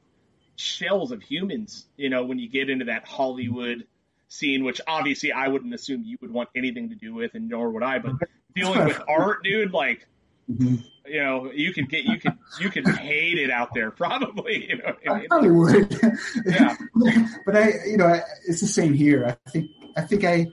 shells 0.56 1.12
of 1.12 1.22
humans. 1.22 1.86
You 1.98 2.10
know, 2.10 2.24
when 2.24 2.40
you 2.40 2.48
get 2.48 2.70
into 2.70 2.86
that 2.86 3.08
Hollywood 3.08 3.86
scene, 4.30 4.64
which 4.64 4.80
obviously 4.88 5.32
I 5.34 5.50
wouldn't 5.50 5.74
assume 5.74 6.04
you 6.06 6.18
would 6.22 6.32
want 6.32 6.50
anything 6.56 6.90
to 6.90 6.96
do 6.96 7.14
with, 7.14 7.34
and 7.34 7.50
nor 7.50 7.70
would 7.72 7.84
I. 7.84 8.00
But 8.00 8.14
dealing 8.56 8.86
with 8.86 9.02
art, 9.08 9.44
dude, 9.44 9.74
like. 9.74 10.08
Mm-hmm. 10.50 10.78
You 11.06 11.24
know, 11.24 11.52
you 11.52 11.74
could 11.74 11.90
get 11.90 12.06
you 12.06 12.20
could 12.20 12.38
you 12.60 12.70
could 12.70 12.88
hate 12.88 13.38
it 13.38 13.50
out 13.52 13.74
there, 13.74 13.92
probably. 14.06 14.68
You 14.70 14.78
know, 14.78 14.96
I, 15.12 15.26
probably 15.28 15.52
would. 15.52 16.00
yeah, 16.46 16.76
but 17.46 17.56
I, 17.56 17.74
you 17.86 17.98
know, 17.98 18.06
I, 18.08 18.22
it's 18.48 18.62
the 18.62 18.68
same 18.68 18.94
here. 18.94 19.26
I 19.28 19.50
think 19.50 19.70
I 19.96 20.02
think 20.02 20.24
I, 20.24 20.48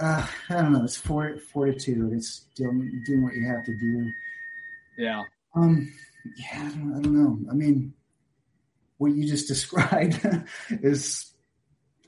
uh, 0.00 0.26
I 0.48 0.54
don't 0.54 0.72
know. 0.72 0.84
It's 0.84 0.96
fortitude. 0.96 2.12
It's 2.12 2.46
doing 2.54 3.02
doing 3.06 3.24
what 3.24 3.34
you 3.34 3.46
have 3.46 3.64
to 3.64 3.76
do. 3.76 4.12
Yeah. 4.96 5.22
Um. 5.54 5.92
Yeah. 6.36 6.62
I 6.62 6.68
don't, 6.68 6.96
I 6.96 7.00
don't 7.00 7.14
know. 7.14 7.50
I 7.50 7.54
mean, 7.54 7.94
what 8.98 9.12
you 9.12 9.26
just 9.26 9.48
described 9.48 10.20
is 10.70 11.29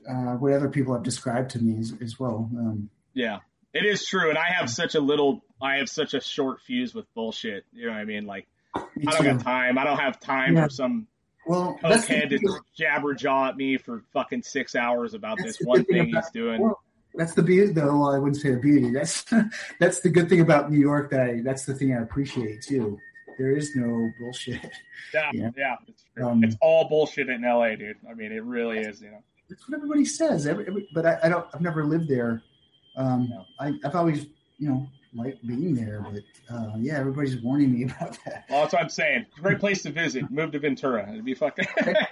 uh, 0.09 0.35
what 0.35 0.53
other 0.53 0.69
people 0.69 0.93
have 0.93 1.03
described 1.03 1.51
to 1.51 1.59
me 1.59 1.79
as, 1.79 1.93
as 2.01 2.19
well. 2.19 2.49
Um, 2.57 2.89
yeah. 3.13 3.39
It 3.73 3.85
is 3.85 4.05
true, 4.05 4.29
and 4.29 4.37
I 4.37 4.45
have 4.51 4.69
such 4.69 4.93
a 4.95 4.99
little, 4.99 5.43
I 5.61 5.77
have 5.77 5.89
such 5.89 6.13
a 6.13 6.21
short 6.21 6.61
fuse 6.61 6.93
with 6.93 7.11
bullshit. 7.15 7.65
You 7.73 7.87
know 7.87 7.93
what 7.93 7.97
I 7.99 8.05
mean? 8.05 8.25
Like, 8.27 8.47
I 8.75 8.81
don't 9.01 9.17
too. 9.17 9.23
got 9.33 9.39
time. 9.41 9.77
I 9.79 9.83
don't 9.83 9.97
have 9.99 10.19
time 10.19 10.55
Yeah. 10.55 10.65
for 10.65 10.69
some 10.69 11.07
Well, 11.47 11.77
cokehead 11.83 12.29
to 12.29 12.59
jabber 12.77 13.15
jaw 13.15 13.47
at 13.49 13.57
me 13.57 13.77
for 13.77 14.03
fucking 14.13 14.43
six 14.43 14.75
hours 14.75 15.13
about 15.15 15.37
That's 15.39 15.57
this 15.57 15.65
one 15.65 15.83
thing 15.85 16.05
thing 16.05 16.15
he's 16.15 16.29
doing. 16.31 16.61
well, 16.61 16.81
that's 17.15 17.33
the 17.33 17.41
beauty, 17.43 17.73
though. 17.73 17.97
Well, 17.99 18.13
I 18.13 18.19
wouldn't 18.19 18.41
say 18.41 18.51
the 18.51 18.57
beauty. 18.59 18.91
That's 18.91 19.25
that's 19.79 20.01
the 20.01 20.09
good 20.09 20.29
thing 20.29 20.41
about 20.41 20.71
New 20.71 20.79
York. 20.79 21.09
That 21.11 21.21
I 21.21 21.41
that's 21.43 21.65
the 21.65 21.73
thing 21.73 21.95
I 21.95 22.01
appreciate 22.01 22.61
too. 22.61 22.97
There 23.39 23.55
is 23.55 23.75
no 23.75 24.09
bullshit. 24.19 24.61
Yeah, 25.13 25.29
Yeah. 25.33 25.49
yeah. 25.57 25.75
It's. 25.87 26.03
Um, 26.21 26.43
it's 26.43 26.55
all 26.61 26.87
bullshit 26.89 27.29
in 27.29 27.41
LA, 27.41 27.75
dude. 27.75 27.97
I 28.09 28.13
mean, 28.13 28.31
it 28.31 28.43
really 28.43 28.79
is. 28.79 29.01
You 29.01 29.09
know. 29.11 29.23
That's 29.55 29.69
what 29.69 29.75
everybody 29.77 30.05
says. 30.05 30.47
Every, 30.47 30.67
every, 30.67 30.87
but 30.93 31.05
I, 31.05 31.19
I 31.23 31.29
don't. 31.29 31.45
I've 31.53 31.61
never 31.61 31.85
lived 31.85 32.07
there. 32.07 32.41
Um, 32.95 33.27
No. 33.29 33.45
I, 33.59 33.73
I've 33.85 33.95
always, 33.95 34.25
you 34.59 34.67
know, 34.69 34.87
liked 35.15 35.45
being 35.45 35.75
there. 35.75 36.01
But 36.01 36.53
uh, 36.53 36.73
yeah, 36.77 36.97
everybody's 36.99 37.41
warning 37.41 37.71
me 37.73 37.83
about 37.85 38.17
that. 38.25 38.45
Well, 38.49 38.61
that's 38.61 38.73
what 38.73 38.81
I'm 38.81 38.89
saying. 38.89 39.25
Great 39.41 39.59
place 39.59 39.81
to 39.83 39.91
visit. 39.91 40.29
Move 40.31 40.51
to 40.51 40.59
Ventura. 40.59 41.09
It'd 41.11 41.25
be 41.25 41.33
fucking. 41.35 41.65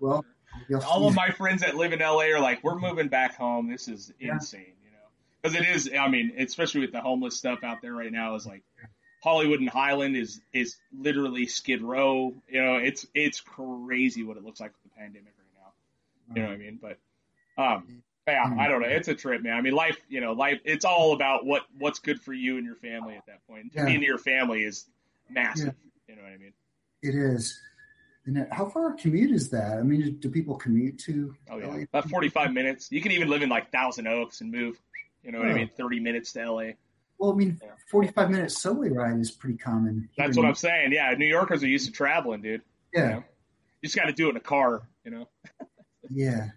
Well, 0.00 0.24
you'll 0.68 0.80
all 0.82 1.00
see. 1.00 1.06
of 1.08 1.14
my 1.14 1.28
friends 1.30 1.60
that 1.60 1.76
live 1.76 1.92
in 1.92 1.98
LA 1.98 2.22
are 2.34 2.40
like, 2.40 2.64
we're 2.64 2.78
moving 2.78 3.08
back 3.08 3.36
home. 3.36 3.68
This 3.68 3.86
is 3.86 4.12
Yeah. 4.18 4.32
insane, 4.34 4.72
you 4.82 4.90
know, 4.92 4.96
because 5.42 5.54
it 5.60 5.68
is. 5.68 5.90
I 5.98 6.08
mean, 6.08 6.32
especially 6.38 6.80
with 6.80 6.92
the 6.92 7.02
homeless 7.02 7.36
stuff 7.36 7.62
out 7.62 7.82
there 7.82 7.92
right 7.92 8.10
now, 8.10 8.34
is 8.34 8.46
like 8.46 8.62
Hollywood 9.22 9.60
and 9.60 9.68
Highland 9.68 10.16
is 10.16 10.40
is 10.54 10.76
literally 10.98 11.44
Skid 11.46 11.82
Row. 11.82 12.32
You 12.48 12.64
know, 12.64 12.76
it's 12.76 13.06
it's 13.14 13.40
crazy 13.42 14.22
what 14.22 14.38
it 14.38 14.42
looks 14.44 14.58
like 14.60 14.72
with 14.72 14.90
the 14.90 14.98
pandemic 14.98 15.26
right 15.26 15.33
now. 15.33 15.33
You 16.34 16.42
know 16.42 16.48
what 16.48 16.54
I 16.54 16.56
mean? 16.56 16.78
But 16.80 16.98
um, 17.56 18.02
yeah, 18.26 18.54
I 18.58 18.68
don't 18.68 18.80
know. 18.80 18.88
It's 18.88 19.08
a 19.08 19.14
trip, 19.14 19.42
man. 19.42 19.54
I 19.56 19.60
mean, 19.60 19.74
life. 19.74 19.98
You 20.08 20.20
know, 20.20 20.32
life. 20.32 20.60
It's 20.64 20.84
all 20.84 21.12
about 21.12 21.44
what 21.44 21.62
what's 21.78 21.98
good 21.98 22.20
for 22.20 22.32
you 22.32 22.56
and 22.56 22.64
your 22.66 22.76
family 22.76 23.14
at 23.16 23.26
that 23.26 23.46
point. 23.46 23.72
To 23.72 23.78
Yeah. 23.80 23.84
be 23.86 23.94
into 23.94 24.06
your 24.06 24.18
family 24.18 24.62
is 24.64 24.86
massive. 25.28 25.74
You 26.08 26.16
know 26.16 26.22
what 26.22 26.32
I 26.32 26.36
mean? 26.38 26.52
It 27.02 27.14
is. 27.14 27.60
And 28.26 28.46
how 28.50 28.64
far 28.66 28.94
a 28.94 28.96
commute 28.96 29.30
is 29.32 29.50
that? 29.50 29.76
I 29.78 29.82
mean, 29.82 30.16
do 30.18 30.30
people 30.30 30.54
commute 30.56 30.98
to? 31.00 31.34
Oh 31.50 31.58
yeah, 31.58 31.66
LA? 31.66 31.76
about 31.82 32.08
forty-five 32.08 32.52
minutes. 32.52 32.90
You 32.90 33.02
can 33.02 33.12
even 33.12 33.28
live 33.28 33.42
in 33.42 33.50
like 33.50 33.70
Thousand 33.70 34.06
Oaks 34.06 34.40
and 34.40 34.50
move. 34.50 34.80
You 35.22 35.32
know 35.32 35.40
what 35.40 35.48
I 35.48 35.54
mean? 35.54 35.70
Thirty 35.76 36.00
minutes 36.00 36.32
to 36.32 36.50
LA. 36.50 36.70
Well, 37.18 37.32
I 37.32 37.34
mean, 37.34 37.60
Yeah. 37.62 37.72
forty-five 37.90 38.30
minute 38.30 38.50
subway 38.50 38.88
ride 38.88 39.18
is 39.20 39.30
pretty 39.30 39.58
common. 39.58 40.08
That's 40.16 40.36
what 40.38 40.46
I'm 40.46 40.54
saying. 40.54 40.92
Yeah, 40.92 41.12
New 41.12 41.26
Yorkers 41.26 41.62
are 41.62 41.68
used 41.68 41.86
to 41.86 41.92
traveling, 41.92 42.40
dude. 42.40 42.62
You, 42.94 43.02
Yeah, 43.02 43.08
know? 43.10 43.16
you 43.82 43.86
just 43.88 43.96
got 43.96 44.06
to 44.06 44.12
do 44.12 44.28
it 44.28 44.30
in 44.30 44.36
a 44.38 44.40
car. 44.40 44.88
You 45.04 45.10
know, 45.10 45.28
yeah. 46.10 46.50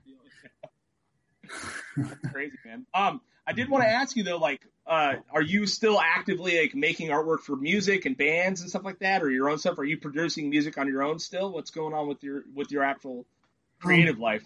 crazy 2.31 2.57
man. 2.65 2.85
Um, 2.93 3.21
I 3.45 3.53
did 3.53 3.69
want 3.69 3.83
to 3.83 3.89
ask 3.89 4.15
you 4.15 4.23
though, 4.23 4.37
like, 4.37 4.61
uh, 4.85 5.15
are 5.31 5.41
you 5.41 5.65
still 5.65 5.99
actively 5.99 6.59
like 6.61 6.75
making 6.75 7.09
artwork 7.09 7.39
for 7.39 7.55
music 7.55 8.05
and 8.05 8.17
bands 8.17 8.61
and 8.61 8.69
stuff 8.69 8.83
like 8.85 8.99
that, 8.99 9.21
or 9.21 9.29
your 9.29 9.49
own 9.49 9.57
stuff? 9.57 9.77
Are 9.79 9.83
you 9.83 9.97
producing 9.97 10.49
music 10.49 10.77
on 10.77 10.87
your 10.87 11.03
own 11.03 11.19
still? 11.19 11.51
What's 11.51 11.71
going 11.71 11.93
on 11.93 12.07
with 12.07 12.23
your 12.23 12.43
with 12.53 12.71
your 12.71 12.83
actual 12.83 13.25
creative 13.79 14.19
life? 14.19 14.43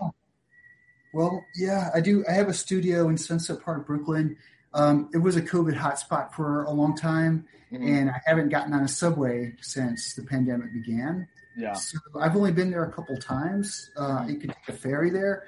Well, 1.14 1.44
yeah, 1.56 1.90
I 1.94 2.02
do. 2.02 2.24
I 2.28 2.34
have 2.34 2.48
a 2.48 2.54
studio 2.54 3.10
in 3.10 3.18
Sunset 3.18 3.62
Park, 3.64 3.86
Brooklyn. 3.86 4.38
Um, 4.74 5.10
it 5.14 5.18
was 5.18 5.36
a 5.36 5.42
COVID 5.42 5.76
hotspot 5.76 6.34
for 6.34 6.64
a 6.64 6.72
long 6.72 6.96
time, 6.96 7.46
Mhm. 7.72 7.86
and 7.86 8.10
I 8.10 8.22
haven't 8.26 8.50
gotten 8.50 8.74
on 8.74 8.84
a 8.84 8.88
subway 8.88 9.54
since 9.62 10.16
the 10.16 10.24
pandemic 10.24 10.72
began. 10.74 11.28
Yeah, 11.58 11.74
So 11.74 11.98
I've 12.20 12.36
only 12.36 12.52
been 12.52 12.72
there 12.72 12.84
a 12.84 12.92
couple 12.92 13.18
times. 13.18 13.92
Uh, 13.98 14.26
you 14.28 14.38
could 14.38 14.50
take 14.50 14.76
a 14.76 14.78
ferry 14.78 15.10
there. 15.10 15.48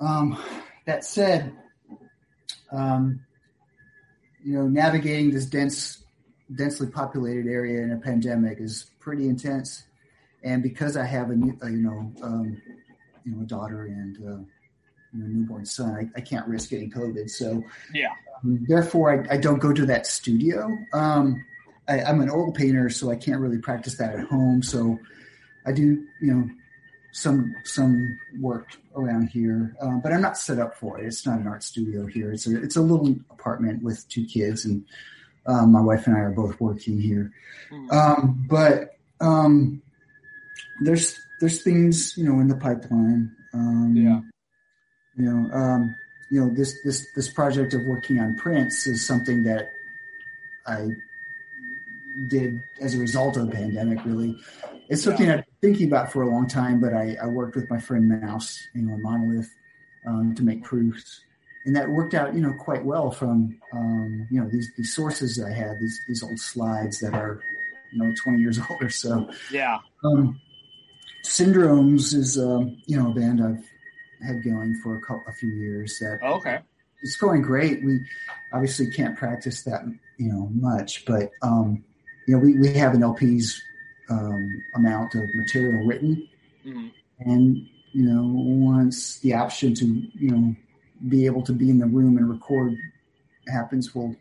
Um, 0.00 0.42
that 0.86 1.04
said, 1.04 1.52
um, 2.72 3.20
you 4.44 4.54
know, 4.54 4.66
navigating 4.66 5.30
this 5.30 5.46
dense, 5.46 6.02
densely 6.56 6.88
populated 6.88 7.46
area 7.46 7.82
in 7.82 7.92
a 7.92 7.98
pandemic 7.98 8.58
is 8.60 8.90
pretty 8.98 9.28
intense. 9.28 9.84
And 10.42 10.62
because 10.62 10.96
I 10.96 11.04
have 11.04 11.30
a, 11.30 11.36
new, 11.36 11.56
uh, 11.62 11.66
you 11.66 11.82
know, 11.82 12.12
um, 12.22 12.60
you 13.24 13.32
know, 13.32 13.42
a 13.42 13.46
daughter 13.46 13.84
and 13.84 14.16
uh, 14.16 14.40
you 15.12 15.22
know, 15.22 15.26
newborn 15.26 15.64
son, 15.64 15.94
I, 15.94 16.18
I 16.18 16.20
can't 16.20 16.46
risk 16.48 16.70
getting 16.70 16.90
COVID. 16.90 17.30
So 17.30 17.62
yeah, 17.94 18.08
um, 18.42 18.64
therefore, 18.66 19.26
I, 19.30 19.34
I 19.34 19.36
don't 19.36 19.58
go 19.58 19.72
to 19.72 19.86
that 19.86 20.06
studio. 20.06 20.76
Um, 20.92 21.44
I, 21.88 22.00
I'm 22.02 22.20
an 22.20 22.30
oil 22.30 22.52
painter, 22.52 22.88
so 22.90 23.10
I 23.10 23.16
can't 23.16 23.40
really 23.40 23.58
practice 23.58 23.96
that 23.98 24.14
at 24.14 24.26
home. 24.26 24.62
So 24.62 24.98
I 25.66 25.72
do, 25.72 26.04
you 26.20 26.32
know, 26.34 26.48
some 27.12 27.54
some 27.64 28.18
work 28.40 28.68
around 28.96 29.28
here, 29.28 29.76
um, 29.80 30.00
but 30.00 30.12
I'm 30.12 30.22
not 30.22 30.38
set 30.38 30.58
up 30.58 30.76
for 30.76 30.98
it. 30.98 31.06
It's 31.06 31.26
not 31.26 31.40
an 31.40 31.46
art 31.46 31.62
studio 31.62 32.06
here. 32.06 32.32
It's 32.32 32.46
a 32.46 32.62
it's 32.62 32.76
a 32.76 32.80
little 32.82 33.14
apartment 33.30 33.82
with 33.82 34.08
two 34.08 34.24
kids, 34.24 34.64
and 34.64 34.84
um, 35.46 35.72
my 35.72 35.80
wife 35.80 36.06
and 36.06 36.16
I 36.16 36.20
are 36.20 36.30
both 36.30 36.60
working 36.60 36.98
here. 37.00 37.30
Mhm. 37.70 37.92
Um, 37.92 38.46
but 38.48 38.96
um, 39.20 39.82
there's 40.80 41.18
there's 41.40 41.62
things 41.62 42.16
you 42.16 42.24
know 42.24 42.40
in 42.40 42.48
the 42.48 42.56
pipeline. 42.56 43.34
Um, 43.52 43.94
Yeah. 43.96 44.20
You 45.14 45.30
know, 45.30 45.54
um, 45.54 45.94
you 46.30 46.40
know 46.40 46.54
this 46.54 46.74
this 46.84 47.06
this 47.14 47.30
project 47.30 47.74
of 47.74 47.82
working 47.84 48.18
on 48.18 48.36
prints 48.36 48.86
is 48.86 49.06
something 49.06 49.42
that 49.42 49.68
I 50.66 50.88
did 52.26 52.62
as 52.80 52.94
a 52.94 52.98
result 52.98 53.36
of 53.36 53.46
the 53.46 53.52
pandemic. 53.52 54.04
Really, 54.04 54.36
it's 54.88 55.02
something 55.02 55.30
I've 55.30 55.44
been 55.60 55.70
thinking 55.72 55.88
about 55.88 56.12
for 56.12 56.22
a 56.22 56.28
long 56.28 56.46
time. 56.46 56.80
But 56.80 56.94
I, 56.94 57.16
I 57.22 57.26
worked 57.26 57.56
with 57.56 57.70
my 57.70 57.78
friend 57.78 58.08
Mouse, 58.08 58.58
you 58.74 58.82
know, 58.82 58.96
Monolith, 58.98 59.50
um, 60.06 60.34
to 60.34 60.42
make 60.42 60.62
proofs, 60.64 61.20
and 61.64 61.76
that 61.76 61.88
worked 61.88 62.14
out, 62.14 62.34
you 62.34 62.40
know, 62.40 62.52
quite 62.58 62.84
well 62.84 63.10
from 63.10 63.58
um, 63.72 64.26
you 64.30 64.40
know 64.40 64.48
these 64.48 64.70
these 64.76 64.94
sources 64.94 65.42
I 65.42 65.50
had 65.50 65.78
these 65.80 65.98
these 66.08 66.22
old 66.22 66.38
slides 66.38 67.00
that 67.00 67.14
are 67.14 67.40
you 67.92 68.02
know 68.02 68.12
20 68.22 68.40
years 68.40 68.58
old 68.70 68.82
or 68.82 68.90
so. 68.90 69.30
yeah, 69.50 69.78
Um, 70.04 70.40
Syndromes 71.24 72.14
is 72.14 72.38
um, 72.38 72.76
you 72.86 73.00
know 73.00 73.10
a 73.10 73.14
band 73.14 73.42
I've 73.42 73.64
had 74.26 74.44
going 74.44 74.74
for 74.82 74.96
a, 74.96 75.00
couple, 75.00 75.22
a 75.28 75.32
few 75.32 75.50
years 75.50 75.98
that 76.00 76.20
okay, 76.22 76.60
it's 77.02 77.16
going 77.16 77.42
great. 77.42 77.84
We 77.84 78.00
obviously 78.52 78.90
can't 78.90 79.16
practice 79.16 79.62
that 79.64 79.82
you 80.18 80.32
know 80.32 80.48
much, 80.52 81.04
but 81.06 81.30
um, 81.42 81.84
you 82.26 82.34
know 82.34 82.38
we, 82.38 82.58
we 82.58 82.72
have 82.74 82.94
an 82.94 83.02
LP's 83.02 83.60
um, 84.10 84.62
amount 84.76 85.14
of 85.14 85.22
material 85.34 85.86
written, 85.86 86.28
Mhm. 86.66 86.90
and 87.20 87.56
you 87.92 88.04
know 88.04 88.22
once 88.24 89.18
the 89.20 89.34
option 89.34 89.74
to 89.74 89.84
you 90.14 90.30
know 90.30 90.54
be 91.08 91.26
able 91.26 91.42
to 91.42 91.52
be 91.52 91.68
in 91.70 91.78
the 91.78 91.86
room 91.86 92.16
and 92.16 92.28
record 92.28 92.76
happens, 93.48 93.94
we'll 93.94 94.14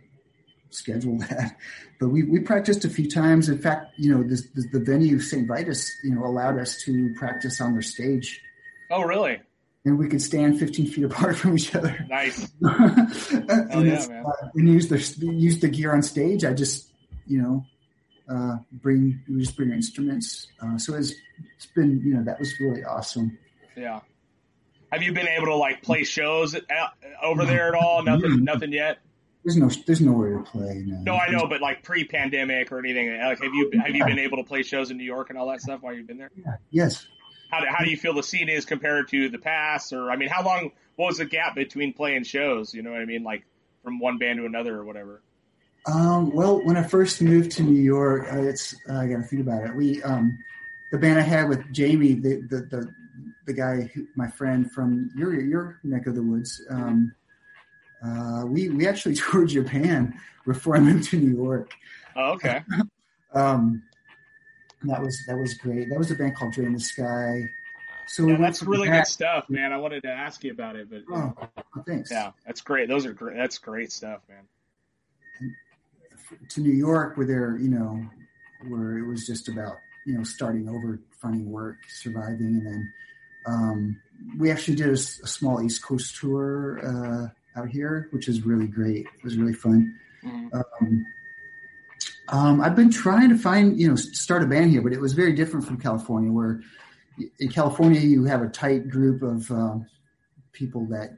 schedule 0.72 1.18
that. 1.20 1.58
But 2.00 2.10
we, 2.10 2.24
we 2.24 2.40
practiced 2.40 2.84
a 2.84 2.90
few 2.90 3.08
times. 3.08 3.48
In 3.48 3.60
fact, 3.60 3.94
you 4.00 4.12
know 4.12 4.24
this, 4.24 4.48
this, 4.56 4.66
the 4.72 4.80
venue 4.80 5.20
St. 5.20 5.48
Vitus 5.48 5.88
you 6.04 6.16
know 6.16 6.26
allowed 6.26 6.58
us 6.58 6.82
to 6.86 7.14
practice 7.16 7.62
on 7.62 7.74
their 7.74 7.84
stage, 7.84 8.42
oh 8.90 9.04
really? 9.04 9.40
and 9.86 9.98
we 10.00 10.08
could 10.08 10.22
stand 10.22 10.60
15 10.60 10.88
feet 10.88 11.04
apart 11.12 11.38
from 11.38 11.56
each 11.56 11.76
other. 11.76 12.06
Nice. 12.10 12.52
and 12.62 13.86
yeah, 13.88 14.24
uh, 14.26 14.48
and 14.56 14.68
use 14.68 14.88
the 14.88 14.98
use 15.28 15.60
the 15.60 15.70
gear 15.70 15.94
on 15.94 16.02
stage. 16.02 16.44
I 16.44 16.54
just 16.54 16.90
you 17.28 17.40
know 17.40 17.66
uh, 18.32 18.58
bring 18.72 19.22
just 19.38 19.56
bring 19.56 19.72
instruments. 19.72 20.48
Uh, 20.62 20.78
so 20.78 20.94
it's 20.96 21.14
it's 21.56 21.66
been 21.68 22.02
you 22.04 22.16
know 22.16 22.24
that 22.24 22.40
was 22.40 22.54
really 22.60 22.84
awesome. 22.84 23.38
Yeah. 23.76 24.02
Have 24.92 25.04
you 25.04 25.14
been 25.14 25.28
able 25.28 25.48
to 25.48 25.56
like 25.56 25.82
play 25.82 26.04
shows 26.04 26.56
over 27.24 27.46
there 27.46 27.70
at 27.70 27.76
all? 27.76 28.04
Nothing, 28.04 28.44
nothing 28.44 28.74
yet. 28.74 29.00
There's 29.44 29.58
no 29.58 29.70
there's 29.88 30.02
nowhere 30.02 30.38
to 30.38 30.44
play. 30.44 30.84
No, 30.86 31.14
No, 31.14 31.16
I 31.16 31.30
know, 31.30 31.48
but 31.48 31.62
like 31.62 31.84
pre-pandemic 31.84 32.72
or 32.72 32.80
anything. 32.80 33.18
Like, 33.18 33.42
have 33.42 33.54
you 33.54 33.72
have 33.84 33.96
you 33.96 34.06
been 34.06 34.20
able 34.20 34.38
to 34.38 34.44
play 34.44 34.64
shows 34.64 34.92
in 34.92 34.98
New 34.98 35.04
York 35.04 35.30
and 35.30 35.40
all 35.40 35.50
that 35.50 35.62
stuff 35.62 35.82
while 35.82 35.94
you've 35.94 36.08
been 36.08 36.18
there? 36.18 36.32
Yeah. 36.36 36.56
Yes. 36.70 37.08
How 37.50 37.62
do, 37.62 37.66
how 37.70 37.84
do 37.84 37.90
you 37.90 37.98
feel 37.98 38.14
the 38.14 38.24
scene 38.24 38.50
is 38.50 38.66
compared 38.66 39.10
to 39.10 39.30
the 39.30 39.40
past? 39.40 39.94
Or 39.94 40.12
I 40.12 40.16
mean, 40.16 40.30
how 40.30 40.44
long? 40.44 40.72
What 40.98 41.08
was 41.08 41.18
the 41.18 41.26
gap 41.26 41.56
between 41.56 41.94
playing 41.94 42.26
shows? 42.26 42.74
You 42.74 42.84
know 42.84 42.92
what 42.92 43.02
I 43.02 43.06
mean? 43.06 43.24
Like 43.24 43.46
from 43.84 44.00
one 44.00 44.18
band 44.18 44.40
to 44.40 44.46
another 44.46 44.78
or 44.78 44.84
whatever. 44.84 45.22
Um, 45.88 46.32
well, 46.32 46.64
when 46.64 46.78
I 46.78 46.84
first 46.84 47.22
moved 47.22 47.52
to 47.54 47.64
New 47.64 47.82
York, 47.82 48.28
uh, 48.32 48.38
it's 48.42 48.76
uh, 48.90 48.98
I 49.00 49.08
got 49.08 49.18
to 49.18 49.24
think 49.24 49.42
about 49.42 49.64
it. 49.66 49.76
We 49.76 50.02
um, 50.04 50.38
the 50.92 50.98
band 50.98 51.18
I 51.20 51.24
had 51.24 51.50
with 51.50 51.72
Jamie, 51.72 52.14
the 52.14 52.42
the 52.50 52.58
the, 52.70 52.94
the 53.48 53.54
guy, 53.54 53.90
who, 53.94 54.06
my 54.16 54.28
friend 54.28 54.72
from 54.72 55.10
your 55.16 55.40
your 55.40 55.80
neck 55.84 56.06
of 56.08 56.16
the 56.16 56.22
woods. 56.24 56.62
Um, 56.70 57.14
uh, 58.06 58.44
we 58.46 58.70
we 58.70 58.88
actually 58.88 59.16
toured 59.16 59.50
Japan 59.50 60.14
before 60.46 60.76
I 60.76 60.80
moved 60.80 61.10
to 61.10 61.18
New 61.18 61.36
York. 61.36 61.72
Oh, 62.16 62.32
okay. 62.34 62.62
Um, 63.34 63.82
that 64.84 65.02
was 65.02 65.24
that 65.26 65.38
was 65.38 65.54
great. 65.54 65.88
That 65.90 65.98
was 65.98 66.12
a 66.12 66.16
band 66.16 66.36
called 66.36 66.52
Drain 66.52 66.74
the 66.74 66.82
Sky. 66.82 67.50
So 68.08 68.28
Yeah, 68.28 68.36
that's 68.36 68.62
really 68.62 68.90
that- 68.90 69.06
good 69.06 69.08
stuff, 69.10 69.50
man. 69.50 69.72
I 69.72 69.78
wanted 69.78 70.04
to 70.04 70.10
ask 70.12 70.44
you 70.44 70.52
about 70.52 70.76
it, 70.76 70.90
but 70.90 71.04
Oh, 71.10 71.34
thanks. 71.88 72.12
yeah, 72.12 72.32
that's 72.46 72.60
great. 72.60 72.90
Those 72.90 73.06
are 73.06 73.14
great. 73.14 73.38
That's 73.38 73.58
great 73.58 73.90
stuff, 73.94 74.20
man. 74.28 74.40
To 76.50 76.62
New 76.62 76.72
York 76.74 77.18
where 77.18 77.26
they're, 77.26 77.58
you 77.58 77.70
know, 77.70 78.06
where 78.68 78.98
it 78.98 79.08
was 79.08 79.26
just 79.26 79.48
about, 79.48 79.78
you 80.06 80.18
know, 80.18 80.24
starting 80.24 80.70
over, 80.70 81.00
finding 81.22 81.50
work, 81.50 81.78
surviving. 81.90 82.58
And 82.58 82.66
then 82.66 82.94
um, 83.46 84.02
we 84.38 84.52
actually 84.52 84.76
did 84.76 84.90
a 84.90 84.98
small 84.98 85.62
East 85.62 85.84
Coast 85.84 86.16
tour 86.18 86.80
uh, 86.84 87.60
out 87.60 87.70
here, 87.70 88.08
which 88.12 88.28
is 88.28 88.46
really 88.46 88.68
great. 88.68 89.06
It 89.06 89.24
was 89.24 89.38
really 89.38 89.54
fun. 89.54 89.98
Mhm. 90.24 90.54
Um, 90.54 91.06
um, 92.30 92.62
I've 92.62 92.76
been 92.76 92.92
trying 92.92 93.30
to 93.30 93.38
find, 93.38 93.80
you 93.80 93.90
know, 93.90 93.96
start 93.96 94.44
a 94.44 94.46
band 94.46 94.72
here, 94.72 94.82
but 94.82 94.94
it 94.94 95.02
was 95.02 95.14
very 95.14 95.34
different 95.34 95.66
from 95.66 95.78
California, 95.78 96.32
where 96.32 96.62
in 97.40 97.50
California 97.50 98.00
you 98.00 98.24
have 98.24 98.42
a 98.42 98.48
tight 98.48 98.90
group 98.90 99.22
of 99.22 99.52
um, 99.52 99.86
people 100.54 100.86
that 100.88 101.12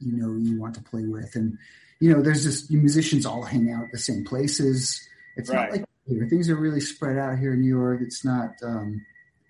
you 0.00 0.12
know 0.12 0.36
you 0.36 0.60
want 0.60 0.74
to 0.74 0.82
play 0.82 1.04
with, 1.04 1.36
and 1.36 1.56
you 2.00 2.12
know, 2.12 2.20
there's 2.22 2.44
just 2.44 2.70
musicians 2.70 3.24
all 3.26 3.42
hang 3.42 3.70
out 3.70 3.84
at 3.84 3.92
the 3.92 3.98
same 3.98 4.24
places. 4.24 5.00
It's 5.36 5.50
Right. 5.50 5.70
not 5.70 5.72
like 5.72 5.84
here; 6.06 6.26
things 6.28 6.48
are 6.50 6.56
really 6.56 6.80
spread 6.80 7.16
out 7.18 7.38
here 7.38 7.54
in 7.54 7.60
New 7.60 7.68
York. 7.68 8.00
It's 8.02 8.24
not. 8.24 8.50
Um, 8.62 9.04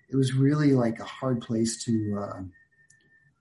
it 0.09 0.15
was 0.15 0.33
really 0.33 0.73
like 0.73 0.99
a 0.99 1.03
hard 1.03 1.41
place 1.41 1.83
to, 1.83 1.91
uh, 2.19 2.39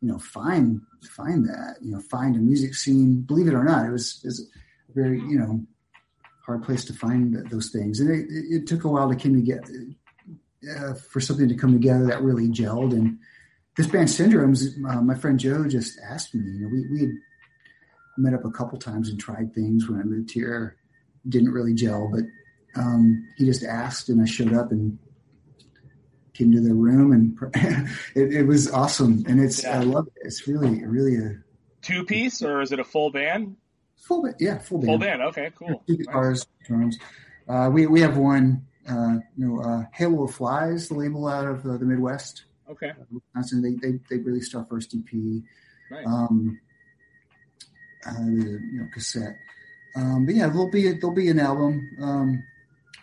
you 0.00 0.08
know, 0.08 0.18
find 0.18 0.80
find 1.02 1.46
that, 1.48 1.76
you 1.80 1.92
know, 1.92 2.00
find 2.00 2.34
a 2.36 2.40
music 2.40 2.74
scene. 2.74 3.20
Believe 3.20 3.46
it 3.46 3.54
or 3.54 3.62
not, 3.62 3.86
it 3.86 3.92
was, 3.92 4.20
it 4.24 4.26
was 4.26 4.40
a 4.40 4.92
very, 4.92 5.20
you 5.20 5.38
know, 5.38 5.64
hard 6.44 6.64
place 6.64 6.84
to 6.86 6.92
find 6.92 7.34
those 7.50 7.70
things, 7.70 8.00
and 8.00 8.10
it, 8.10 8.26
it, 8.28 8.44
it 8.62 8.66
took 8.66 8.84
a 8.84 8.88
while 8.88 9.08
to 9.08 9.16
come 9.16 9.34
together 9.34 9.86
uh, 10.76 10.94
for 10.94 11.20
something 11.20 11.48
to 11.48 11.54
come 11.54 11.72
together 11.72 12.06
that 12.06 12.22
really 12.22 12.48
gelled. 12.48 12.92
And 12.92 13.18
this 13.76 13.86
band 13.86 14.08
Syndromes, 14.08 14.62
uh, 14.88 15.00
my 15.02 15.14
friend 15.14 15.38
Joe 15.38 15.66
just 15.68 15.98
asked 16.00 16.34
me. 16.34 16.42
You 16.44 16.60
know, 16.62 16.68
we 16.68 16.86
we 16.90 17.00
had 17.00 17.10
met 18.18 18.34
up 18.34 18.44
a 18.44 18.50
couple 18.50 18.78
times 18.78 19.08
and 19.08 19.18
tried 19.20 19.54
things 19.54 19.88
when 19.88 20.00
I 20.00 20.02
moved 20.04 20.30
here. 20.30 20.76
Didn't 21.28 21.50
really 21.52 21.74
gel, 21.74 22.10
but 22.12 22.24
um, 22.80 23.26
he 23.36 23.44
just 23.46 23.64
asked, 23.64 24.08
and 24.08 24.20
I 24.20 24.26
showed 24.26 24.52
up 24.54 24.70
and 24.70 24.98
came 26.34 26.52
to 26.52 26.60
their 26.60 26.74
room, 26.74 27.12
and 27.12 27.38
it, 28.14 28.34
it 28.34 28.42
was 28.46 28.70
awesome. 28.70 29.24
And 29.26 29.40
it's 29.40 29.62
Yeah. 29.64 29.80
I 29.80 29.82
love 29.84 30.06
it. 30.08 30.12
It's 30.22 30.46
really 30.46 30.84
really 30.84 31.16
a 31.16 31.38
Two 31.82 32.04
piece 32.04 32.42
or 32.42 32.60
is 32.62 32.72
it 32.72 32.80
a 32.80 32.84
full 32.84 33.10
band? 33.10 33.56
full 33.96 34.22
band. 34.22 34.36
Yeah, 34.40 34.58
full 34.58 34.78
band. 34.78 34.88
Full 34.88 34.98
band. 34.98 35.22
Okay, 35.22 35.50
cool. 35.56 35.82
Two 35.86 35.96
guitars, 35.96 36.46
drums. 36.64 36.98
Uh, 37.48 37.70
we 37.72 37.86
we 37.86 38.00
have 38.00 38.16
one. 38.16 38.66
Uh, 38.88 39.16
you 39.36 39.44
know, 39.48 39.60
uh, 39.60 39.82
Halo 39.92 40.24
of 40.24 40.34
Flies, 40.34 40.88
the 40.88 40.94
label 40.94 41.26
out 41.26 41.44
of 41.46 41.66
uh, 41.66 41.76
the 41.76 41.84
Midwest, 41.84 42.44
Okay, 42.70 42.92
Wisconsin. 43.10 43.60
They 43.62 43.74
they 43.74 43.98
they 44.08 44.18
released 44.22 44.54
our 44.54 44.64
first 44.66 44.94
EP. 44.94 45.12
nice. 45.90 46.06
Um, 46.06 46.60
uh, 46.62 46.65
you 48.14 48.80
know, 48.80 48.88
cassette. 48.92 49.36
Um, 49.94 50.26
but 50.26 50.34
yeah, 50.34 50.48
there'll 50.48 50.70
be 50.70 50.88
a, 50.88 50.94
there'll 50.94 51.14
be 51.14 51.28
an 51.28 51.40
album. 51.40 51.90
Um, 52.00 52.44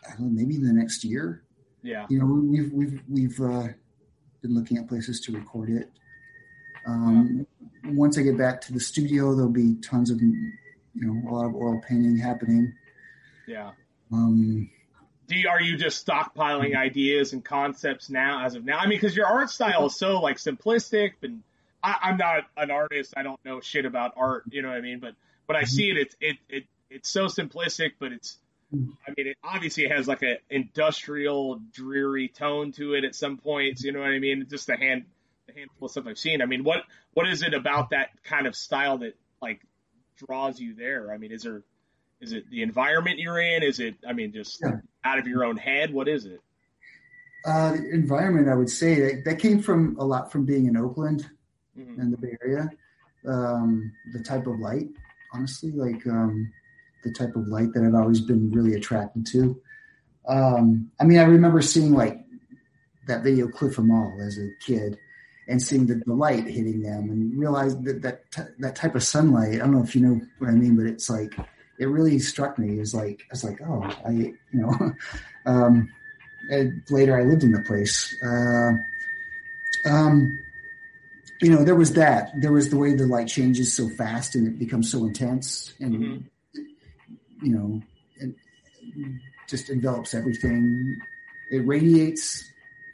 I 0.05 0.11
don't 0.11 0.27
know, 0.27 0.41
maybe 0.41 0.55
in 0.55 0.63
the 0.63 0.73
next 0.73 1.03
year. 1.03 1.41
yeah. 1.81 2.05
You 2.09 2.19
know, 2.19 2.25
we've 2.25 2.71
we've 2.71 3.01
we've 3.09 3.41
uh, 3.41 3.67
been 4.41 4.53
looking 4.53 4.77
at 4.77 4.87
places 4.87 5.19
to 5.21 5.31
record 5.33 5.69
it. 5.69 5.89
Um, 6.85 7.47
Once 7.85 8.17
I 8.17 8.21
get 8.21 8.37
back 8.37 8.61
to 8.61 8.73
the 8.73 8.79
studio, 8.79 9.33
there'll 9.35 9.49
be 9.51 9.75
tons 9.75 10.09
of 10.11 10.21
you 10.21 10.51
know 10.95 11.29
a 11.29 11.33
lot 11.33 11.45
of 11.45 11.55
oil 11.55 11.81
painting 11.87 12.17
happening. 12.17 12.73
Yeah. 13.47 13.71
Um, 14.11 14.69
Do 15.27 15.35
you, 15.35 15.49
are 15.49 15.61
you 15.61 15.77
just 15.77 16.05
stockpiling 16.05 16.75
ideas 16.77 17.33
and 17.33 17.43
concepts 17.43 18.09
now, 18.09 18.45
as 18.45 18.55
of 18.55 18.65
now? 18.65 18.77
I 18.77 18.87
mean, 18.87 18.97
because 18.99 19.15
your 19.15 19.25
art 19.25 19.49
style 19.49 19.87
is 19.87 19.95
so 19.95 20.19
like 20.21 20.37
simplistic, 20.37 21.13
and 21.23 21.41
I, 21.84 21.95
I'm 22.03 22.17
not 22.17 22.45
an 22.57 22.71
artist. 22.71 23.13
I 23.17 23.23
don't 23.23 23.39
know 23.43 23.59
shit 23.59 23.86
about 23.86 24.13
art. 24.15 24.43
You 24.49 24.61
know 24.61 24.69
what 24.69 24.77
I 24.77 24.81
mean? 24.81 24.99
But 24.99 25.15
but 25.47 25.55
I 25.55 25.63
see 25.65 25.89
it. 25.89 25.97
It's 25.97 26.15
it 26.21 26.38
it 26.49 26.63
it's 26.89 27.09
so 27.09 27.25
simplistic, 27.25 27.91
but 27.99 28.11
it's. 28.11 28.38
I 29.07 29.11
mean, 29.15 29.27
it 29.27 29.38
obviously 29.43 29.88
has 29.88 30.07
like 30.07 30.23
a 30.23 30.38
industrial, 30.49 31.59
dreary 31.73 32.27
tone 32.29 32.71
to 32.73 32.95
it 32.95 33.03
at 33.03 33.13
some 33.13 33.38
points. 33.38 33.84
You 33.84 33.91
know 33.91 33.99
what 33.99 34.09
I 34.09 34.17
mean? 34.17 34.47
Just 34.49 34.67
a 34.69 34.75
hand, 34.75 35.05
a 35.47 35.53
handful 35.53 35.86
of 35.86 35.91
stuff 35.91 36.05
I've 36.07 36.17
seen. 36.17 36.41
I 36.41 36.45
mean, 36.47 36.63
what 36.63 36.79
what 37.13 37.27
is 37.27 37.43
it 37.43 37.53
about 37.53 37.91
that 37.91 38.09
kind 38.23 38.47
of 38.47 38.55
style 38.55 38.97
that 38.99 39.15
like 39.43 39.61
draws 40.17 40.59
you 40.59 40.73
there? 40.73 41.11
I 41.13 41.17
mean, 41.17 41.31
is 41.31 41.43
there 41.43 41.61
is 42.19 42.31
it 42.31 42.49
the 42.49 42.63
environment 42.63 43.19
you're 43.19 43.39
in? 43.39 43.61
Is 43.61 43.79
it 43.79 43.95
I 44.07 44.13
mean, 44.13 44.31
just 44.34 44.59
Yeah. 44.63 44.77
out 45.03 45.19
of 45.19 45.27
your 45.27 45.43
own 45.45 45.57
head? 45.57 45.93
What 45.93 46.07
is 46.07 46.25
it? 46.25 46.39
uh, 47.45 47.73
the 47.73 47.89
environment, 47.91 48.47
I 48.49 48.55
would 48.55 48.69
say 48.69 48.95
that, 49.01 49.25
that 49.25 49.39
came 49.39 49.61
from 49.61 49.97
a 49.99 50.05
lot 50.05 50.31
from 50.31 50.45
being 50.45 50.65
in 50.65 50.77
Oakland 50.77 51.29
Mhm. 51.78 51.99
and 51.99 52.13
the 52.13 52.17
Bay 52.17 52.38
Area. 52.43 52.69
Um, 53.28 53.91
the 54.11 54.19
type 54.21 54.47
of 54.47 54.59
light, 54.59 54.89
honestly, 55.34 55.71
like 55.71 56.05
um, 56.07 56.51
the 57.03 57.11
type 57.11 57.36
of 57.36 57.47
light 57.47 57.74
that 57.74 57.84
I've 57.84 57.95
always 57.95 58.19
been 58.21 58.51
really 58.51 58.74
attracted 58.76 59.26
to. 59.28 59.59
Um, 60.28 60.91
I 60.99 61.05
mean, 61.05 61.19
I 61.19 61.24
remember 61.24 61.61
seeing 61.61 61.93
like 61.93 62.19
that 63.07 63.24
video 63.24 63.47
Cliff 63.47 63.78
Mall 63.80 64.17
as 64.21 64.38
a 64.38 64.49
kid 64.65 64.97
and 65.47 65.61
seeing 65.61 65.86
the, 65.88 66.01
the 66.05 66.13
light 66.13 66.45
hitting 66.45 66.82
them 66.82 67.09
and 67.09 67.38
realized 67.38 67.84
that 67.86 68.01
that, 68.01 68.32
t- 68.32 68.53
that 68.59 68.76
type 68.76 68.95
of 68.95 69.03
sunlight, 69.03 69.55
I 69.55 69.57
don't 69.57 69.71
know 69.71 69.84
if 69.84 69.95
you 69.95 70.01
know 70.01 70.21
what 70.39 70.49
I 70.49 70.53
mean, 70.53 70.76
but 70.78 70.86
it's 70.86 71.09
like, 71.09 71.34
it 71.80 71.86
really 71.86 72.19
struck 72.19 72.57
me 72.57 72.80
as 72.80 72.93
like, 72.93 73.21
I 73.24 73.32
was 73.32 73.43
like, 73.43 73.59
oh, 73.61 73.84
I, 74.05 74.11
you 74.11 74.38
know, 74.53 74.93
um, 75.45 75.89
later 76.89 77.19
I 77.19 77.24
lived 77.24 77.43
in 77.43 77.51
the 77.51 77.61
place. 77.61 78.15
Uh, 78.24 78.71
um, 79.89 80.39
you 81.43 81.49
know, 81.51 81.63
there 81.63 81.75
was 81.75 81.93
that. 81.93 82.31
There 82.39 82.51
was 82.53 82.69
the 82.69 82.77
way 82.77 82.93
the 82.93 83.05
light 83.05 83.27
changes 83.27 83.75
so 83.75 83.89
fast 83.89 84.35
and 84.35 84.47
it 84.47 84.57
becomes 84.57 84.89
so 84.91 85.05
intense, 85.05 85.73
and 85.79 85.93
Mhm. 85.95 86.23
you 87.41 87.51
know, 87.51 87.81
it 88.15 88.33
just 89.49 89.69
envelops 89.69 90.13
everything. 90.13 90.97
It 91.51 91.59
radiates 91.67 92.49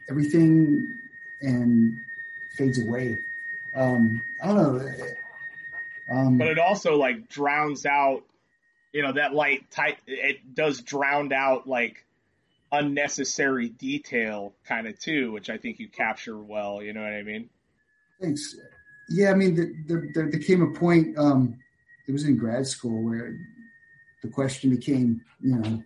everything 0.10 0.88
and 1.41 1.93
fades 2.58 2.82
away. 2.82 3.18
Um, 3.76 4.22
I 4.41 4.47
don't 4.47 4.56
know. 4.58 4.95
Um, 6.12 6.38
But 6.39 6.47
it 6.47 6.58
also 6.58 6.97
like 6.97 7.30
drowns 7.30 7.86
out, 7.86 8.24
you 8.91 9.04
know, 9.04 9.12
that 9.14 9.34
light 9.36 9.70
type. 9.70 9.97
It 10.08 10.56
does 10.56 10.82
drown 10.82 11.32
out 11.32 11.68
like 11.68 12.04
unnecessary 12.72 13.70
detail 13.70 14.54
kind 14.66 14.88
of 14.88 14.97
too, 15.00 15.32
which 15.32 15.50
I 15.52 15.58
think 15.58 15.80
you 15.80 15.88
capture 15.88 16.38
well. 16.38 16.82
You 16.82 16.93
know 16.93 17.02
what 17.02 17.14
I 17.14 17.22
mean? 17.22 17.50
Thanks. 18.22 18.56
Yeah, 19.10 19.32
I 19.32 19.34
mean, 19.34 19.56
the, 19.56 19.74
the, 19.88 20.12
there, 20.14 20.30
there 20.30 20.40
came 20.40 20.62
a 20.62 20.72
point. 20.72 21.18
Um, 21.18 21.58
it 22.08 22.12
was 22.12 22.26
in 22.26 22.38
grad 22.38 22.68
school 22.68 23.04
where 23.04 23.38
the 24.22 24.30
question 24.30 24.70
became, 24.70 25.22
you 25.42 25.58
know, 25.58 25.84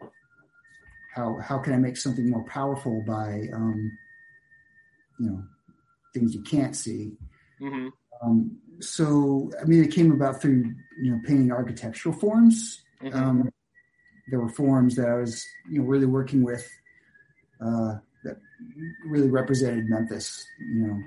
how 1.13 1.37
how 1.39 1.59
can 1.59 1.73
I 1.73 1.77
make 1.77 1.95
something 1.97 2.29
more 2.29 2.43
powerful 2.45 3.03
by, 3.05 3.47
um, 3.53 3.97
you 5.19 5.27
know, 5.29 5.43
things 6.13 6.33
you 6.33 6.41
can't 6.43 6.75
see. 6.75 7.13
hmm 7.59 7.89
Um, 8.21 8.57
so, 8.79 9.51
I 9.61 9.65
mean, 9.65 9.83
it 9.83 9.91
came 9.91 10.11
about 10.11 10.41
through 10.41 10.73
you 11.01 11.11
know 11.11 11.19
painting 11.25 11.51
architectural 11.51 12.15
forms. 12.15 12.81
hmm 13.01 13.13
Um, 13.13 13.49
there 14.29 14.39
were 14.39 14.49
forms 14.49 14.95
that 14.95 15.07
I 15.09 15.15
was 15.15 15.45
you 15.69 15.79
know 15.79 15.85
really 15.85 16.05
working 16.05 16.43
with 16.43 16.67
uh, 17.61 17.95
that 18.23 18.37
really 19.05 19.29
represented 19.29 19.89
Memphis. 19.89 20.45
You 20.59 20.87
know, 20.87 21.03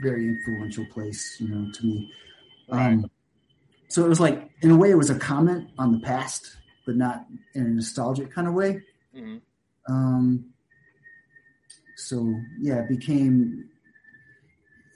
very 0.00 0.26
influential 0.28 0.84
place. 0.86 1.36
You 1.40 1.48
know, 1.48 1.72
to 1.72 1.86
me. 1.86 2.12
Um, 2.70 3.10
so 3.88 4.04
it 4.04 4.08
was 4.08 4.20
like, 4.20 4.50
in 4.62 4.70
a 4.70 4.76
way, 4.76 4.90
it 4.90 4.96
was 4.96 5.10
a 5.10 5.18
comment 5.18 5.68
on 5.78 5.92
the 5.92 6.00
past, 6.00 6.56
but 6.86 6.96
not 6.96 7.26
in 7.54 7.62
a 7.62 7.68
nostalgic 7.68 8.32
kind 8.32 8.48
of 8.48 8.54
way. 8.54 8.82
hmm 9.14 9.36
Um, 9.88 10.50
so 11.96 12.34
yeah, 12.60 12.80
it 12.80 12.88
became 12.88 13.68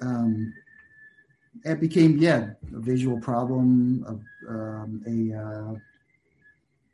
um, 0.01 0.53
it 1.65 1.81
became 1.81 2.19
yeah 2.19 2.51
a 2.75 2.81
visual 2.81 3.21
problem, 3.21 4.05
a, 4.07 4.51
um, 4.51 5.03
a 5.07 5.37
uh, 5.37 5.75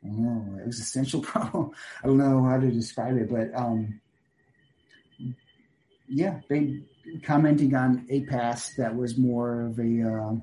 I 0.03 0.07
don't 0.07 0.23
know 0.23 0.63
existential 0.63 1.21
problem. 1.31 1.71
I 2.03 2.07
don't 2.07 2.17
know 2.17 2.43
how 2.43 2.59
to 2.59 2.71
describe 2.71 3.17
it, 3.17 3.29
but 3.29 3.53
um, 3.55 3.99
yeah, 6.07 6.39
they 6.49 6.81
commenting 7.23 7.75
on 7.75 8.05
a 8.09 8.21
past 8.25 8.77
that 8.77 8.95
was 8.95 9.17
more 9.17 9.67
of 9.67 9.79
a 9.79 9.81
uh, 9.81 10.35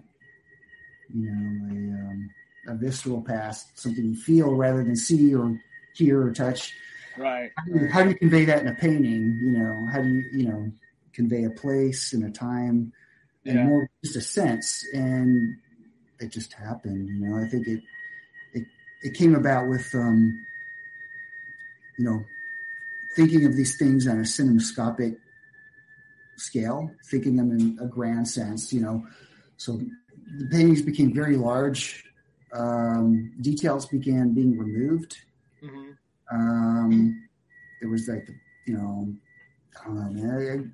you 1.14 1.30
know 1.30 1.68
a, 1.68 2.10
um, 2.10 2.30
a 2.68 2.74
visceral 2.74 3.22
past, 3.22 3.78
something 3.78 4.04
you 4.04 4.16
feel 4.16 4.54
rather 4.54 4.82
than 4.84 4.96
see 4.96 5.34
or 5.34 5.58
hear 5.94 6.22
or 6.22 6.32
touch 6.32 6.72
Right. 7.16 7.50
how 7.56 7.64
do, 7.64 7.80
you, 7.80 7.88
how 7.88 8.02
do 8.02 8.08
you 8.10 8.14
convey 8.16 8.44
that 8.46 8.60
in 8.62 8.68
a 8.68 8.74
painting? 8.74 9.38
You 9.42 9.52
know, 9.52 9.86
how 9.90 10.00
do 10.00 10.08
you, 10.08 10.24
you 10.32 10.48
know, 10.48 10.72
convey 11.12 11.44
a 11.44 11.50
place 11.50 12.12
and 12.12 12.24
a 12.24 12.30
time 12.30 12.92
and 13.44 13.56
Yeah. 13.56 13.64
more 13.64 13.90
just 14.04 14.16
a 14.16 14.20
sense? 14.20 14.84
And 14.94 15.56
it 16.20 16.30
just 16.30 16.52
happened. 16.54 17.08
You 17.08 17.28
know, 17.28 17.42
I 17.44 17.46
think 17.48 17.66
it 17.66 17.80
it 18.54 18.64
it 19.02 19.14
came 19.14 19.34
about 19.34 19.68
with 19.68 19.94
um, 19.94 20.46
you 21.98 22.04
know, 22.04 22.24
thinking 23.14 23.44
of 23.44 23.56
these 23.56 23.76
things 23.76 24.06
on 24.08 24.18
a 24.18 24.22
cinemascopic 24.22 25.16
scale, 26.43 26.90
thinking 27.11 27.36
them 27.36 27.51
in 27.53 27.78
a 27.80 27.86
grand 27.86 28.28
sense. 28.28 28.72
You 28.72 28.82
know, 28.82 29.07
so 29.57 29.80
the 30.38 30.47
paintings 30.51 30.82
became 30.82 31.14
very 31.14 31.36
large. 31.36 32.05
Um, 32.53 33.32
details 33.40 33.86
began 33.86 34.34
being 34.34 34.59
removed 34.59 35.16
hmm 35.61 35.90
um, 36.30 37.28
there 37.80 37.90
was 37.90 38.09
like, 38.09 38.26
you 38.66 38.74
know, 38.74 39.12
I 39.80 39.86
don't 39.86 39.97
know, 39.97 40.22
man. 40.22 40.72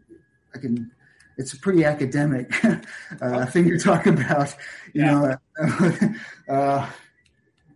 I, 0.54 0.56
I 0.56 0.60
can, 0.60 0.90
it's 1.36 1.52
a 1.52 1.58
pretty 1.58 1.84
academic 1.84 2.52
uh, 3.22 3.46
thing 3.46 3.68
to 3.70 3.78
talk 3.78 4.06
about. 4.06 4.54
You 4.92 5.02
Yeah. 5.02 5.36
know, 5.58 6.14
uh, 6.54 6.90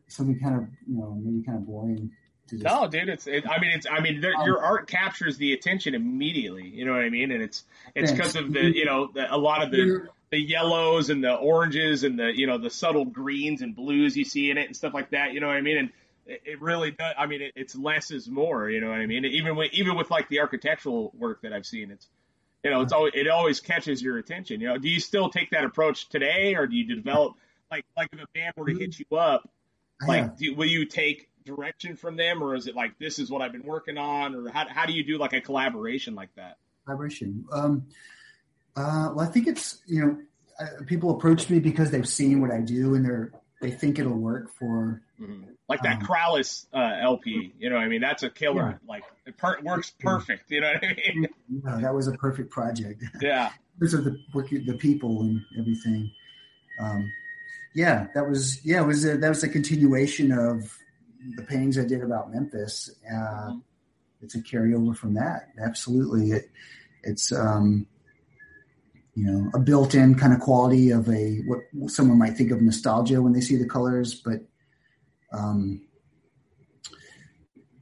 something 0.09 0.38
kind 0.38 0.57
of 0.57 0.68
you 0.86 0.99
know 0.99 1.18
maybe 1.22 1.43
kind 1.45 1.59
of 1.59 1.66
boring. 1.66 2.11
Just, 2.53 2.64
No, 2.64 2.86
dude, 2.86 3.09
it's. 3.09 3.26
It, 3.26 3.48
I 3.48 3.59
mean, 3.61 3.70
it's. 3.70 3.86
I 3.90 4.00
mean, 4.00 4.22
Um, 4.24 4.46
your 4.46 4.62
art 4.62 4.86
captures 4.86 5.38
the 5.38 5.55
attention 5.55 5.94
immediately. 5.94 6.68
You 6.68 6.84
know 6.84 6.92
what 6.92 7.00
I 7.00 7.09
mean? 7.09 7.30
And 7.30 7.42
it's 7.42 7.64
it's 7.94 8.12
because 8.12 8.36
of 8.36 8.53
the 8.53 8.61
you 8.61 8.84
know 8.84 9.09
the, 9.12 9.34
a 9.34 9.38
lot 9.38 9.62
of 9.62 9.70
the 9.70 10.09
the 10.30 10.38
yellows 10.38 11.09
and 11.09 11.24
the 11.24 11.32
oranges 11.32 12.05
and 12.05 12.18
the 12.18 12.30
you 12.34 12.46
know 12.46 12.59
the 12.59 12.68
subtle 12.68 13.07
greens 13.07 13.62
and 13.62 13.74
blues 13.74 14.16
you 14.16 14.24
see 14.24 14.50
in 14.50 14.59
it 14.59 14.66
and 14.66 14.76
stuff 14.76 14.92
like 14.92 15.11
that. 15.11 15.32
You 15.32 15.40
know 15.40 15.46
what 15.46 15.57
I 15.57 15.62
mean? 15.62 15.78
And 15.78 15.90
it, 16.26 16.42
it 16.44 16.61
really 16.61 16.90
does. 16.90 17.14
I 17.16 17.26
mean, 17.26 17.40
it, 17.40 17.53
it's 17.57 17.74
less 17.74 18.11
is 18.11 18.28
more. 18.28 18.68
You 18.68 18.82
know 18.82 18.90
what 18.90 18.98
I 18.98 19.07
mean? 19.07 19.24
Even 19.24 19.57
with 19.57 19.72
even 19.72 19.96
with 19.96 20.11
like 20.11 20.28
the 20.28 20.40
architectural 20.40 21.11
work 21.18 21.40
that 21.42 21.55
I've 21.55 21.66
seen, 21.66 21.90
it's 21.90 22.07
you 22.62 22.70
know 22.70 22.82
it's 22.82 22.92
always 22.92 23.12
it 23.14 23.28
always 23.28 23.61
catches 23.61 24.03
your 24.03 24.18
attention. 24.18 24.61
You 24.61 24.68
know, 24.68 24.78
do 24.78 24.90
you 24.90 25.00
still 25.00 25.30
take 25.30 25.53
that 25.53 25.64
approach 25.64 26.11
today, 26.11 26.55
or 26.55 26.66
do 26.66 26.76
you 26.76 26.94
develop 26.94 27.34
like 27.70 27.86
like 27.96 28.11
if 28.12 28.20
a 28.20 28.26
band 28.34 28.53
were 28.59 28.66
to 28.66 28.78
hit 28.78 28.98
you 28.98 29.16
up? 29.16 29.48
like 30.07 30.36
do, 30.36 30.55
will 30.55 30.66
you 30.66 30.84
take 30.84 31.28
direction 31.45 31.97
from 31.97 32.16
them 32.16 32.43
or 32.43 32.55
is 32.55 32.66
it 32.66 32.74
like 32.74 32.99
this 32.99 33.18
is 33.18 33.30
what 33.30 33.43
i've 33.43 33.53
been 33.53 33.64
working 33.64 33.99
on 33.99 34.34
or 34.34 34.49
how, 34.51 34.66
how 34.68 34.86
do 34.86 34.93
you 34.93 35.05
do 35.05 35.18
like 35.18 35.32
a 35.32 35.40
collaboration 35.40 36.14
like 36.14 36.34
that? 36.36 36.57
Collaboration. 36.84 37.45
Um, 37.53 37.86
uh, 38.74 39.12
well, 39.14 39.20
I 39.20 39.26
think 39.26 39.47
it's 39.47 39.80
you 39.86 40.05
know 40.05 40.18
uh, 40.59 40.84
people 40.86 41.11
approach 41.11 41.49
me 41.51 41.59
because 41.59 41.90
they've 41.90 42.09
seen 42.09 42.40
what 42.40 42.51
I 42.51 42.61
do 42.61 42.95
and 42.95 43.05
they're 43.05 43.32
they 43.61 43.70
think 43.70 43.99
it'll 43.99 44.12
work 44.18 44.51
for 44.59 45.03
like 45.68 45.82
that 45.82 45.99
Um, 46.01 46.03
Krallice 46.03 46.66
uh, 46.74 46.99
lp 47.01 47.53
you 47.59 47.70
know 47.70 47.76
what 47.76 47.84
i 47.84 47.88
mean? 47.88 48.01
That's 48.01 48.24
a 48.24 48.30
killer 48.30 48.80
like 48.88 49.05
it 49.24 49.36
per- 49.36 49.61
works 49.62 49.93
perfect 50.01 50.51
you 50.51 50.61
know 50.61 50.72
what 50.72 50.84
i 50.84 50.95
mean? 51.14 51.28
Uh, 51.66 51.78
that 51.78 51.95
was 51.95 52.09
a 52.09 52.12
perfect 52.12 52.51
project. 52.51 53.05
yeah. 53.20 53.51
Because 53.78 53.95
of 53.95 54.05
the 54.05 54.18
the 54.34 54.74
people 54.74 55.22
and 55.22 55.40
everything. 55.59 56.11
Um, 56.80 57.11
yeah, 57.74 58.09
that 58.14 58.28
was 58.28 58.64
yeah, 58.64 58.82
it 58.82 58.86
was 58.86 59.05
a, 59.05 59.16
that 59.16 59.28
was 59.28 59.45
a 59.45 59.49
continuation 59.49 60.32
of 60.32 60.76
the 61.36 61.42
paintings 61.42 61.78
I 61.78 61.84
did 61.84 62.02
about 62.02 62.32
Memphis. 62.32 62.90
Uh, 63.12 63.56
It's 64.22 64.36
a 64.36 64.42
carryover 64.42 64.94
from 64.94 65.14
that. 65.14 65.48
Absolutely, 65.58 66.30
it, 66.30 66.50
it's 67.02 67.32
um, 67.32 67.86
you 69.14 69.26
know 69.26 69.50
a 69.52 69.58
built-in 69.58 70.14
kind 70.14 70.32
of 70.32 70.40
quality 70.40 70.92
of 70.92 71.08
a 71.08 71.42
what 71.44 71.60
someone 71.90 72.18
might 72.18 72.36
think 72.36 72.52
of 72.52 72.62
nostalgia 72.62 73.20
when 73.20 73.32
they 73.32 73.40
see 73.40 73.56
the 73.56 73.68
colors, 73.68 74.14
but 74.14 74.40
um, 75.32 75.82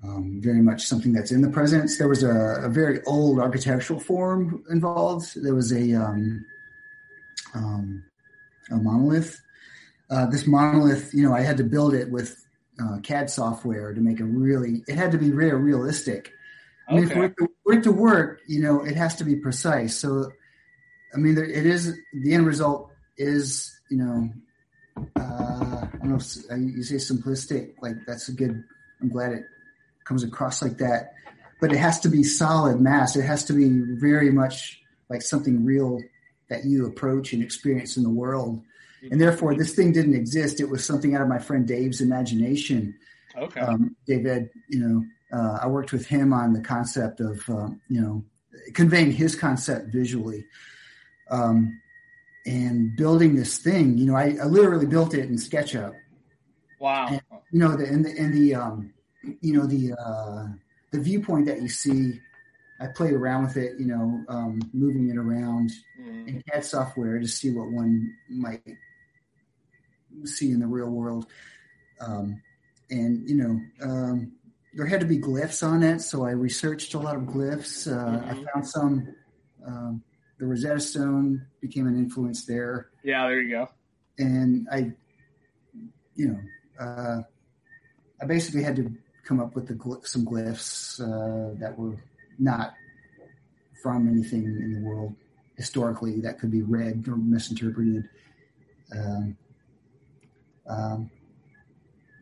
um, 0.03 0.41
very 0.43 0.63
much 0.63 0.87
something 0.87 1.13
that's 1.13 1.31
in 1.31 1.43
the 1.43 1.51
present. 1.51 1.91
There 1.99 2.09
was 2.09 2.23
a, 2.23 2.63
a 2.65 2.71
very 2.71 3.03
old 3.05 3.39
architectural 3.39 4.01
form 4.01 4.65
involved. 4.71 5.37
There 5.37 5.55
was 5.55 5.73
a 5.73 5.95
um, 5.95 6.45
um, 7.55 8.05
a 8.71 8.77
monolith. 8.77 9.41
Uh, 10.09 10.27
this 10.27 10.47
monolith, 10.47 11.13
you 11.13 11.23
know, 11.23 11.35
I 11.35 11.43
had 11.43 11.59
to 11.59 11.65
build 11.65 11.95
it 11.95 12.11
with 12.11 12.47
uh, 12.81 12.99
CAD 13.01 13.31
software 13.31 13.93
to 13.93 14.01
make 14.01 14.21
a 14.21 14.25
really. 14.25 14.83
It 14.89 14.97
had 14.97 15.13
to 15.13 15.19
be 15.19 15.31
real 15.31 15.57
realistic. 15.57 16.33
I 16.89 16.95
mean, 16.95 17.09
for, 17.09 17.25
okay 17.25 17.27
it 17.27 17.37
to, 17.39 17.49
for 17.63 17.73
it 17.75 17.83
to 17.85 17.93
work, 17.93 18.41
you 18.49 18.63
know, 18.63 18.85
it 18.85 18.97
has 18.97 19.17
to 19.17 19.25
be 19.25 19.37
precise. 19.37 19.97
So, 19.97 20.33
I 21.15 21.19
mean, 21.19 21.35
there, 21.35 21.45
it 21.45 21.67
is 21.67 21.97
the 22.13 22.35
end 22.35 22.47
result 22.47 22.91
is, 23.17 23.71
you 23.91 23.99
know, 23.99 24.31
uh, 25.17 25.87
I 25.93 25.97
don't 25.99 26.11
know 26.11 26.17
if 26.17 26.51
uh, 26.51 26.57
you 26.57 26.83
say 26.83 26.97
simplistic. 26.97 27.75
Like 27.81 27.97
that's 28.07 28.29
a 28.29 28.33
good. 28.33 28.65
I'm 29.01 29.09
glad 29.09 29.33
it 29.33 29.45
comes 30.05 30.25
across 30.25 30.63
like 30.63 30.79
that. 30.79 31.15
But 31.61 31.73
it 31.73 31.79
has 31.79 32.01
to 32.01 32.09
be 32.09 32.23
solid 32.23 32.81
mass. 32.81 33.17
It 33.17 33.23
has 33.23 33.45
to 33.45 33.53
be 33.53 33.69
very 33.69 34.31
much 34.31 34.81
like 35.09 35.23
something 35.23 35.65
real 35.65 36.01
that 36.49 36.65
you 36.65 36.87
approach 36.87 37.33
and 37.33 37.43
experience 37.43 37.97
in 37.97 38.03
the 38.03 38.11
world. 38.11 38.63
And 39.11 39.21
therefore, 39.21 39.55
this 39.55 39.75
thing 39.75 39.93
didn't 39.93 40.15
exist. 40.15 40.61
It 40.61 40.69
was 40.69 40.85
something 40.85 41.15
out 41.15 41.23
of 41.23 41.29
my 41.29 41.39
friend 41.39 41.67
Dave's 41.67 42.01
imagination 42.01 42.95
okay 43.37 43.61
um, 43.61 43.97
David, 44.07 44.51
you 44.69 44.81
know, 44.81 45.05
uh, 45.33 45.59
I 45.63 45.67
worked 45.69 45.93
with 45.93 46.07
him 46.07 46.33
on 46.33 46.53
the 46.53 46.61
concept 46.61 47.21
of, 47.21 47.41
um, 47.49 47.81
you 47.89 48.01
know, 48.01 48.25
conveying 48.75 49.13
his 49.13 49.37
concept 49.37 49.93
visually. 49.93 50.45
Um, 51.31 51.81
and 52.47 52.97
building 52.97 53.37
this 53.37 53.59
thing, 53.59 53.97
you 53.99 54.07
know, 54.07 54.17
I, 54.17 54.37
I 54.43 54.47
literally 54.47 54.87
built 54.87 55.15
it 55.15 55.29
in 55.29 55.37
SketchUp. 55.37 55.95
wow 56.81 57.09
You 57.53 57.59
know, 57.61 57.77
the 57.77 57.85
in 57.85 58.03
the 58.03 58.15
in 58.17 58.33
the 58.33 58.55
um, 58.55 58.93
you 59.41 59.53
know 59.55 59.67
the 59.67 59.93
uh, 59.93 60.47
the 60.91 60.99
viewpoint 61.01 61.47
that 61.47 61.61
you 61.63 61.69
see, 61.69 62.19
I 62.81 62.87
played 62.89 63.13
around 63.13 63.45
with 63.45 63.57
it, 63.59 63.79
you 63.79 63.87
know, 63.87 64.25
um, 64.29 64.61
moving 64.73 65.11
it 65.11 65.17
around 65.17 65.71
Mhm. 66.01 66.27
in 66.29 66.43
CAD 66.43 66.65
software 66.65 67.19
to 67.21 67.29
see 67.29 67.51
what 67.51 67.71
one 67.71 68.11
might 68.29 68.63
see 70.25 70.51
in 70.51 70.61
the 70.61 70.67
real 70.67 70.89
world. 70.89 71.27
Um, 72.01 72.43
and 72.91 73.29
you 73.29 73.37
know, 73.37 73.61
um, 73.83 74.33
there 74.75 74.87
had 74.87 75.01
to 75.01 75.07
be 75.07 75.19
glyphs 75.19 75.67
on 75.67 75.83
it, 75.83 76.01
so 76.01 76.25
I 76.25 76.31
researched 76.31 76.95
a 76.95 76.99
lot 76.99 77.17
of 77.17 77.23
glyphs. 77.23 77.91
Uh, 77.91 78.25
I 78.25 78.35
found 78.53 78.67
some. 78.67 79.15
Um, 79.67 80.03
the 80.39 80.47
Rosetta 80.47 80.81
Stone 80.81 81.47
became 81.61 81.87
an 81.87 81.99
influence 81.99 82.47
there, 82.47 82.89
yeah 83.03 83.27
there 83.27 83.43
you 83.43 83.51
go 83.51 83.69
and 84.21 84.69
I, 84.71 84.93
you 86.15 86.29
know, 86.29 86.41
uh, 86.79 87.23
I 88.21 88.27
basically 88.27 88.63
had 88.63 88.77
to 88.77 88.93
come 89.25 89.41
up 89.41 89.55
with 89.55 89.67
the 89.67 89.75
gly- 89.75 90.05
some 90.05 90.25
glyphs 90.25 91.01
uh, 91.01 91.59
that 91.59 91.77
were 91.77 91.97
not 92.39 92.75
from 93.83 94.09
anything 94.09 94.45
in 94.45 94.75
the 94.75 94.89
world 94.89 95.15
historically 95.57 96.21
that 96.21 96.39
could 96.39 96.51
be 96.51 96.63
read 96.63 97.07
or 97.09 97.17
misinterpreted. 97.17 98.09
Um, 98.97 99.37
um, 100.71 101.11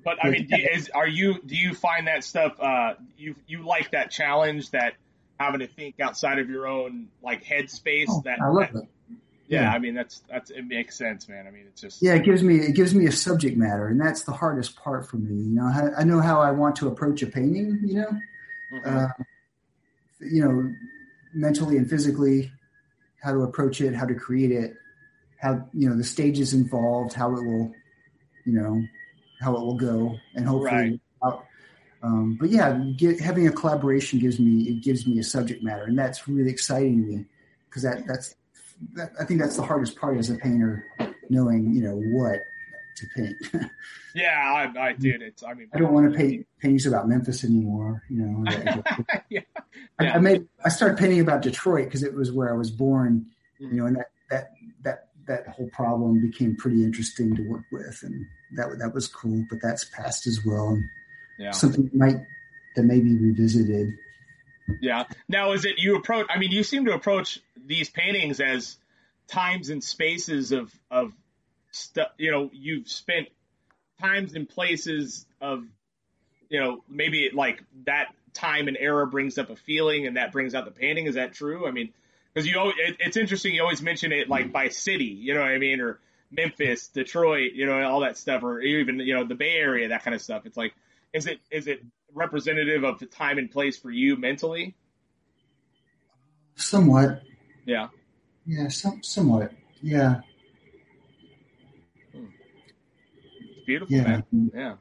but 0.05 0.16
i 0.24 0.30
mean 0.30 0.46
do 0.46 0.57
you, 0.59 0.68
is 0.72 0.88
are 0.94 1.07
you 1.07 1.40
do 1.44 1.55
you 1.57 1.74
find 1.74 2.07
that 2.07 2.24
stuff 2.24 2.59
uh 2.61 2.94
you 3.16 3.34
you 3.46 3.62
like 3.62 3.90
that 3.92 4.11
challenge 4.11 4.70
that 4.70 4.94
having 5.38 5.61
to 5.61 5.66
think 5.66 6.01
outside 6.01 6.38
of 6.38 6.49
your 6.49 6.66
own 6.66 7.09
like 7.22 7.44
headspace 7.44 8.07
oh, 8.09 8.22
that, 8.24 8.40
I 8.40 8.49
love 8.49 8.72
that- 8.72 8.82
it. 8.84 8.88
yeah, 9.49 9.62
yeah. 9.62 9.72
i 9.72 9.78
mean 9.78 9.94
that's 9.94 10.22
that's 10.30 10.51
it 10.51 10.62
makes 10.66 10.96
sense 10.96 11.28
man 11.28 11.46
i 11.46 11.51
mean 11.51 11.64
it's 11.68 11.80
just 11.80 12.03
Yeah, 12.03 12.14
it 12.14 12.24
gives 12.24 12.42
me 12.42 12.57
it 12.57 12.74
gives 12.74 12.94
me 12.94 13.07
a 13.07 13.12
subject 13.12 13.57
matter, 13.57 13.88
and 13.88 14.01
that's 14.01 14.22
the 14.22 14.32
hardest 14.32 14.76
part 14.76 15.09
for 15.09 15.16
me. 15.16 15.34
You 15.34 15.55
know, 15.57 15.64
I, 15.66 16.01
I 16.01 16.05
know 16.05 16.20
how 16.20 16.40
I 16.40 16.51
want 16.53 16.76
to 16.76 16.88
approach 16.88 17.22
a 17.22 17.26
painting. 17.26 17.80
You 17.84 17.94
know, 18.01 18.20
Mhm. 18.74 18.86
uh, 18.86 19.09
you 20.20 20.44
know, 20.44 20.74
mentally 21.34 21.76
and 21.76 21.88
physically, 21.88 22.51
how 23.22 23.32
to 23.32 23.40
approach 23.42 23.80
it, 23.80 23.94
how 23.94 24.05
to 24.07 24.14
create 24.14 24.53
it, 24.53 24.74
how 25.40 25.66
you 25.72 25.88
know 25.88 25.96
the 25.96 26.05
stages 26.05 26.53
involved, 26.53 27.14
how 27.14 27.34
it 27.36 27.42
will, 27.44 27.72
you 28.45 28.53
know, 28.53 28.82
how 29.41 29.55
it 29.55 29.61
will 29.61 29.76
go, 29.76 30.16
and 30.34 30.47
hopefully. 30.47 31.01
Right. 31.22 31.41
Um, 32.03 32.36
but 32.39 32.51
yeah, 32.51 32.78
get, 32.97 33.20
having 33.20 33.49
a 33.49 33.53
collaboration 33.53 34.20
gives 34.20 34.39
me 34.39 34.62
it 34.62 34.82
gives 34.82 35.07
me 35.07 35.18
a 35.18 35.24
subject 35.24 35.62
matter, 35.62 35.84
and 35.84 35.99
that's 35.99 36.28
really 36.28 36.51
exciting 36.51 37.03
to 37.03 37.09
me 37.09 37.24
because 37.68 37.82
that 37.82 38.07
that's 38.07 38.36
that, 38.95 39.12
I 39.20 39.24
think 39.24 39.41
that's 39.41 39.57
the 39.57 39.62
hardest 39.62 39.97
part 39.97 40.16
as 40.16 40.30
a 40.30 40.36
painter, 40.36 40.84
knowing 41.28 41.74
you 41.74 41.82
know 41.82 41.97
what 41.97 42.41
to 42.97 43.07
paint. 43.16 43.36
yeah 44.14 44.70
i 44.76 44.89
i 44.89 44.93
did 44.93 45.22
it's 45.22 45.45
i 45.45 45.55
mean 45.55 45.68
I 45.72 45.78
don't 45.78 45.93
want 45.93 46.11
to 46.11 46.18
paint 46.18 46.47
paintings 46.61 46.86
about 46.86 47.09
Memphis 47.09 47.45
anymore. 47.45 48.03
You 48.09 48.22
know, 48.22 48.45
I, 49.11 49.22
yeah 49.28 49.41
I, 49.99 50.11
I 50.11 50.18
made 50.18 50.47
I 50.64 50.68
started 50.68 50.99
painting 50.99 51.20
about 51.20 51.43
Detroit 51.43 51.86
because 51.86 52.03
it 52.03 52.14
was 52.14 52.32
where 52.32 52.53
I 52.53 52.57
was 52.57 52.70
born. 52.70 53.26
You 53.59 53.72
know, 53.72 53.86
and 53.86 53.97
that 53.97 54.11
that 54.30 54.51
that 54.82 55.07
that 55.29 55.47
whole 55.49 55.68
problem 55.70 56.20
became 56.20 56.57
pretty 56.57 56.83
interesting 56.83 57.37
to 57.37 57.43
work 57.43 57.64
with, 57.70 58.01
and 58.03 58.26
that 58.57 58.79
that 58.79 58.95
was 58.95 59.07
cool. 59.09 59.45
But 59.49 59.61
that's 59.62 59.85
past 59.85 60.26
as 60.26 60.45
well, 60.45 60.70
and 60.70 60.85
yeah 61.39 61.53
something 61.53 61.85
that 61.85 61.95
might 61.95 62.16
that 62.76 62.83
may 62.83 63.01
be 63.01 63.16
revisited. 63.16 63.95
Yeah. 64.81 65.05
Now, 65.29 65.53
is 65.53 65.64
it 65.64 65.79
you 65.79 65.97
approach? 65.97 66.26
I 66.31 66.39
mean, 66.39 66.53
you 66.53 66.62
seem 66.62 66.85
to 66.87 66.93
approach 66.93 67.41
these 67.66 67.91
paintings 67.91 68.41
as 68.41 68.76
times 69.26 69.70
and 69.70 69.83
spaces 69.83 70.53
of 70.53 70.72
of 70.91 71.12
stuff. 71.70 72.09
You 72.18 72.31
know, 72.31 72.51
you've 72.53 72.89
spent 72.89 73.29
times 74.01 74.35
and 74.35 74.49
places 74.49 75.26
of, 75.41 75.64
you 76.49 76.61
know, 76.61 76.83
maybe 76.89 77.31
like 77.35 77.62
that 77.85 78.14
time 78.35 78.68
and 78.68 78.76
era 78.79 79.07
brings 79.07 79.39
up 79.39 79.51
a 79.51 79.57
feeling, 79.57 80.07
and 80.07 80.16
that 80.16 80.33
brings 80.33 80.55
out 80.55 80.64
the 80.64 80.70
painting. 80.70 81.07
Is 81.07 81.14
that 81.16 81.33
true? 81.33 81.66
I 81.66 81.70
mean, 81.70 81.93
because 82.33 82.47
you 82.47 82.55
know, 82.55 82.68
it, 82.70 82.97
it's 83.01 83.16
interesting. 83.16 83.55
You 83.55 83.62
always 83.62 83.83
mention 83.83 84.12
it 84.12 84.29
like 84.29 84.53
by 84.53 84.68
city. 84.68 85.05
You 85.05 85.35
know 85.35 85.41
what 85.41 85.51
I 85.51 85.59
mean? 85.59 85.81
Or 85.81 85.99
Memphis, 86.31 86.89
Detroit. 86.89 87.53
You 87.55 87.66
know, 87.66 87.83
all 87.83 88.01
that 88.01 88.16
stuff, 88.16 88.43
or 88.43 88.61
even 88.61 88.99
you 89.01 89.14
know 89.14 89.24
the 89.24 89.35
Bay 89.35 89.53
Area, 89.57 89.89
that 89.89 90.05
kind 90.05 90.14
of 90.14 90.20
stuff. 90.22 90.43
It's 90.47 90.57
like, 90.57 90.74
is 91.12 91.26
it 91.26 91.41
is 91.51 91.66
it 91.66 91.83
representative 92.14 92.85
of 92.85 92.99
the 92.99 93.07
time 93.07 93.39
and 93.39 93.51
place 93.51 93.76
for 93.79 93.91
you 93.91 94.16
mentally? 94.16 94.74
Somewhat, 96.57 97.22
Yeah. 97.66 97.89
yeah, 98.45 98.66
some 98.68 99.01
somewhat, 99.05 99.53
yeah, 99.81 100.22
It's 102.12 103.64
beautiful, 103.64 103.95
yeah. 103.97 104.03
man. 104.03 104.24
Yeah. 104.55 104.74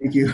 Thank 0.00 0.14
you. 0.14 0.26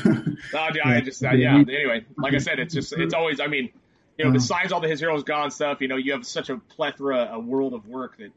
No, 0.53 0.59
I 0.59 0.71
I 0.85 1.01
just, 1.01 1.23
uh, 1.25 1.31
yeah. 1.33 1.55
Anyway, 1.57 2.05
like 2.17 2.35
I 2.35 2.39
said, 2.39 2.59
it's 2.59 2.75
just, 2.75 2.93
it's 2.95 3.15
always, 3.15 3.39
I 3.39 3.47
mean, 3.47 3.71
you 4.19 4.25
know, 4.25 4.33
besides 4.33 4.73
all 4.73 4.81
the 4.81 4.89
His 4.89 5.01
Hero's 5.01 5.23
Gone 5.23 5.51
stuff, 5.51 5.81
you 5.81 5.89
know, 5.89 5.97
you 5.97 6.13
have 6.13 6.27
such 6.27 6.51
a 6.51 6.57
plethora, 6.57 7.31
a 7.33 7.39
world 7.39 7.73
of 7.73 7.87
work 7.87 8.19
that, 8.19 8.33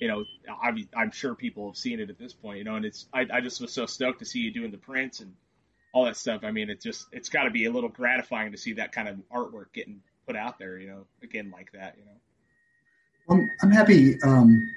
you 0.00 0.06
know, 0.06 0.24
I'm, 0.62 0.88
I'm 0.96 1.10
sure 1.10 1.34
people 1.34 1.68
have 1.68 1.76
seen 1.76 1.98
it 1.98 2.08
at 2.08 2.18
this 2.18 2.32
point, 2.32 2.58
you 2.58 2.64
know, 2.64 2.76
and 2.76 2.84
it's, 2.84 3.06
I, 3.12 3.26
I 3.32 3.40
just 3.40 3.60
was 3.60 3.72
so 3.72 3.86
stoked 3.86 4.20
to 4.20 4.24
see 4.24 4.38
you 4.38 4.52
doing 4.52 4.70
the 4.70 4.78
prints 4.78 5.20
and 5.20 5.34
all 5.92 6.04
that 6.04 6.16
stuff. 6.16 6.42
I 6.44 6.52
mean, 6.52 6.70
it 6.70 6.80
just, 6.80 7.06
it's 7.12 7.28
got 7.28 7.44
to 7.44 7.50
be 7.50 7.64
a 7.64 7.70
little 7.72 7.90
gratifying 7.90 8.52
to 8.52 8.58
see 8.58 8.74
that 8.74 8.92
kind 8.92 9.08
of 9.08 9.16
artwork 9.32 9.72
getting 9.72 10.00
put 10.26 10.36
out 10.36 10.58
there, 10.58 10.78
you 10.78 10.88
know, 10.88 11.06
again 11.22 11.50
like 11.50 11.72
that, 11.72 11.96
you 11.98 12.04
know. 12.04 12.12
I'm, 13.30 13.50
I'm 13.62 13.70
happy 13.70 14.20
um, 14.22 14.70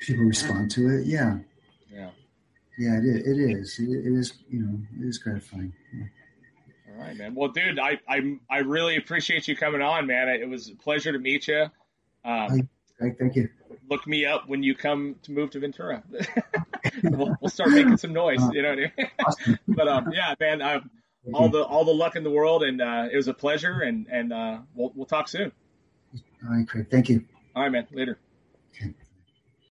people 0.00 0.24
respond 0.24 0.70
to 0.72 0.88
it. 0.88 1.06
Yeah. 1.06 1.38
Yeah. 1.92 2.10
Yeah, 2.78 2.96
it 2.96 3.04
is. 3.04 3.26
It 3.26 3.38
is. 3.38 3.78
It, 3.78 4.06
it 4.06 4.18
is. 4.18 4.32
You 4.48 4.60
know, 4.60 4.78
it 5.00 5.08
is 5.08 5.18
gratifying. 5.18 5.72
Yeah. 5.94 6.04
All 6.94 7.04
right, 7.04 7.16
man. 7.16 7.34
Well, 7.34 7.48
dude, 7.48 7.78
I 7.78 7.98
I 8.08 8.38
I 8.50 8.58
really 8.58 8.96
appreciate 8.96 9.48
you 9.48 9.56
coming 9.56 9.82
on, 9.82 10.06
man. 10.06 10.28
It 10.28 10.48
was 10.48 10.70
a 10.70 10.74
pleasure 10.74 11.12
to 11.12 11.18
meet 11.18 11.48
you. 11.48 11.62
Um, 12.24 12.68
I, 13.00 13.10
thank 13.18 13.36
you. 13.36 13.48
Look 13.90 14.06
me 14.06 14.26
up 14.26 14.48
when 14.48 14.62
you 14.62 14.74
come 14.74 15.16
to 15.22 15.32
move 15.32 15.50
to 15.50 15.60
Ventura. 15.60 16.02
we'll, 17.02 17.36
we'll, 17.40 17.50
start 17.50 17.70
making 17.70 17.96
some 17.96 18.12
noise. 18.12 18.42
Uh, 18.42 18.50
you 18.52 18.62
know 18.62 18.70
what 18.70 18.78
I 18.78 18.92
mean? 18.96 19.10
Awesome. 19.26 19.58
but 19.68 19.88
um, 19.88 20.12
yeah, 20.12 20.34
man. 20.38 20.62
Um, 20.62 20.90
all 21.32 21.48
the 21.48 21.62
all 21.62 21.84
the 21.84 21.94
luck 21.94 22.16
in 22.16 22.24
the 22.24 22.30
world, 22.30 22.62
and 22.62 22.80
uh, 22.80 23.08
it 23.10 23.16
was 23.16 23.28
a 23.28 23.34
pleasure. 23.34 23.80
And 23.80 24.06
and 24.10 24.32
uh, 24.32 24.58
we'll 24.74 24.92
we'll 24.94 25.06
talk 25.06 25.28
soon. 25.28 25.52
All 26.44 26.56
right, 26.56 26.68
Craig. 26.68 26.88
Thank 26.90 27.08
you. 27.08 27.24
All 27.54 27.62
right, 27.62 27.72
man. 27.72 27.86
Later. 27.92 28.18